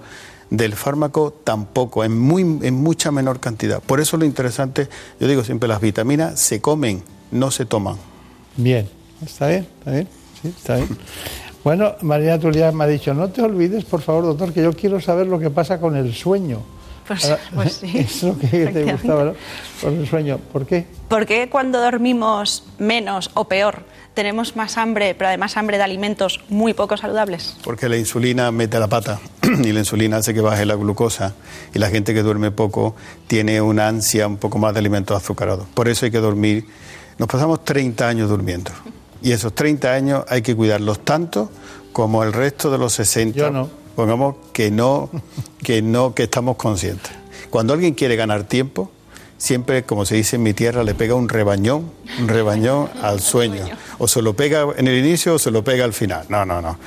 [0.50, 3.80] del fármaco tampoco, en, muy, en mucha menor cantidad.
[3.80, 4.90] Por eso lo interesante,
[5.20, 7.98] yo digo siempre, las vitaminas se comen, no se toman.
[8.58, 8.90] Bien,
[9.24, 10.08] está bien, está bien,
[10.41, 10.98] sí, está bien.
[11.64, 15.00] Bueno, Marina Tulián me ha dicho, no te olvides, por favor, doctor, que yo quiero
[15.00, 16.58] saber lo que pasa con el sueño.
[17.08, 19.34] Pues- Ahora, pues sí, Es lo que te gustaba, ¿no?
[19.80, 20.40] Con el sueño.
[20.52, 20.88] ¿Por qué?
[21.08, 26.40] ¿Por qué cuando dormimos menos o peor tenemos más hambre, pero además hambre de alimentos
[26.49, 27.57] muy poco saludables?
[27.64, 29.19] Porque la insulina mete la pata
[29.64, 31.34] y la insulina hace que baje la glucosa
[31.73, 32.95] y la gente que duerme poco
[33.27, 35.68] tiene una ansia un poco más de alimentos azucarados.
[35.73, 36.65] Por eso hay que dormir.
[37.18, 38.72] Nos pasamos 30 años durmiendo
[39.22, 41.49] y esos 30 años hay que cuidarlos tanto
[41.94, 43.38] como el resto de los 60.
[43.38, 43.69] Yo no.
[43.95, 45.10] Pongamos que no,
[45.64, 47.11] que no, que estamos conscientes.
[47.49, 48.91] Cuando alguien quiere ganar tiempo,
[49.44, 53.65] siempre, como se dice en mi tierra, le pega un rebañón, un rebañón al sueño.
[53.98, 56.26] O se lo pega en el inicio o se lo pega al final.
[56.30, 56.78] No, no, no.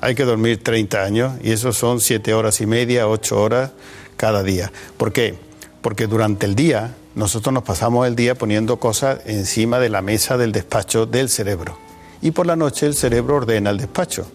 [0.00, 3.70] Hay que dormir 30 años y eso son 7 horas y media, 8 horas
[4.16, 4.72] cada día.
[4.96, 5.38] ¿Por qué?
[5.82, 10.38] Porque durante el día nosotros nos pasamos el día poniendo cosas encima de la mesa
[10.38, 11.78] del despacho del cerebro.
[12.22, 14.26] Y por la noche el cerebro ordena el despacho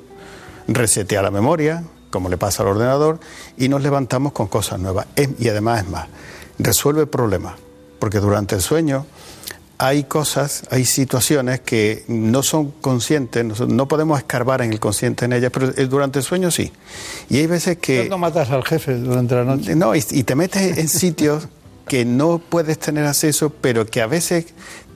[0.68, 3.20] resetea la memoria, como le pasa al ordenador,
[3.58, 5.08] y nos levantamos con cosas nuevas.
[5.40, 6.08] Y además es más,
[6.60, 7.56] resuelve problemas,
[8.02, 9.06] porque durante el sueño
[9.78, 15.34] hay cosas, hay situaciones que no son conscientes, no, podemos escarbar en el consciente en
[15.34, 16.72] ellas, pero eh, durante el sueño sí.
[17.30, 18.10] Y hay veces que...
[18.10, 19.76] No matas al jefe durante la noche.
[19.76, 21.48] No, y, y te metes en sitios
[21.88, 24.48] que no puedes tener acceso, pero que a veces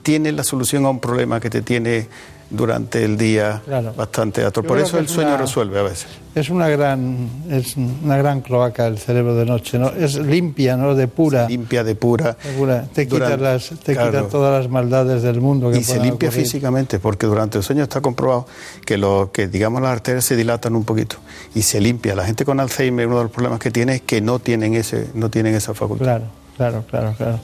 [0.02, 2.08] tienen la solución a un problema que te tiene
[2.50, 3.60] durante el día
[3.96, 4.62] bastante atro.
[4.62, 6.06] Por eso el sueño una- resuelve a veces.
[6.34, 9.88] Es una gran, es una gran cloaca el cerebro de noche, ¿no?
[9.88, 10.94] Es limpia, ¿no?
[10.94, 11.48] De pura.
[11.48, 12.36] Limpia, de pura.
[12.44, 12.84] De pura.
[12.92, 14.10] Te quita las, te claro.
[14.10, 16.44] quita todas las maldades del mundo que Y se limpia ocurrir.
[16.44, 18.46] físicamente, porque durante el sueño está comprobado
[18.84, 21.16] que, lo, que digamos las arterias se dilatan un poquito
[21.54, 22.14] y se limpia.
[22.14, 25.08] La gente con Alzheimer, uno de los problemas que tiene es que no tienen, ese,
[25.14, 26.04] no tienen esa facultad.
[26.04, 26.24] Claro,
[26.58, 27.40] claro, claro, claro.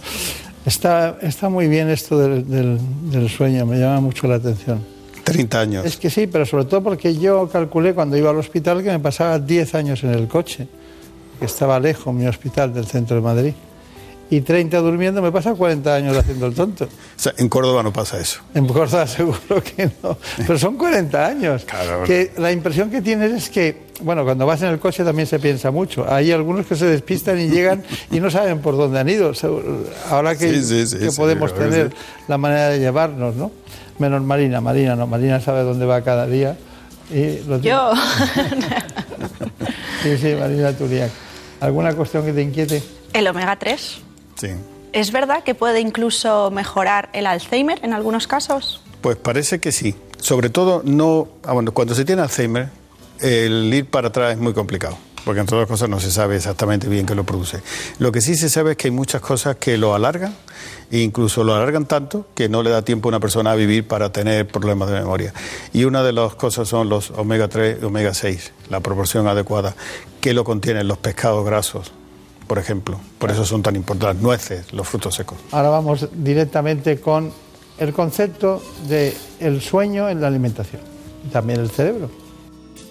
[0.65, 2.79] Está, está muy bien esto del, del-
[3.11, 4.81] del sueño, me llama mucho la atención.
[5.25, 5.85] 30 años.
[5.87, 8.99] Es que sí, pero sobre todo porque yo calculé cuando iba al hospital que me
[9.01, 10.67] pasaba 10 años en el coche,
[11.39, 13.53] que estaba lejos mi hospital del centro de Madrid.
[14.33, 16.85] Y 30 durmiendo me pasa 40 años haciendo el tonto.
[16.87, 18.41] O sea, en Córdoba no pasa eso.
[18.55, 20.17] En Córdoba seguro que no.
[20.39, 21.67] Pero son 40 años.
[21.67, 22.05] Claro.
[22.05, 25.39] Que la impresión que tienes es que, bueno, cuando vas en el coche también se
[25.39, 26.11] piensa mucho.
[26.11, 29.33] Hay algunos que se despistan y llegan y no saben por dónde han ido.
[30.09, 31.97] Ahora que, Sí, sí, sí, que sí, podemos tener sí.
[32.27, 33.51] la manera de llevarnos, ¿no?
[33.99, 35.07] Menos Marina, Marina no.
[35.07, 36.57] Marina sabe dónde va cada día.
[37.11, 37.93] Y lo Yo.
[40.03, 41.11] Sí, sí, Marina Turiac.
[41.61, 42.83] ¿Alguna cuestión que te inquiete?
[43.13, 43.99] El omega 3.
[44.43, 44.49] Sí.
[44.93, 48.83] ¿Es verdad que puede incluso mejorar el Alzheimer en algunos casos?
[49.01, 49.95] Pues parece que sí.
[50.19, 52.69] Sobre todo, no, ah, bueno, cuando se tiene Alzheimer,
[53.21, 56.89] el ir para atrás es muy complicado, porque entre otras cosas no se sabe exactamente
[56.89, 57.63] bien qué lo produce.
[58.01, 60.35] Lo que sí se sabe es que hay muchas cosas que lo alargan,
[60.91, 63.87] e incluso lo alargan tanto que no le da tiempo a una persona a vivir
[63.87, 65.33] para tener problemas de memoria.
[65.73, 69.77] Y una de las cosas son los omega 3 y omega 6, la proporción adecuada,
[70.21, 71.93] que lo contienen los pescados grasos,
[72.47, 73.01] por ejemplo.
[73.19, 75.39] Por eso son tan importantes, nueces, los frutos secos.
[75.51, 77.33] Ahora vamos directamente con
[77.79, 80.83] el concepto de el sueño en la alimentación.
[81.27, 82.11] Y También el cerebro.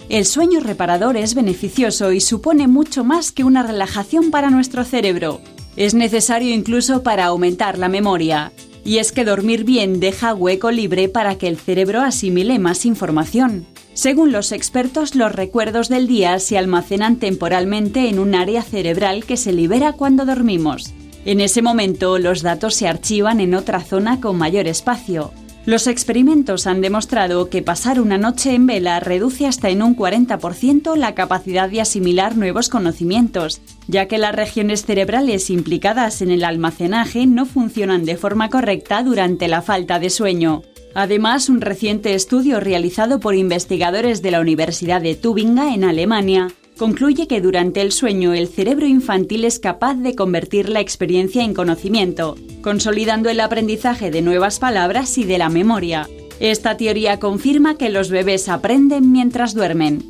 [0.10, 5.40] El sueño reparador es beneficioso y supone mucho más que una relajación para nuestro cerebro.
[5.78, 8.52] Es necesario incluso para aumentar la memoria.
[8.84, 13.66] Y es que dormir bien deja hueco libre para que el cerebro asimile más información.
[13.94, 19.36] Según los expertos, los recuerdos del día se almacenan temporalmente en un área cerebral que
[19.38, 20.94] se libera cuando dormimos.
[21.26, 25.32] En ese momento, los datos se archivan en otra zona con mayor espacio.
[25.66, 30.96] Los experimentos han demostrado que pasar una noche en vela reduce hasta en un 40%
[30.96, 37.28] la capacidad de asimilar nuevos conocimientos, ya que las regiones cerebrales implicadas en el almacenaje
[37.28, 40.64] no funcionan de forma correcta durante la falta de sueño.
[40.94, 47.28] Además, un reciente estudio realizado por investigadores de la Universidad de Tübingen en Alemania concluye
[47.28, 52.36] que durante el sueño el cerebro infantil es capaz de convertir la experiencia en conocimiento,
[52.64, 56.10] consolidando el aprendizaje de nuevas palabras y de la memoria.
[56.40, 60.04] Esta teoría confirma que los bebés aprenden mientras duermen.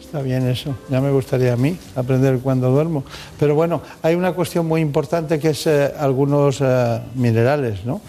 [0.00, 3.04] Está bien eso, ya me gustaría a mí aprender cuando duermo.
[3.38, 8.00] Pero bueno, hay una cuestión muy importante que es eh, algunos eh, minerales, ¿no?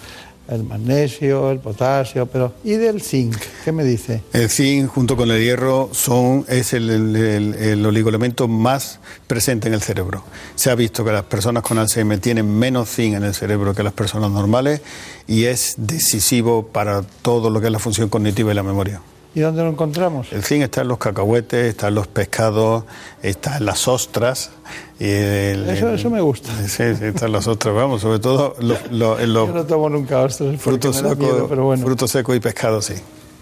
[0.51, 3.37] El magnesio, el potasio, pero ¿y del zinc?
[3.63, 4.21] ¿Qué me dice?
[4.33, 9.69] El zinc junto con el hierro son, es el, el, el, el oligoelemento más presente
[9.69, 10.25] en el cerebro.
[10.55, 13.81] Se ha visto que las personas con Alzheimer tienen menos zinc en el cerebro que
[13.81, 14.81] las personas normales
[15.25, 19.01] y es decisivo para todo lo que es la función cognitiva y la memoria.
[19.33, 20.31] ¿Y dónde lo encontramos?
[20.33, 22.83] El zinc está en los cacahuetes, está en los pescados,
[23.23, 24.51] está en las ostras.
[24.99, 26.49] y el- Eso, el- eso me gusta.
[26.67, 29.63] Sí, sí, está en las ostras, vamos, sobre todo lo- lo- en los Yo no
[29.65, 31.85] tomo nunca ostras porque frutos secos bueno.
[31.85, 32.95] frutos secos y pescados, sí.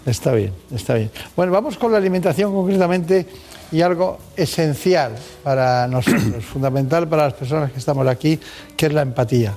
[0.06, 1.10] Está bien, está bien.
[1.36, 3.26] Bueno, vamos con la alimentación concretamente
[3.72, 5.12] y algo esencial
[5.42, 8.38] para nosotros, fundamental para las personas que estamos aquí,
[8.76, 9.54] que es la empatía.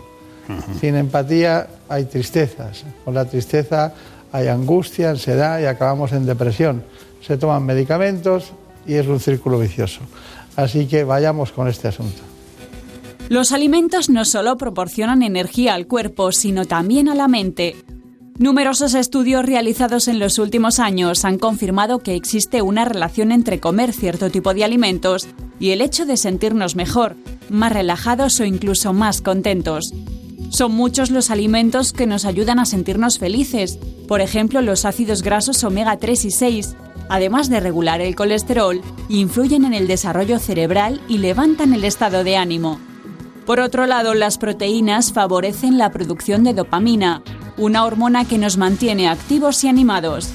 [0.82, 2.84] Sin empatía hay tristezas.
[3.06, 3.94] Con la tristeza
[4.34, 6.84] hay angustia, ansiedad y acabamos en depresión.
[7.26, 8.52] Se toman medicamentos
[8.86, 10.02] y es un círculo vicioso.
[10.56, 12.22] Así que vayamos con este asunto.
[13.30, 17.76] Los alimentos no solo proporcionan energía al cuerpo, sino también a la mente.
[18.40, 23.94] Numerosos estudios realizados en los últimos años han confirmado que existe una relación entre comer
[23.94, 25.28] cierto tipo de alimentos
[25.60, 27.16] y el hecho de sentirnos mejor,
[27.50, 29.94] más relajados o incluso más contentos.
[30.54, 35.64] Son muchos los alimentos que nos ayudan a sentirnos felices, por ejemplo los ácidos grasos
[35.64, 36.76] omega 3 y 6,
[37.10, 42.38] además de regular el colesterol, influyen en el desarrollo cerebral y levantan el estado de
[42.38, 42.80] ánimo.
[43.48, 47.24] Por otro lado, las proteínas favorecen la producción de dopamina,
[47.58, 50.30] una hormona que nos mantiene activos y animados.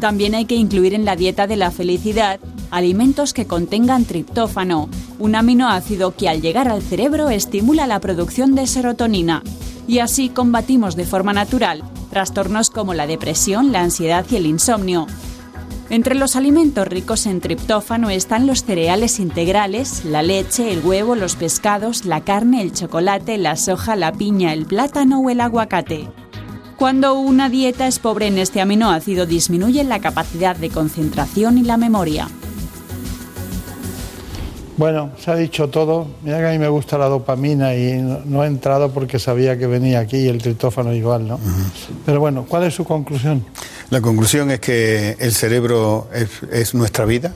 [0.00, 2.40] También hay que incluir en la dieta de la felicidad
[2.70, 4.88] alimentos que contengan triptófano,
[5.18, 9.42] un aminoácido que al llegar al cerebro estimula la producción de serotonina.
[9.86, 15.06] Y así combatimos de forma natural trastornos como la depresión, la ansiedad y el insomnio.
[15.88, 21.34] Entre los alimentos ricos en triptófano están los cereales integrales, la leche, el huevo, los
[21.34, 26.08] pescados, la carne, el chocolate, la soja, la piña, el plátano o el aguacate.
[26.76, 31.76] Cuando una dieta es pobre en este aminoácido disminuye la capacidad de concentración y la
[31.76, 32.28] memoria.
[34.80, 36.06] Bueno, se ha dicho todo.
[36.22, 39.58] Mira que a mí me gusta la dopamina y no, no he entrado porque sabía
[39.58, 41.38] que venía aquí y el triptófano igual, ¿no?
[42.06, 43.44] Pero bueno, ¿cuál es su conclusión?
[43.90, 47.34] La conclusión es que el cerebro es, es nuestra vida,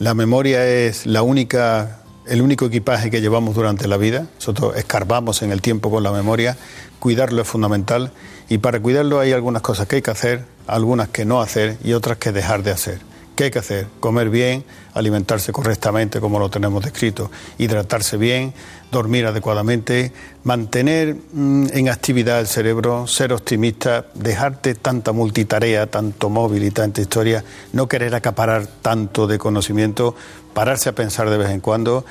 [0.00, 4.26] la memoria es la única, el único equipaje que llevamos durante la vida.
[4.34, 6.56] Nosotros escarbamos en el tiempo con la memoria,
[6.98, 8.10] cuidarlo es fundamental
[8.48, 11.92] y para cuidarlo hay algunas cosas que hay que hacer, algunas que no hacer y
[11.92, 13.13] otras que dejar de hacer.
[13.36, 13.88] ¿Qué hay que hacer?
[13.98, 14.62] Comer bien,
[14.92, 18.54] alimentarse correctamente como lo tenemos descrito, hidratarse bien,
[18.92, 20.12] dormir adecuadamente,
[20.44, 27.00] mantener mm, en actividad el cerebro, ser optimista, dejarte tanta multitarea, tanto móvil y tanta
[27.00, 27.42] historia,
[27.72, 30.14] no querer acaparar tanto de conocimiento,
[30.52, 32.04] pararse a pensar de vez en cuando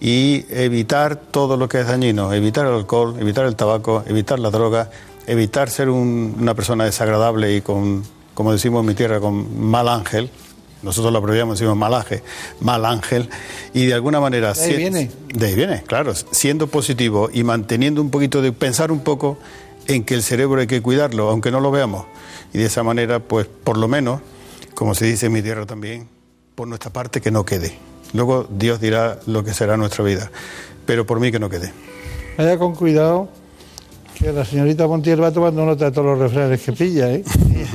[0.00, 4.50] y evitar todo lo que es dañino, evitar el alcohol, evitar el tabaco, evitar la
[4.50, 4.90] droga,
[5.26, 9.88] evitar ser un- una persona desagradable y con, como decimos en mi tierra, con mal
[9.88, 10.30] ángel,
[10.82, 12.22] nosotros lo abreviamos, decimos malaje,
[12.60, 13.28] mal ángel,
[13.74, 14.52] y de alguna manera...
[14.52, 15.10] De ahí si- viene.
[15.34, 18.52] De ahí viene, claro, siendo positivo y manteniendo un poquito de...
[18.52, 19.38] pensar un poco
[19.86, 22.06] en que el cerebro hay que cuidarlo, aunque no lo veamos.
[22.52, 24.20] Y de esa manera, pues, por lo menos,
[24.74, 26.08] como se dice en mi tierra también,
[26.54, 27.76] por nuestra parte que no quede.
[28.12, 30.30] Luego Dios dirá lo que será nuestra vida,
[30.86, 31.72] pero por mí que no quede.
[32.36, 33.28] Vaya con cuidado,
[34.18, 37.22] que la señorita Montiel va tomando nota de todos los refranes que pilla, ¿eh?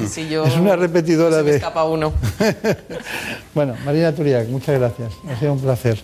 [0.09, 1.55] Sí, yo- Es una repetidora se me de...
[1.57, 2.11] escapa uno.
[3.55, 5.13] bueno, Marina Turiac, muchas gracias.
[5.29, 5.99] Ha sido un placer.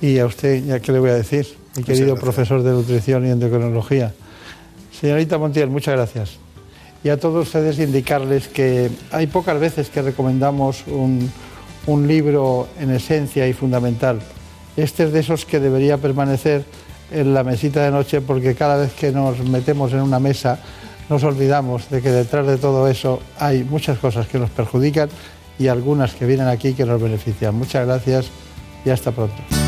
[0.00, 2.22] Y a usted, ya que le voy a decir, mi Muchas querido gracias.
[2.24, 4.14] profesor de nutrición y endocrinología.
[4.98, 6.30] Señorita Montiel, muchas gracias.
[7.04, 11.30] Y a todos ustedes indicarles que hay pocas veces que recomendamos un,
[11.86, 14.20] un libro en esencia y fundamental.
[14.76, 16.64] Este es de esos que debería permanecer
[17.10, 20.58] en la mesita de noche porque cada vez que nos metemos en una mesa
[21.08, 25.08] nos olvidamos de que detrás de todo eso hay muchas cosas que nos perjudican
[25.58, 27.54] y algunas que vienen aquí que nos benefician.
[27.54, 28.30] Muchas gracias
[28.84, 29.65] y hasta pronto.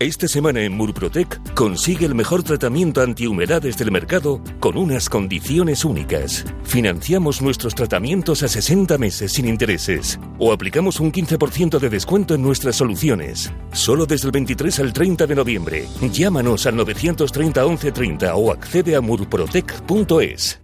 [0.00, 6.44] Esta semana en Murprotec consigue el mejor tratamiento antihumedades del mercado con unas condiciones únicas.
[6.64, 12.42] Financiamos nuestros tratamientos a 60 meses sin intereses o aplicamos un 15% de descuento en
[12.42, 13.52] nuestras soluciones.
[13.70, 15.86] Solo desde el 23 al 30 de noviembre.
[16.10, 20.63] Llámanos al 930 1130 o accede a murprotec.es.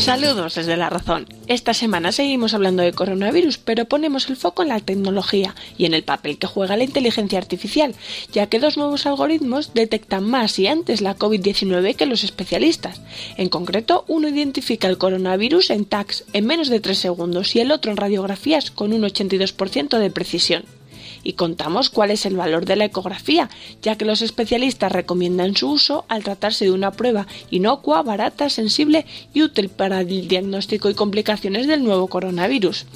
[0.00, 1.26] Saludos desde La Razón.
[1.46, 5.92] Esta semana seguimos hablando de coronavirus, pero ponemos el foco en la tecnología y en
[5.92, 7.94] el papel que juega la inteligencia artificial,
[8.32, 13.02] ya que dos nuevos algoritmos detectan más y antes la COVID-19 que los especialistas.
[13.36, 17.70] En concreto, uno identifica el coronavirus en tags en menos de 3 segundos y el
[17.70, 20.79] otro en radiografías con un 82% de precisión
[21.22, 23.50] y contamos cuál es el valor de la ecografía,
[23.82, 29.06] ya que los especialistas recomiendan su uso al tratarse de una prueba inocua, barata, sensible
[29.34, 32.86] y útil para el diagnóstico y complicaciones del nuevo coronavirus.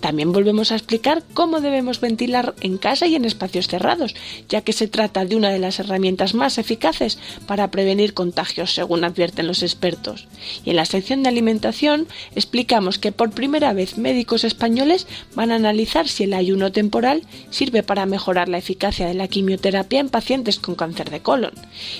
[0.00, 4.14] También volvemos a explicar cómo debemos ventilar en casa y en espacios cerrados,
[4.48, 9.04] ya que se trata de una de las herramientas más eficaces para prevenir contagios, según
[9.04, 10.26] advierten los expertos.
[10.64, 15.56] Y en la sección de alimentación explicamos que por primera vez médicos españoles van a
[15.56, 20.58] analizar si el ayuno temporal sirve para mejorar la eficacia de la quimioterapia en pacientes
[20.58, 21.54] con cáncer de colon.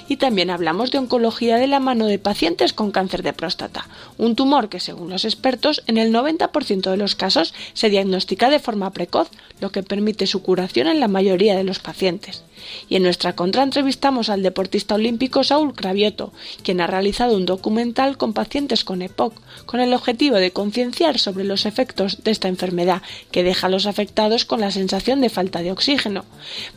[0.08, 3.88] Y también hablamos de oncología de la mano de pacientes con cáncer de próstata,
[4.18, 8.60] un tumor que según los expertos en el 90% de los casos se diagnostica de
[8.60, 9.28] forma precoz,
[9.60, 12.44] lo que permite su curación en la mayoría de los pacientes.
[12.88, 16.32] Y en nuestra contra entrevistamos al deportista olímpico Saúl Cravioto,
[16.62, 19.34] quien ha realizado un documental con pacientes con EPOC,
[19.66, 23.86] con el objetivo de concienciar sobre los efectos de esta enfermedad que deja a los
[23.86, 26.24] afectados con la sensación de falta de oxígeno.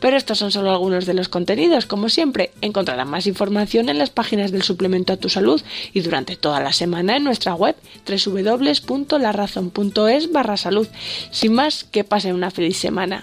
[0.00, 1.86] Pero estos son solo algunos de los contenidos.
[1.86, 5.60] Como siempre, encontrarán más información en las páginas del suplemento a tu salud
[5.92, 7.74] y durante toda la semana en nuestra web
[8.06, 10.86] www.larazón.es barra salud.
[11.30, 13.22] Sin más, que pasen una feliz semana.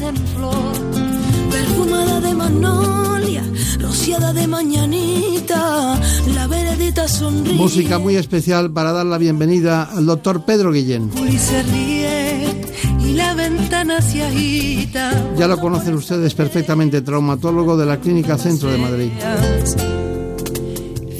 [0.00, 0.72] En flor.
[1.50, 3.42] Perfumada de magnolia,
[3.80, 6.00] rociada de mañanita,
[6.34, 7.54] la veredita sonríe.
[7.54, 11.10] Música muy especial para dar la bienvenida al doctor Pedro Guillén.
[11.28, 12.54] Y se ríe
[13.00, 15.10] y la ventana se agita.
[15.36, 19.10] Ya lo conocen ustedes perfectamente, traumatólogo de la Clínica Centro de Madrid.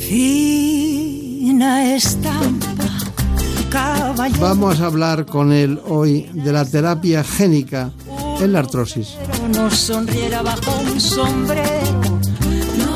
[0.08, 2.76] Fina estampa,
[3.70, 4.40] caballero.
[4.40, 7.92] Vamos a hablar con él hoy de la terapia génica
[8.40, 9.16] en la artrosis.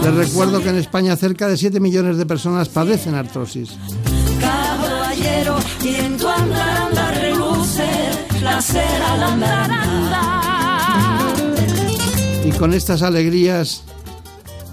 [0.02, 3.76] Les recuerdo que en España cerca de 7 millones de personas padecen artrosis.
[12.44, 13.84] Y con estas alegrías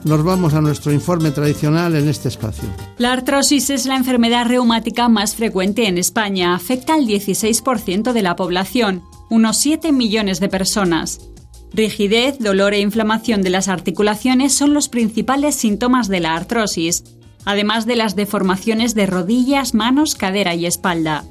[0.04, 2.70] nos vamos a nuestro informe tradicional en este espacio.
[2.98, 6.56] La artrosis es la enfermedad reumática más frecuente en España.
[6.56, 11.22] Afecta al 16% de la población, unos 7 millones de personas.
[11.72, 17.04] Rigidez, dolor e inflamación de las articulaciones son los principales síntomas de la artrosis,
[17.46, 21.26] además de las deformaciones de rodillas, manos, cadera y espalda.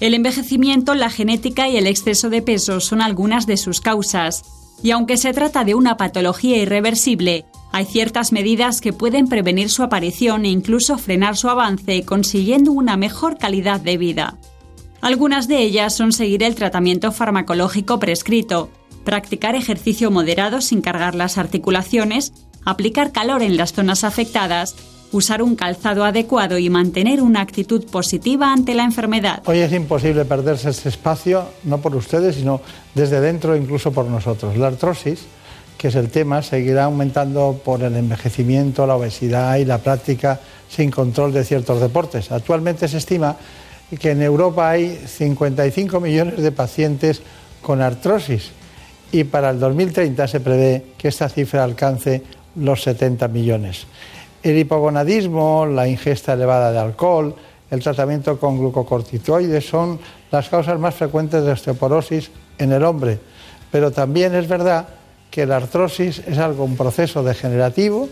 [0.00, 4.42] El envejecimiento, la genética y el exceso de peso son algunas de sus causas,
[4.82, 9.82] y aunque se trata de una patología irreversible, hay ciertas medidas que pueden prevenir su
[9.82, 14.38] aparición e incluso frenar su avance, consiguiendo una mejor calidad de vida.
[15.06, 18.70] Algunas de ellas son seguir el tratamiento farmacológico prescrito,
[19.04, 22.32] practicar ejercicio moderado sin cargar las articulaciones,
[22.64, 24.74] aplicar calor en las zonas afectadas,
[25.12, 29.44] usar un calzado adecuado y mantener una actitud positiva ante la enfermedad.
[29.46, 32.60] Hoy es imposible perderse este espacio, no por ustedes, sino
[32.96, 34.56] desde dentro, incluso por nosotros.
[34.56, 35.20] La artrosis,
[35.78, 40.90] que es el tema, seguirá aumentando por el envejecimiento, la obesidad y la práctica sin
[40.90, 42.32] control de ciertos deportes.
[42.32, 43.36] Actualmente se estima
[43.98, 47.22] que en Europa hay 55 millones de pacientes
[47.62, 48.50] con artrosis
[49.12, 52.22] y para el 2030 se prevé que esta cifra alcance
[52.56, 53.86] los 70 millones.
[54.42, 57.34] El hipogonadismo, la ingesta elevada de alcohol,
[57.70, 59.98] el tratamiento con glucocorticoides son
[60.30, 63.18] las causas más frecuentes de osteoporosis en el hombre,
[63.70, 64.86] pero también es verdad
[65.30, 68.08] que la artrosis es algo, un proceso degenerativo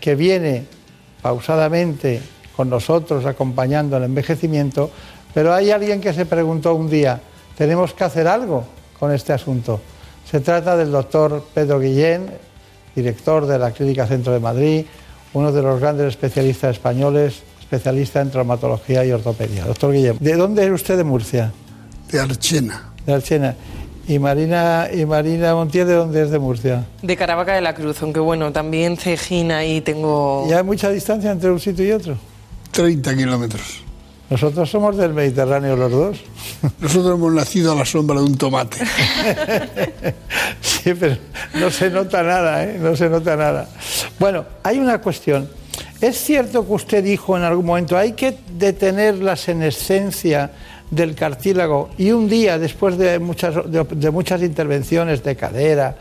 [0.00, 0.64] que viene
[1.22, 2.20] pausadamente
[2.56, 4.90] con nosotros acompañando el envejecimiento,
[5.34, 7.20] pero hay alguien que se preguntó un día,
[7.56, 8.64] ¿tenemos que hacer algo
[8.98, 9.80] con este asunto?
[10.30, 12.30] Se trata del doctor Pedro Guillén,
[12.94, 14.84] director de la Clínica Centro de Madrid,
[15.34, 19.64] uno de los grandes especialistas españoles, especialista en traumatología y ortopedia.
[19.64, 21.52] Doctor Guillén, ¿de dónde es usted de Murcia?
[22.10, 22.92] De Archena.
[23.06, 23.56] De Archena.
[24.06, 26.84] ¿Y Marina, y Marina Montiel de dónde es de Murcia?
[27.02, 30.44] De Caravaca de la Cruz, aunque bueno, también Cejina y tengo...
[30.50, 32.16] ¿Y hay mucha distancia entre un sitio y otro?
[32.72, 33.82] 30 kilómetros.
[34.28, 36.20] Nosotros somos del Mediterráneo los dos.
[36.80, 38.78] Nosotros hemos nacido a la sombra de un tomate.
[40.62, 41.18] sí, pero
[41.60, 42.78] no se nota nada, ¿eh?
[42.80, 43.68] No se nota nada.
[44.18, 45.50] Bueno, hay una cuestión.
[46.00, 50.50] Es cierto que usted dijo en algún momento, hay que detener la senescencia
[50.90, 55.96] del cartílago y un día después de muchas, de, muchas intervenciones de cadera,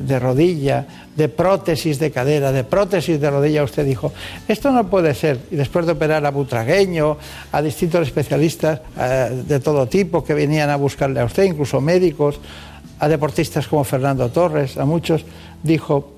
[0.00, 0.86] de rodilla,
[1.16, 4.12] de prótesis de cadera, de prótesis de rodilla, usted dijo,
[4.48, 5.40] esto no puede ser.
[5.50, 7.16] Y después de operar a Butragueño,
[7.50, 12.40] a distintos especialistas eh, de todo tipo que venían a buscarle a usted, incluso médicos,
[12.98, 15.24] a deportistas como Fernando Torres, a muchos,
[15.62, 16.14] dijo,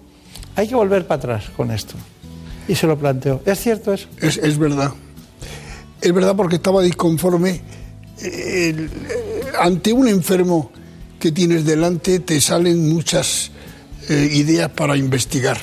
[0.57, 1.95] hay que volver para atrás con esto.
[2.69, 3.41] Y se lo planteó.
[3.45, 4.09] ¿Es cierto eso?
[4.20, 4.93] Es, es verdad.
[6.01, 7.61] Es verdad porque estaba disconforme
[9.59, 10.70] ante un enfermo
[11.19, 13.51] que tienes delante te salen muchas
[14.09, 15.59] eh, ideas para investigar.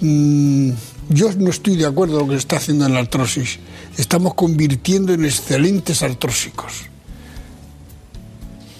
[0.00, 0.70] Mm,
[1.08, 3.58] yo no estoy de acuerdo con lo que se está haciendo en la artrosis.
[3.96, 6.84] Estamos convirtiendo en excelentes artrósicos.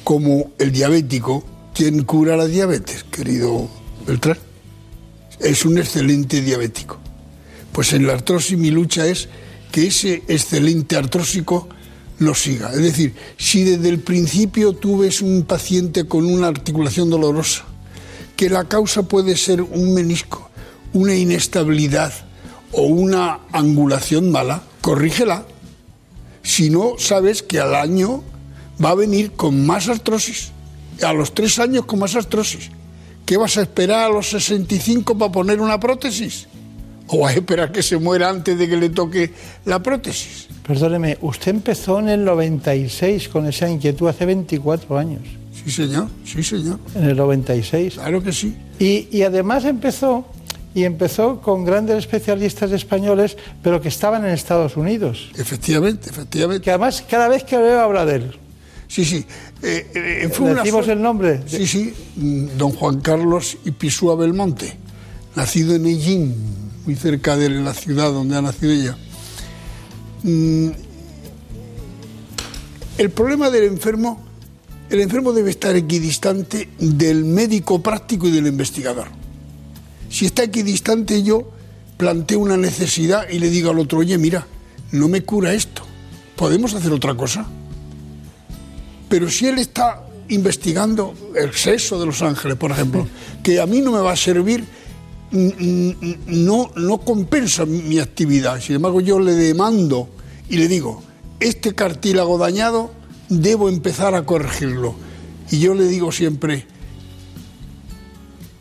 [0.03, 1.45] Como el diabético,
[1.75, 3.69] ¿quién cura la diabetes, querido
[4.07, 4.39] Beltrán?
[5.41, 6.99] Es un excelente diabético.
[7.73, 9.29] Pues en la artrosis mi lucha es
[9.73, 11.69] que ese excelente artrósico
[12.19, 12.71] lo siga.
[12.73, 17.65] Es decir, si desde el principio tú ves un paciente con una articulación dolorosa,
[18.37, 20.51] que la causa puede ser un menisco,
[20.93, 22.13] una inestabilidad
[22.73, 25.45] o una angulación mala, corrígela.
[26.43, 28.23] Si no, sabes que al año
[28.85, 30.51] va a venir con más artrosis,
[31.03, 32.71] a los tres años con más artrosis.
[33.25, 36.47] ¿Qué vas a esperar a los 65 para poner una prótesis?
[37.07, 39.33] ¿O vas a esperar que se muera antes de que le toque
[39.65, 40.49] la prótesis?
[40.67, 45.23] Perdóneme, usted empezó en el 96 con esa inquietud hace 24 años.
[45.65, 46.79] Sí, señor, sí, señor.
[46.95, 47.95] En el 96.
[47.95, 48.55] Claro que sí.
[48.79, 50.27] Y, y además empezó,
[50.75, 55.31] y empezó con grandes especialistas españoles, pero que estaban en Estados Unidos.
[55.37, 56.65] Efectivamente, efectivamente.
[56.65, 58.39] Que además cada vez que veo habla de él.
[58.89, 59.25] Sí, sí.
[59.63, 61.43] Eh, eh, ¿Decimos el nombre?
[61.47, 61.95] Sí, sí.
[62.17, 64.77] Mm, don Juan Carlos Ipisúa Belmonte,
[65.35, 66.35] nacido en Ellín,
[66.85, 68.97] muy cerca de la ciudad donde ha nacido ella.
[70.23, 70.69] Mm,
[72.99, 74.25] el problema del enfermo,
[74.91, 79.09] el enfermo debe estar equidistante del médico práctico y del investigador.
[80.11, 81.51] Si está equidistante yo
[81.97, 84.47] planteo una necesidad y le digo al otro, oye, mira,
[84.93, 85.83] no me cura esto,
[86.37, 87.47] podemos hacer otra cosa.
[89.09, 93.07] Pero si él está investigando el sexo de los ángeles, por ejemplo,
[93.43, 94.65] que a mí no me va a servir,
[95.31, 98.61] no, no compensa mi actividad.
[98.61, 100.09] Sin embargo, yo le demando
[100.49, 101.03] y le digo,
[101.41, 102.93] este cartílago dañado
[103.29, 104.95] debo empezar a corregirlo.
[105.51, 106.67] Y yo le digo siempre,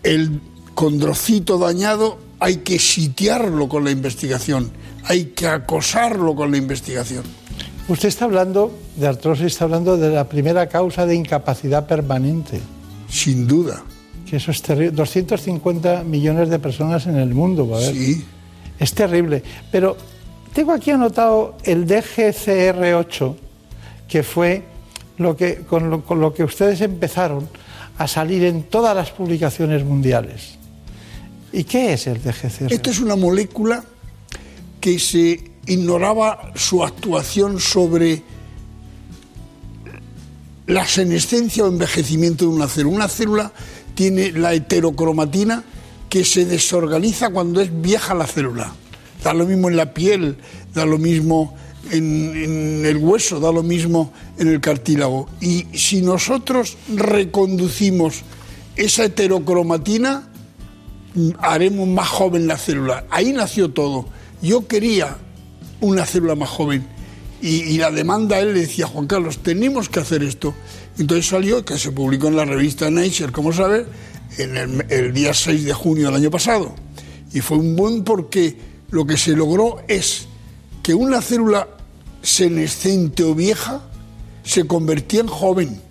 [0.03, 0.41] el
[0.73, 4.71] condrocito dañado hay que sitiarlo con la investigación,
[5.05, 7.23] hay que acosarlo con la investigación.
[7.87, 12.61] Usted está hablando de artrosis, está hablando de la primera causa de incapacidad permanente.
[13.09, 13.83] Sin duda.
[14.29, 14.91] Que eso es terrible.
[14.91, 18.23] 250 millones de personas en el mundo, ¿va Sí.
[18.79, 19.43] Es terrible.
[19.71, 19.97] Pero
[20.53, 23.35] tengo aquí anotado el DGCR8,
[24.07, 24.63] que fue
[25.17, 27.47] lo que, con, lo, que ustedes empezaron
[27.97, 30.55] a salir en todas las publicaciones mundiales.
[31.51, 32.73] ¿Y qué es el DGCR?
[32.73, 33.83] Esto es una molécula
[34.81, 38.23] que se ignoraba su actuación sobre
[40.65, 42.95] la senescencia o envejecimiento de una célula.
[42.95, 43.51] Una célula
[43.95, 45.63] tiene la heterocromatina
[46.09, 48.73] que se desorganiza cuando es vieja la célula
[49.23, 50.37] da lo mismo en la piel,
[50.73, 51.55] da lo mismo
[51.91, 55.27] en, el hueso, da lo mismo en el cartílago.
[55.41, 58.23] Y si nosotros reconducimos
[58.75, 60.29] esa heterocromatina,
[61.39, 63.05] haremos más joven la célula.
[63.09, 64.05] Ahí nació todo.
[64.41, 65.17] Yo quería
[65.81, 66.87] una célula más joven
[67.41, 70.53] y, la demanda él le decía, Juan Carlos, tenemos que hacer esto.
[70.97, 73.85] Entonces salió, que se publicó en la revista Nature, como sabes,
[74.37, 76.73] en el, el día 6 de junio del año pasado.
[77.33, 78.55] Y fue un buen porque
[78.91, 80.29] lo que se logró es
[80.83, 81.67] que una célula
[82.21, 83.81] senescente o vieja
[84.43, 85.81] se convertía en joven.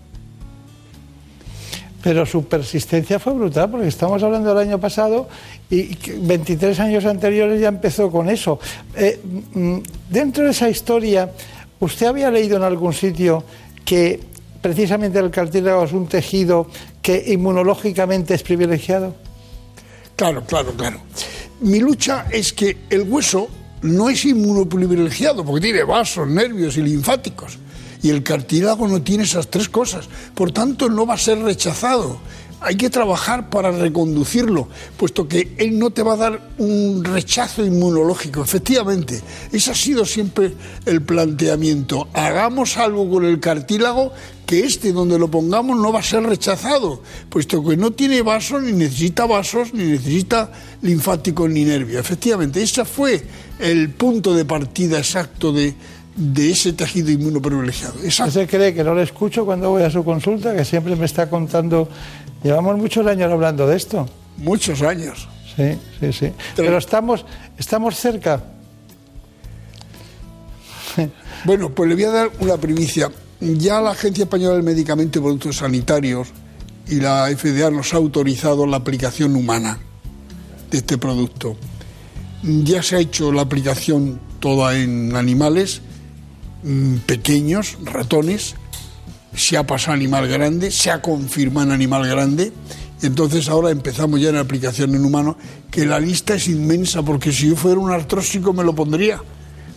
[2.02, 5.28] Pero su persistencia fue brutal, porque estamos hablando del año pasado
[5.70, 8.58] y que 23 años anteriores ya empezó con eso.
[8.94, 9.20] Eh,
[9.54, 9.78] mm,
[10.10, 11.32] dentro de esa historia,
[11.80, 13.44] ¿usted había leído en algún sitio
[13.84, 14.20] que
[14.60, 16.66] precisamente el cartílago es un tejido
[17.00, 19.14] que inmunológicamente es privilegiado?
[20.16, 20.98] Claro, claro, claro.
[21.60, 23.48] Mi lucha es que el hueso
[23.82, 27.58] no es inmunoprivilegiado porque tiene vasos, nervios y linfáticos.
[28.02, 30.08] Y el cartílago no tiene esas tres cosas.
[30.34, 32.18] Por tanto, no va a ser rechazado.
[32.64, 37.64] Hay que trabajar para reconducirlo, puesto que él no te va a dar un rechazo
[37.64, 38.42] inmunológico.
[38.42, 39.20] Efectivamente,
[39.50, 40.52] ese ha sido siempre
[40.86, 42.08] el planteamiento.
[42.12, 44.12] Hagamos algo con el cartílago
[44.46, 48.62] que este donde lo pongamos no va a ser rechazado, puesto que no tiene vasos,
[48.62, 50.52] ni necesita vasos, ni necesita
[50.82, 52.00] linfáticos ni nervios.
[52.00, 53.22] Efectivamente, ese fue
[53.58, 55.74] el punto de partida exacto de,
[56.36, 57.94] ese tejido inmunoprivilegiado.
[58.04, 61.30] ¿Usted cree que no le escucho cuando voy a su consulta, que siempre me está
[61.30, 61.88] contando...
[62.42, 64.08] Llevamos muchos años hablando de esto.
[64.38, 65.28] Muchos años.
[65.56, 66.32] Sí, sí, sí.
[66.56, 67.24] Pero estamos,
[67.58, 68.42] estamos cerca.
[71.44, 73.10] Bueno, pues le voy a dar una primicia.
[73.40, 76.28] Ya la Agencia Española del Medicamento y Productos Sanitarios
[76.88, 79.80] y la FDA nos ha autorizado la aplicación humana
[80.70, 81.56] de este producto.
[82.44, 85.80] Ya se ha hecho la aplicación toda en animales
[86.62, 88.54] mm, pequeños, ratones,
[89.34, 92.52] se ha pasado animal grande, se ha confirmado en animal grande,
[93.02, 95.36] entonces ahora empezamos ya en aplicación en humano,
[95.70, 99.20] que la lista es inmensa, porque si yo fuera un artrósico me lo pondría.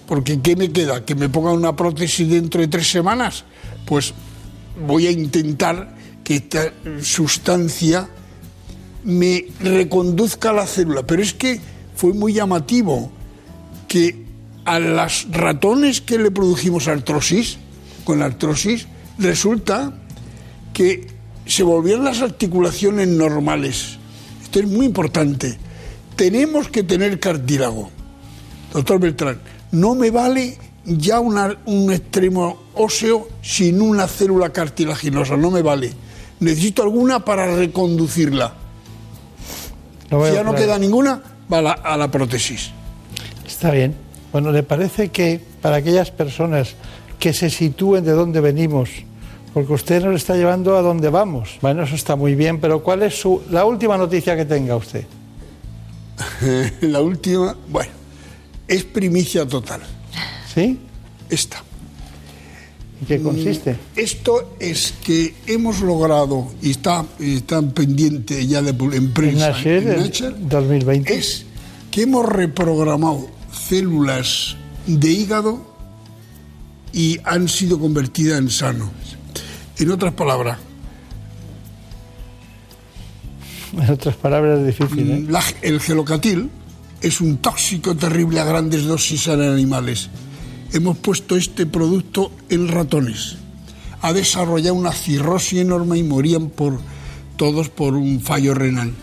[0.07, 1.03] Porque ¿qué me queda?
[1.03, 3.43] ¿Que me pongan una prótesis dentro de tres semanas?
[3.85, 4.13] Pues
[4.85, 6.71] voy a intentar que esta
[7.01, 8.07] sustancia
[9.03, 11.07] me reconduzca a la célula.
[11.07, 11.59] Pero es que
[11.95, 13.11] fue muy llamativo
[13.87, 14.25] que
[14.65, 17.57] a las ratones que le produjimos artrosis,
[18.03, 18.87] con artrosis,
[19.17, 19.93] resulta
[20.73, 21.07] que
[21.45, 23.97] se volvieron las articulaciones normales.
[24.43, 25.57] Esto es muy importante.
[26.15, 27.89] Tenemos que tener cartílago.
[28.73, 29.39] Doctor Beltrán,
[29.71, 35.93] no me vale ya una- un extremo óseo sin una célula cartilaginosa, no me vale.
[36.39, 38.53] Necesito alguna para reconducirla.
[40.09, 41.21] Lo si ya no queda ninguna,
[41.51, 42.71] va a la, a la prótesis.
[43.47, 43.95] Está bien.
[44.31, 46.75] Bueno, ¿le parece que para aquellas personas
[47.19, 48.89] que se sitúen de dónde venimos,
[49.53, 51.57] porque usted nos está llevando a dónde vamos?
[51.61, 55.05] Bueno, eso está muy bien, pero ¿cuál es su, la última noticia que tenga usted?
[56.81, 57.91] la última, bueno,
[58.67, 59.81] es primicia total.
[60.53, 60.79] ¿Sí?
[61.29, 61.63] Esta.
[63.01, 63.73] ¿En qué consiste?
[63.73, 69.87] Mm, Esto es que hemos logrado, y está, está pendiente ya de, en prensa, en
[69.89, 71.13] el Nature, 2020.
[71.13, 71.45] es
[71.91, 74.55] que hemos reprogramado células
[74.85, 75.74] de hígado
[76.95, 78.89] y han sido convertidas en sanos.
[79.77, 80.57] En otras palabras,
[83.77, 85.11] En otras palabras, es difícil.
[85.11, 85.25] ¿eh?
[85.29, 86.49] la- el gelocatil
[87.01, 90.09] es un tóxico terrible a grandes dosis en animales.
[90.73, 93.35] Hemos puesto este producto en ratones.
[94.01, 96.79] Ha desarrollado una cirrosis enorme y morían por,
[97.37, 98.93] todos por un fallo renal.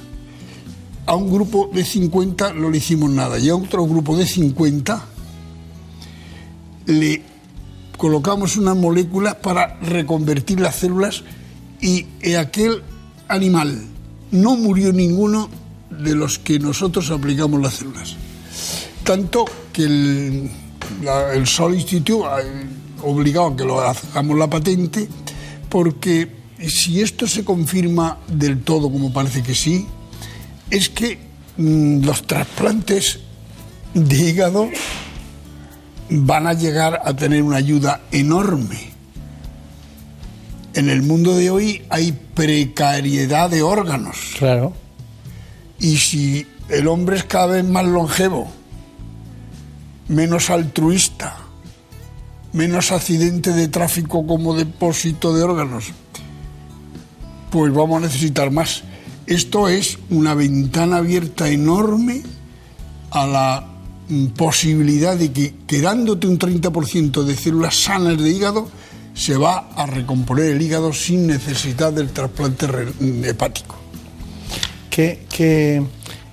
[1.07, 5.05] A un grupo de 50 no le hicimos nada y a otro grupo de 50
[6.87, 7.23] le
[8.03, 11.23] colocamos unas moléculas para reconvertir las células
[11.81, 12.83] y en aquel
[13.29, 13.81] animal
[14.33, 15.49] no murió ninguno
[15.89, 18.17] de los que nosotros aplicamos las células.
[19.05, 20.51] Tanto que el,
[21.05, 22.39] la- Sol Institute ha
[23.07, 25.07] obligado a que lo hagamos la patente,
[25.69, 26.29] porque
[26.67, 29.87] si esto se confirma del todo, como parece que sí,
[30.71, 31.21] es que
[31.57, 33.21] mm, los trasplantes
[33.95, 34.69] de hígado
[36.13, 38.93] van a llegar a tener una ayuda enorme.
[40.75, 44.17] En el mundo de hoy hay precariedad de órganos.
[44.39, 44.73] Claro.
[45.79, 48.49] Y si el hombre es cada vez más longevo,
[50.09, 51.37] menos altruista,
[52.53, 55.93] menos accidente de tráfico como depósito de órganos,
[57.51, 58.83] pues vamos a necesitar más.
[59.27, 62.23] Esto es una ventana abierta enorme
[63.11, 63.72] a la
[64.37, 68.69] posibilidad de que quedándote un 30% de células sanas de hígado,
[69.15, 72.93] se va a recomponer el hígado sin necesidad del trasplante re-
[73.29, 73.77] hepático.
[74.91, 75.83] ¿Qué, qué,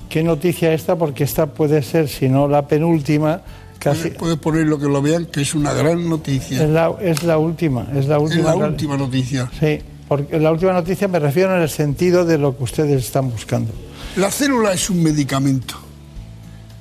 [0.09, 0.97] qué noticia esta?
[0.97, 3.41] Porque esta puede ser, si no la penúltima,
[3.79, 4.09] Casi.
[4.09, 6.61] Puedes poner lo que lo vean, que es una gran noticia.
[6.65, 8.49] Es la, es la última, es la última.
[8.51, 9.49] Es la última noticia.
[9.57, 13.29] Sí, porque la última noticia me refiero en el sentido de lo que ustedes están
[13.31, 13.71] buscando.
[14.17, 15.75] La célula es un medicamento.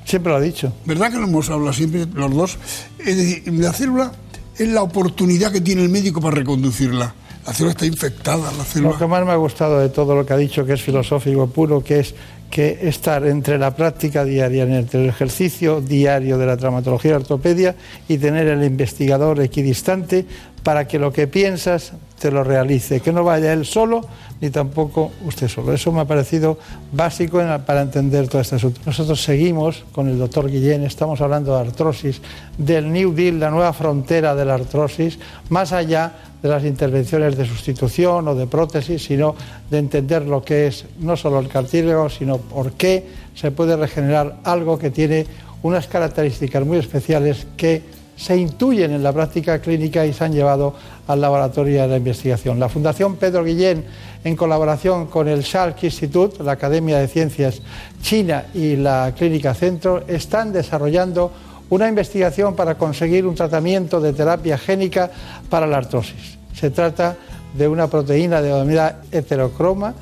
[0.08, 0.72] Siempre lo ha dicho.
[0.86, 2.58] ¿Verdad que lo hemos hablado siempre los dos?
[2.98, 4.10] Es decir, la célula
[4.56, 7.14] es la oportunidad que tiene el médico para reconducirla.
[7.46, 8.92] La célula está infectada, la célula.
[8.92, 11.48] Lo que más me ha gustado de todo lo que ha dicho, que es filosófico
[11.48, 12.14] puro, que es
[12.50, 17.18] que estar entre la práctica diaria, entre el ejercicio diario de la traumatología y la
[17.18, 17.76] ortopedia
[18.08, 20.24] y tener el investigador equidistante
[20.62, 24.02] para que lo que piensas te lo realice, que no vaya él solo
[24.40, 25.72] ni tampoco usted solo.
[25.72, 26.58] Eso me ha parecido
[26.92, 28.80] básico para entender todo este asunto.
[28.86, 32.20] Nosotros seguimos con el doctor Guillén, estamos hablando de artrosis,
[32.56, 35.18] del New Deal, la nueva frontera de la artrosis,
[35.48, 36.12] más allá
[36.42, 39.34] de las intervenciones de sustitución o de prótesis, sino
[39.70, 44.36] de entender lo que es no solo el cartílago, sino por qué se puede regenerar
[44.44, 45.26] algo que tiene
[45.62, 50.74] unas características muy especiales que se intuyen en la práctica clínica y se han llevado
[51.06, 52.58] al laboratorio de la investigación.
[52.58, 53.84] La Fundación Pedro Guillén,
[54.24, 57.62] en colaboración con el Salk Institute, la Academia de Ciencias
[58.02, 61.30] China y la Clínica Centro, están desarrollando
[61.70, 65.10] una investigación para conseguir un tratamiento de terapia génica
[65.48, 66.38] para la artrosis.
[66.54, 67.16] Se trata
[67.56, 69.94] de una proteína de denominada heterocroma,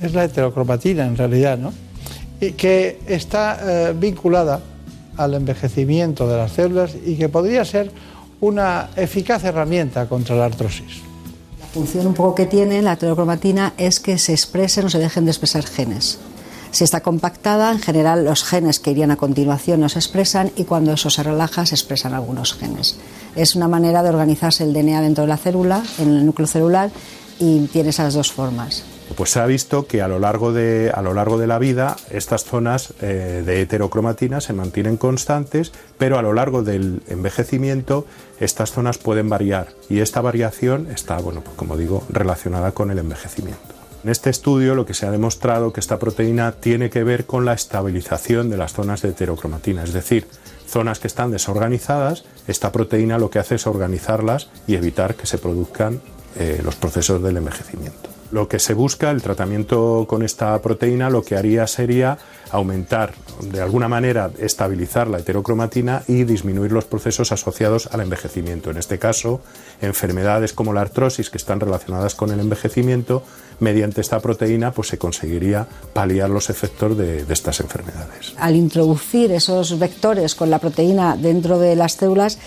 [0.00, 1.72] es la heterocromatina en realidad, ¿no?
[2.40, 4.60] Y que está eh, vinculada
[5.16, 7.90] al envejecimiento de las células y que podría ser
[8.40, 11.02] una eficaz herramienta contra la artrosis.
[11.60, 15.24] La función un poco que tiene la heterocromatina es que se expresen o se dejen
[15.24, 16.18] de expresar genes.
[16.72, 20.64] Si está compactada, en general los genes que irían a continuación no se expresan y
[20.64, 22.96] cuando eso se relaja se expresan algunos genes.
[23.36, 26.90] Es una manera de organizarse el DNA dentro de la célula, en el núcleo celular,
[27.38, 28.84] y tiene esas dos formas.
[29.16, 31.96] Pues se ha visto que a lo largo de, a lo largo de la vida
[32.10, 38.06] estas zonas eh, de heterocromatina se mantienen constantes, pero a lo largo del envejecimiento
[38.40, 42.98] estas zonas pueden variar y esta variación está, bueno, pues como digo, relacionada con el
[42.98, 43.60] envejecimiento.
[44.04, 47.44] En este estudio lo que se ha demostrado que esta proteína tiene que ver con
[47.44, 50.26] la estabilización de las zonas de heterocromatina, es decir,
[50.66, 55.38] zonas que están desorganizadas, esta proteína lo que hace es organizarlas y evitar que se
[55.38, 56.00] produzcan
[56.36, 58.08] eh, los procesos del envejecimiento.
[58.30, 62.16] Lo que se busca, el tratamiento con esta proteína, lo que haría sería
[62.50, 68.70] aumentar, de alguna manera, estabilizar la heterocromatina y disminuir los procesos asociados al envejecimiento.
[68.70, 69.42] En este caso,
[69.82, 73.22] enfermedades como la artrosis, que están relacionadas con el envejecimiento,
[73.60, 78.32] mediante esta proteína pues, se conseguiría paliar los efectos de, de estas enfermedades.
[78.38, 82.38] Al introducir esos vectores con la proteína dentro de las células,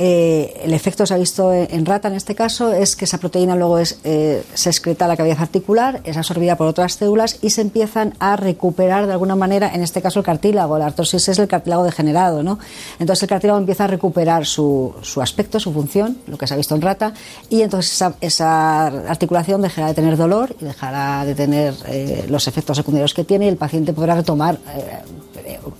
[0.00, 3.56] eh, el efecto se ha visto en, rata en este caso es que esa proteína
[3.56, 7.50] luego es, eh, se excreta a la cavidad articular, es absorbida por otras células y
[7.50, 11.40] se empiezan a recuperar de alguna manera, en este caso el cartílago, la artrosis es
[11.40, 12.60] el cartílago degenerado, ¿no?
[13.00, 16.56] Entonces el cartílago empieza a recuperar su, su aspecto, su función, lo que se ha
[16.56, 17.12] visto en rata,
[17.50, 22.46] y entonces esa, esa articulación dejará de tener dolor y dejará de tener eh, los
[22.46, 25.02] efectos secundarios que tiene y el paciente podrá retomar eh,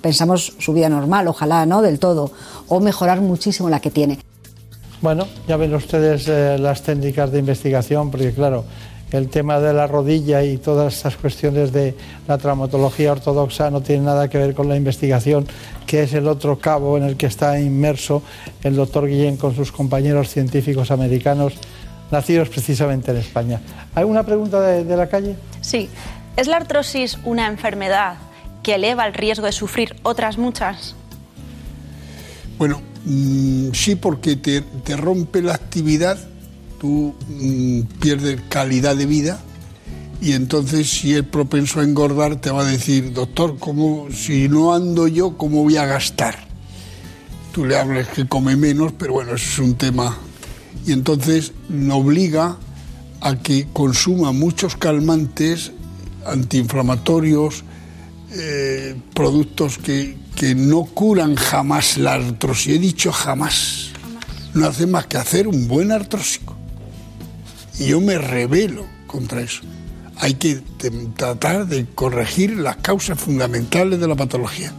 [0.01, 2.31] pensamos su vida normal, ojalá no del todo,
[2.69, 4.19] o mejorar muchísimo la que tiene.
[5.01, 8.65] Bueno, ya ven ustedes eh, las técnicas de investigación, porque claro,
[9.13, 11.95] el tema de la rodilla y todas estas cuestiones de
[12.27, 15.47] la traumatología ortodoxa no tiene nada que ver con la investigación,
[15.87, 18.23] que es el otro cabo en el que está inmerso
[18.63, 21.55] el doctor Guillén con sus compañeros científicos americanos,
[22.11, 23.61] nacidos precisamente en España.
[23.95, 25.37] ¿Hay una pregunta de, de la calle?
[25.61, 25.89] Sí.
[26.37, 28.15] ¿Es la artrosis una enfermedad
[28.69, 30.95] que eleva el riesgo de sufrir otras muchas?
[32.59, 34.63] Bueno, mm, sí, porque te,
[34.95, 36.19] rompe la actividad,
[36.79, 39.41] tú mm, pierdes calidad de vida
[40.21, 44.75] y entonces si es propenso a engordar te va a decir, doctor, ¿cómo, si no
[44.75, 46.37] ando yo, ¿cómo voy a gastar?
[47.53, 50.15] Tú le hablas que come menos, pero bueno, eso es un tema.
[50.87, 51.53] Y entonces
[51.91, 52.59] obliga
[53.23, 55.73] a que consuma muchos calmantes,
[56.27, 57.65] antiinflamatorios,
[58.33, 62.75] eh, productos que, que no curan jamás la artrosis.
[62.75, 63.91] He dicho jamás.
[64.55, 66.57] No hace más que hacer un buen artrósico.
[67.79, 69.63] Y yo me rebelo contra eso.
[70.17, 70.61] Hay que
[71.17, 74.73] tratar de corregir las causas fundamentales de la patología.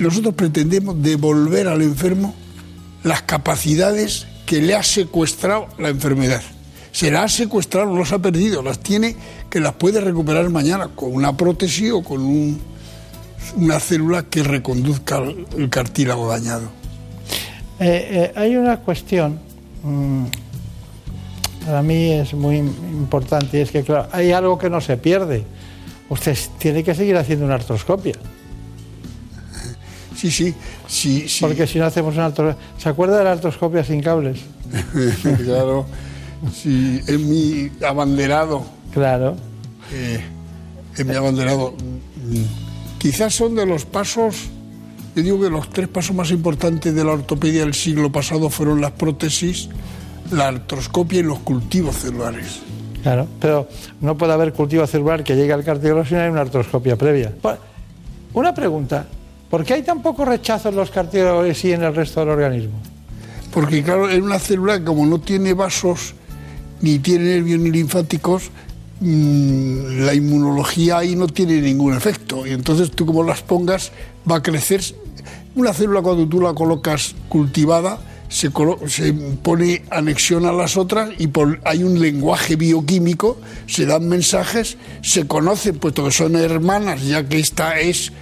[0.00, 2.34] Nosotros pretendemos devolver al enfermo
[3.02, 6.42] las capacidades que le ha secuestrado la enfermedad.
[6.98, 9.14] Se las ha secuestrado, las ha perdido, las tiene
[9.48, 12.60] que las puede recuperar mañana con una prótesis o con un-
[13.54, 16.64] una célula que reconduzca el- cartílago dañado.
[17.78, 19.38] Eh, eh, hay una cuestión,
[19.84, 20.24] mm,
[21.66, 25.44] para mí es muy importante, y es que claro, hay algo que no se pierde.
[26.08, 28.14] Usted tiene que seguir haciendo una artroscopia.
[30.16, 30.52] Sí, sí,
[30.88, 31.38] sí, sí.
[31.42, 32.66] Porque si no hacemos una artroscopia...
[32.76, 34.40] ¿Se acuerda de la artroscopia sin cables?
[35.44, 35.86] claro,
[36.52, 38.64] sí, es mi abanderado.
[38.92, 39.36] Claro.
[39.92, 40.20] Eh,
[40.96, 41.74] es mi abanderado.
[42.98, 44.48] Quizás son de los pasos,
[45.14, 48.80] yo digo que los tres pasos más importantes de la ortopedia del siglo pasado fueron
[48.80, 49.68] las prótesis,
[50.32, 52.60] la artroscopia y los cultivos celulares.
[53.02, 53.68] Claro, pero
[54.00, 57.32] no puede haber cultivo celular que llegue al cartílago si no hay una artroscopia previa.
[58.34, 59.06] Una pregunta,
[59.48, 62.78] ¿por qué hay tan poco rechazo en los cartílagos y en el resto del organismo?
[63.52, 66.14] Porque claro, en una célula como no tiene vasos,
[66.80, 68.50] ni tiene nervios ni linfáticos,
[69.00, 72.46] mmm, la inmunología ahí no tiene ningún efecto.
[72.46, 73.92] Y entonces tú como las pongas
[74.30, 74.82] va a crecer.
[75.54, 77.98] Una célula cuando tú la colocas cultivada,
[78.28, 78.50] se,
[78.88, 84.76] se, pone anexión a las otras y por, hay un lenguaje bioquímico, se dan mensajes,
[85.02, 88.12] se conocen, puesto que son hermanas, ya que esta es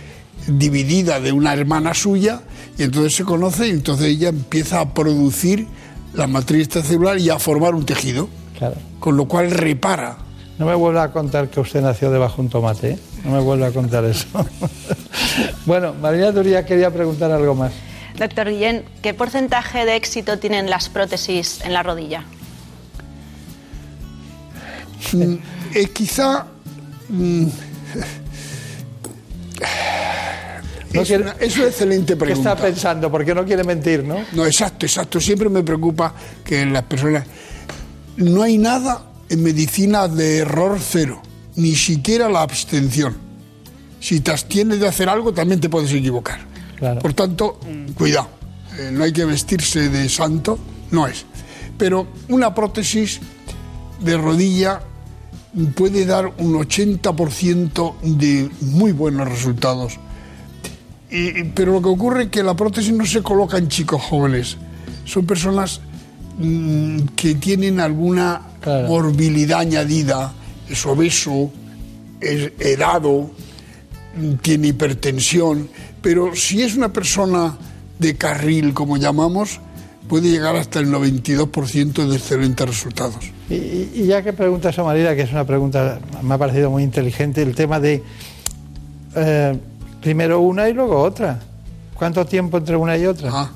[0.47, 2.43] dividida de una hermana suya,
[2.79, 5.67] y entonces se conoce y entonces ella empieza a producir
[6.15, 8.29] la matriz celular y a formar un tejido,
[8.59, 8.77] claro.
[9.01, 10.17] con lo cual repara.
[10.59, 12.99] No me vuelva a contar que usted nació debajo de un tomate, ¿eh?
[13.25, 14.27] no me vuelva a contar eso.
[15.67, 17.73] bueno, María Turía quería preguntar algo más.
[18.19, 22.25] Doctor Guillén, ¿qué porcentaje de éxito tienen las prótesis en la rodilla?
[25.13, 25.35] Mm,
[25.75, 26.47] eh, quizá.
[27.11, 27.47] Mm,
[30.95, 32.53] No es, quiere- una, es una excelente ¿Qué pregunta.
[32.53, 33.11] está pensando?
[33.11, 34.25] Porque no quiere mentir, ¿no?
[34.33, 35.21] No, exacto, exacto.
[35.21, 37.25] Siempre me preocupa que las personas.
[38.17, 41.21] No hay nada en medicina de error cero,
[41.57, 43.17] ni siquiera la abstención.
[44.01, 46.41] Si te abstienes de hacer algo, también te puedes equivocar.
[46.77, 47.01] Claro.
[47.01, 47.59] Por tanto,
[47.97, 48.29] cuidado.
[48.79, 50.59] Eh, no hay que vestirse de santo,
[50.91, 51.25] no es.
[51.79, 53.21] Pero una prótesis
[54.01, 54.81] de rodilla
[55.75, 59.99] puede dar un 80% de muy buenos resultados.
[61.11, 64.57] Y- pero lo que ocurre es que la prótesis no se coloca en chicos jóvenes.
[65.05, 65.81] Son personas
[66.39, 68.43] mm, que tienen alguna
[68.89, 70.33] morbilidad añadida,
[70.69, 71.51] es obeso,
[72.21, 73.31] es edado,
[74.17, 75.69] mm, tiene hipertensión,
[76.03, 77.57] pero si es una persona
[77.99, 79.61] de carril, como llamamos,
[80.09, 83.33] puede llegar hasta el 92% de excelentes resultados.
[83.49, 87.43] Y, ya que pregunta eso, Marina, que es una pregunta, me ha parecido muy inteligente,
[87.43, 88.03] el tema de
[89.15, 89.59] eh,
[90.01, 91.41] primero una y luego otra.
[91.95, 93.51] ¿Cuánto tiempo entre una y otra?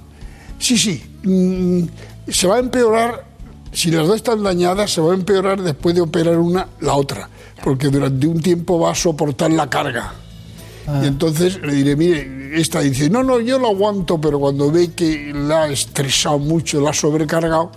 [0.59, 1.03] Sí, sí.
[1.23, 1.83] mm,
[2.29, 3.25] se va a empeorar,
[3.73, 7.29] si las dos están dañadas, se va a empeorar después de operar una, la otra.
[7.63, 10.15] Porque durante un tiempo va a soportar la carga.
[10.87, 11.01] Ah.
[11.03, 14.93] Y entonces le diré, mire, esta dice, no, no, yo lo aguanto, pero cuando ve
[14.93, 17.71] que la ha estresado mucho, la ha sobrecargado,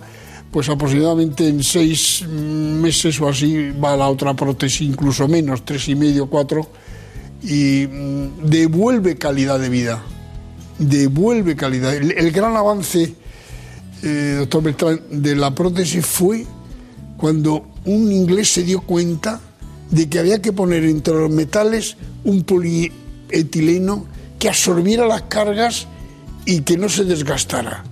[0.50, 5.94] pues aproximadamente en seis meses o así va la otra prótesis, incluso menos, tres y
[5.94, 6.68] medio, cuatro,
[7.42, 10.02] y mm, devuelve calidad de vida.
[10.78, 11.94] Devuelve calidad.
[11.94, 13.14] El, el gran avance,
[14.04, 16.46] eh, doctor Beltrán, de la prótesis fue
[17.16, 19.40] cuando un inglés se dio cuenta
[19.90, 24.06] de que había que poner entre los metales un polietileno
[24.38, 25.86] que absorbiera las cargas
[26.44, 27.84] y que no se desgastara.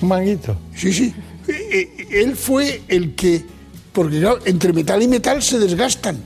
[0.00, 0.56] Un manguito.
[0.74, 1.14] Sí, sí.
[1.48, 3.44] Eh, eh, Él fue el que,
[3.92, 6.16] porque claro, entre metal y metal se desgastan.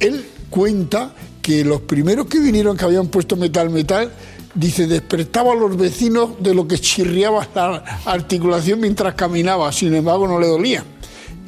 [0.00, 4.12] Él cuenta que los primeros que vinieron que habían puesto metal, metal,
[4.54, 10.26] dice, despertaba a los vecinos de lo que chirriaba la articulación mientras caminaba, sin embargo
[10.26, 10.84] no le dolía.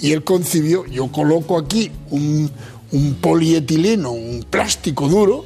[0.01, 2.51] Y él concibió, yo coloco aquí un,
[2.93, 5.45] un polietileno, un plástico duro,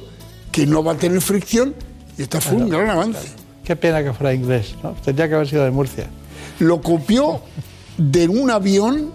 [0.51, 1.75] que no va a tener fricción,
[2.17, 3.27] y este fue un gran avance.
[3.63, 4.93] Qué pena que fuera inglés, ¿no?
[5.03, 6.07] Tendría que haber sido de Murcia.
[6.59, 7.41] Lo copió
[7.97, 9.11] de un avión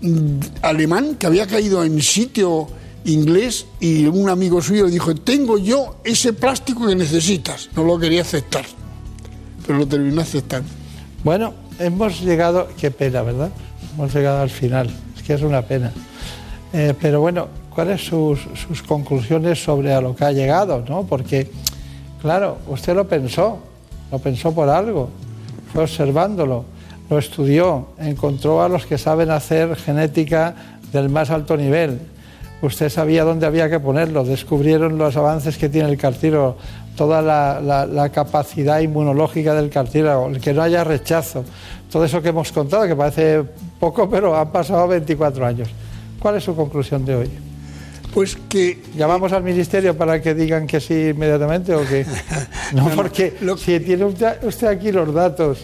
[0.00, 2.68] mm, alemán que había caído en sitio
[3.04, 7.68] inglés y un amigo suyo dijo, tengo yo ese plástico que necesitas.
[7.74, 8.64] No lo quería aceptar,
[9.66, 10.68] pero lo terminó aceptando.
[11.24, 13.50] Bueno, hemos llegado, qué pena, ¿verdad?
[13.94, 15.92] Hemos llegado al final, es que es una pena.
[16.72, 20.84] Eh, pero bueno, ¿cuáles sus, sus conclusiones sobre a lo que ha llegado?
[20.88, 21.04] ¿no?
[21.04, 21.50] Porque,
[22.20, 23.58] claro, usted lo pensó,
[24.10, 25.10] lo pensó por algo,
[25.72, 26.64] fue observándolo,
[27.10, 30.54] lo estudió, encontró a los que saben hacer genética
[30.92, 32.00] del más alto nivel.
[32.62, 36.56] Usted sabía dónde había que ponerlo, descubrieron los avances que tiene el cartílago,
[36.96, 41.44] toda la, la- la capacidad inmunológica del cartílago, el que no haya rechazo,
[41.90, 43.42] todo eso que hemos contado, que parece
[43.80, 45.68] poco, pero han pasado 24 años.
[46.20, 47.30] ¿Cuál es su conclusión de hoy?
[48.14, 48.80] Pues que...
[48.96, 52.06] ¿Llamamos al ministerio para que digan que sí inmediatamente o que...?
[52.74, 55.58] No, porque si tiene usted aquí los datos,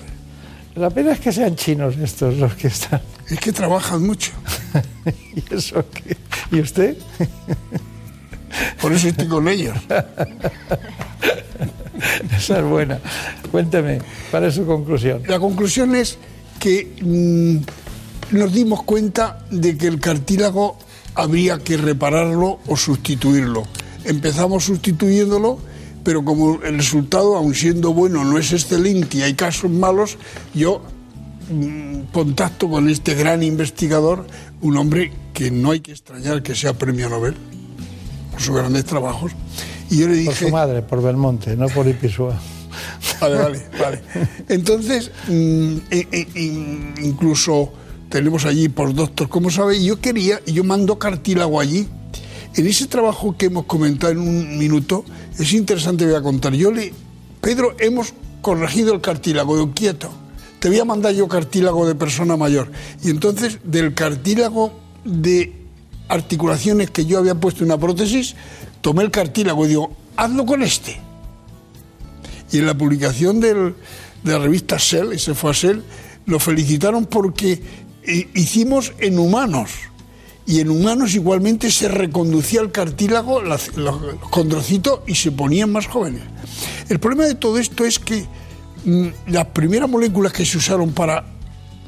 [0.75, 3.01] la pena es que sean chinos estos los que están.
[3.31, 4.33] Es que trabajan mucho.
[5.35, 6.17] ¿Y eso qué?
[6.51, 6.97] ¿Y usted?
[8.81, 9.77] Por eso estoy con ellos.
[12.37, 12.99] Esa es buena.
[13.51, 14.01] Cuénteme,
[14.31, 15.23] ¿cuál es su conclusión?
[15.27, 16.19] La conclusión es
[16.59, 20.79] que mm, nos dimos cuenta de que el cartílago
[21.15, 23.65] habría que repararlo o sustituirlo.
[24.05, 25.59] Empezamos sustituyéndolo,
[26.05, 30.17] pero como el resultado, aun siendo bueno, no es excelente y hay casos malos,
[30.55, 30.83] yo
[32.13, 34.27] contacto con este gran investigador,
[34.61, 37.35] un hombre que no hay que extrañar que sea premio Nobel
[38.31, 39.33] por sus grandes trabajos.
[39.91, 40.27] Y yo le dije...
[40.27, 42.39] Por su madre, por Belmonte, no por Ipisúa.
[43.21, 44.01] Vale, vale, vale.
[44.49, 47.73] Entonces, mm, e- e- in- incluso
[48.09, 51.89] tenemos allí por doctor, como sabe, yo quería, yo mando cartílago allí.
[52.55, 55.05] En ese trabajo que hemos comentado en un minuto,
[55.39, 56.53] es interesante, voy a contar.
[56.55, 56.93] Yo le,
[57.41, 60.11] Pedro, hemos corregido el cartílago, yo quieto.
[60.59, 62.71] Te voy a mandar yo cartílago de persona mayor.
[63.05, 64.73] Y entonces, del cartílago
[65.05, 65.55] de
[66.09, 68.35] articulaciones que yo había puesto en una prótesis,
[68.81, 70.99] tomé el cartílago y digo, hazlo con este.
[72.51, 73.75] Y en la publicación del-
[74.25, 75.81] de la revista Cell, y se fue a Cell,
[76.27, 77.63] lo felicitaron porque
[78.11, 79.71] eh, hicimos en humanos.
[80.47, 83.97] Y en humanos igualmente se reconducía el cartílago, la- los
[84.31, 86.23] condrocitos, y se ponían más jóvenes.
[86.89, 88.25] El problema de todo esto es que
[89.27, 91.25] las primeras moléculas que se usaron para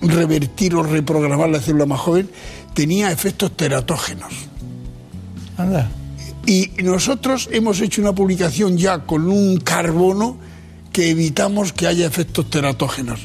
[0.03, 2.31] revertir o reprogramar la célula más joven
[2.75, 4.33] tenía efectos teratógenos.
[5.57, 5.91] Anda.
[6.47, 10.39] Y nosotros hemos hecho una publicación ya con un carbono
[10.93, 13.21] que evitamos que haya efectos teratógenos.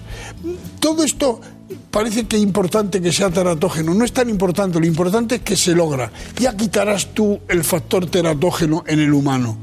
[0.79, 1.41] Todo esto
[1.89, 3.93] parece que es importante que sea teratógeno.
[3.93, 6.11] No es tan importante, lo importante es que se logra.
[6.37, 9.57] Ya quitarás tú el factor teratógeno en el humano.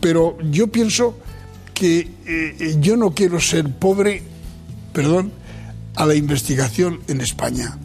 [0.00, 1.16] Pero yo pienso
[1.74, 4.22] que eh, eh, yo no quiero ser pobre,
[4.92, 5.32] perdón,
[5.96, 7.78] a la investigación en España.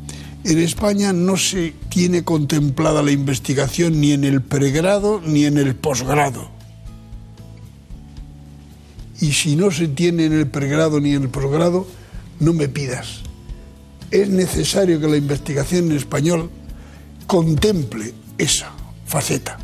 [0.44, 5.76] En España no se tiene contemplada la investigación ni en el pregrado ni en el
[5.76, 6.50] posgrado.
[9.20, 11.88] Y si no se tiene en el pregrado ni en el posgrado,
[12.40, 13.22] no me pidas.
[14.12, 16.50] Es necesario que la investigación en español
[17.26, 18.72] contemple esa
[19.06, 19.58] faceta.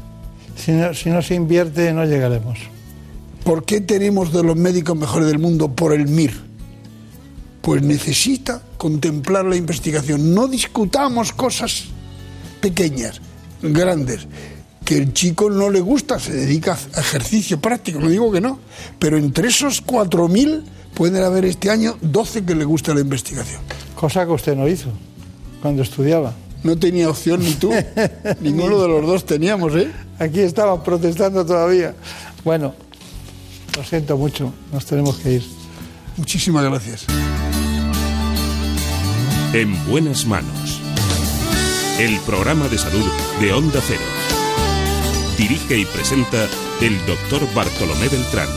[0.55, 2.72] Si no, si no se invierte, no llegaremos.
[3.43, 6.33] ¿Por qué tenemos de los médicos mejores del mundo por el MIR?
[7.61, 10.33] Pues necesita contemplar la investigación.
[10.33, 11.85] No discutamos cosas
[12.61, 13.19] pequeñas,
[13.61, 14.27] grandes.
[14.85, 18.59] Que el chico no le gusta, se dedica a ejercicio práctico, no digo que no.
[18.99, 20.63] Pero entre esos 4.000
[20.93, 23.61] pueden haber este año 12 que le gusta la investigación.
[23.95, 24.89] Cosa que usted no hizo
[25.61, 26.33] cuando estudiaba.
[26.63, 27.71] No tenía opción ni tú.
[28.41, 29.91] Ninguno de los dos teníamos, ¿eh?
[30.19, 31.93] Aquí estaban protestando todavía.
[32.43, 32.73] Bueno,
[33.75, 35.43] lo siento mucho, nos tenemos que ir.
[36.17, 37.05] Muchísimas gracias.
[39.53, 40.79] En buenas manos.
[41.99, 43.05] El programa de salud
[43.39, 44.01] de Onda Cero.
[45.37, 46.47] Dirige y presenta
[46.81, 48.47] el doctor Bartolomé Beltrán.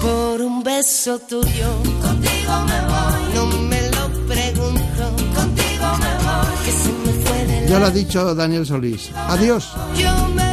[0.00, 1.70] Por un beso tuyo,
[2.00, 3.34] contigo me voy.
[3.34, 6.64] No me lo pregunto, contigo me voy.
[6.64, 9.10] Que se me fue de Ya lo ha dicho Daniel Solís.
[9.14, 9.72] Adiós.
[9.96, 10.47] Yo me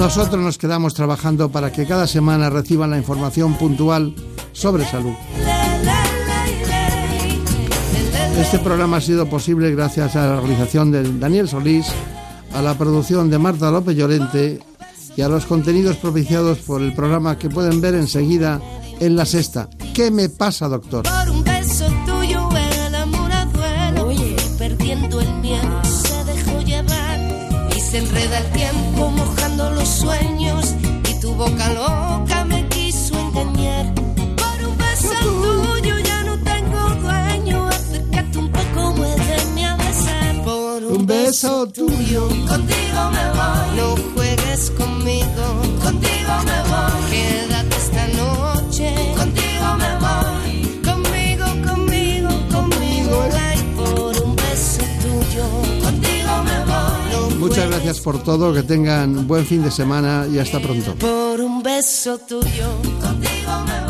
[0.00, 4.14] Nosotros nos quedamos trabajando para que cada semana reciban la información puntual
[4.52, 5.12] sobre salud.
[8.40, 11.86] Este programa ha sido posible gracias a la organización de Daniel Solís,
[12.54, 14.60] a la producción de Marta López Llorente
[15.16, 18.58] y a los contenidos propiciados por el programa que pueden ver enseguida
[19.00, 19.68] en la sexta.
[19.92, 21.02] ¿Qué me pasa, doctor?
[21.02, 24.06] Por un beso tuyo el amor aduero.
[24.06, 29.19] Oye, perdiendo el miedo se dejó llevar y se enreda el tiempo
[31.40, 33.86] boca loca me quiso engañar.
[34.40, 37.66] Por un beso tuyo ya no tengo dueño.
[37.68, 40.34] Acércate un poco, muéveme a besar.
[40.44, 43.68] Por un, Un beso tuyo, contigo me voy.
[43.78, 45.44] No juegues conmigo,
[45.82, 47.10] contigo me voy.
[47.10, 50.52] Quédate esta noche, contigo me voy.
[50.88, 53.16] Conmigo, conmigo, conmigo.
[53.48, 55.44] Ay, por un beso tuyo,
[57.40, 60.94] Muchas gracias por todo, que tengan buen fin de semana y hasta pronto.
[60.96, 62.68] por un beso tuyo,
[63.00, 63.89] contigo me voy.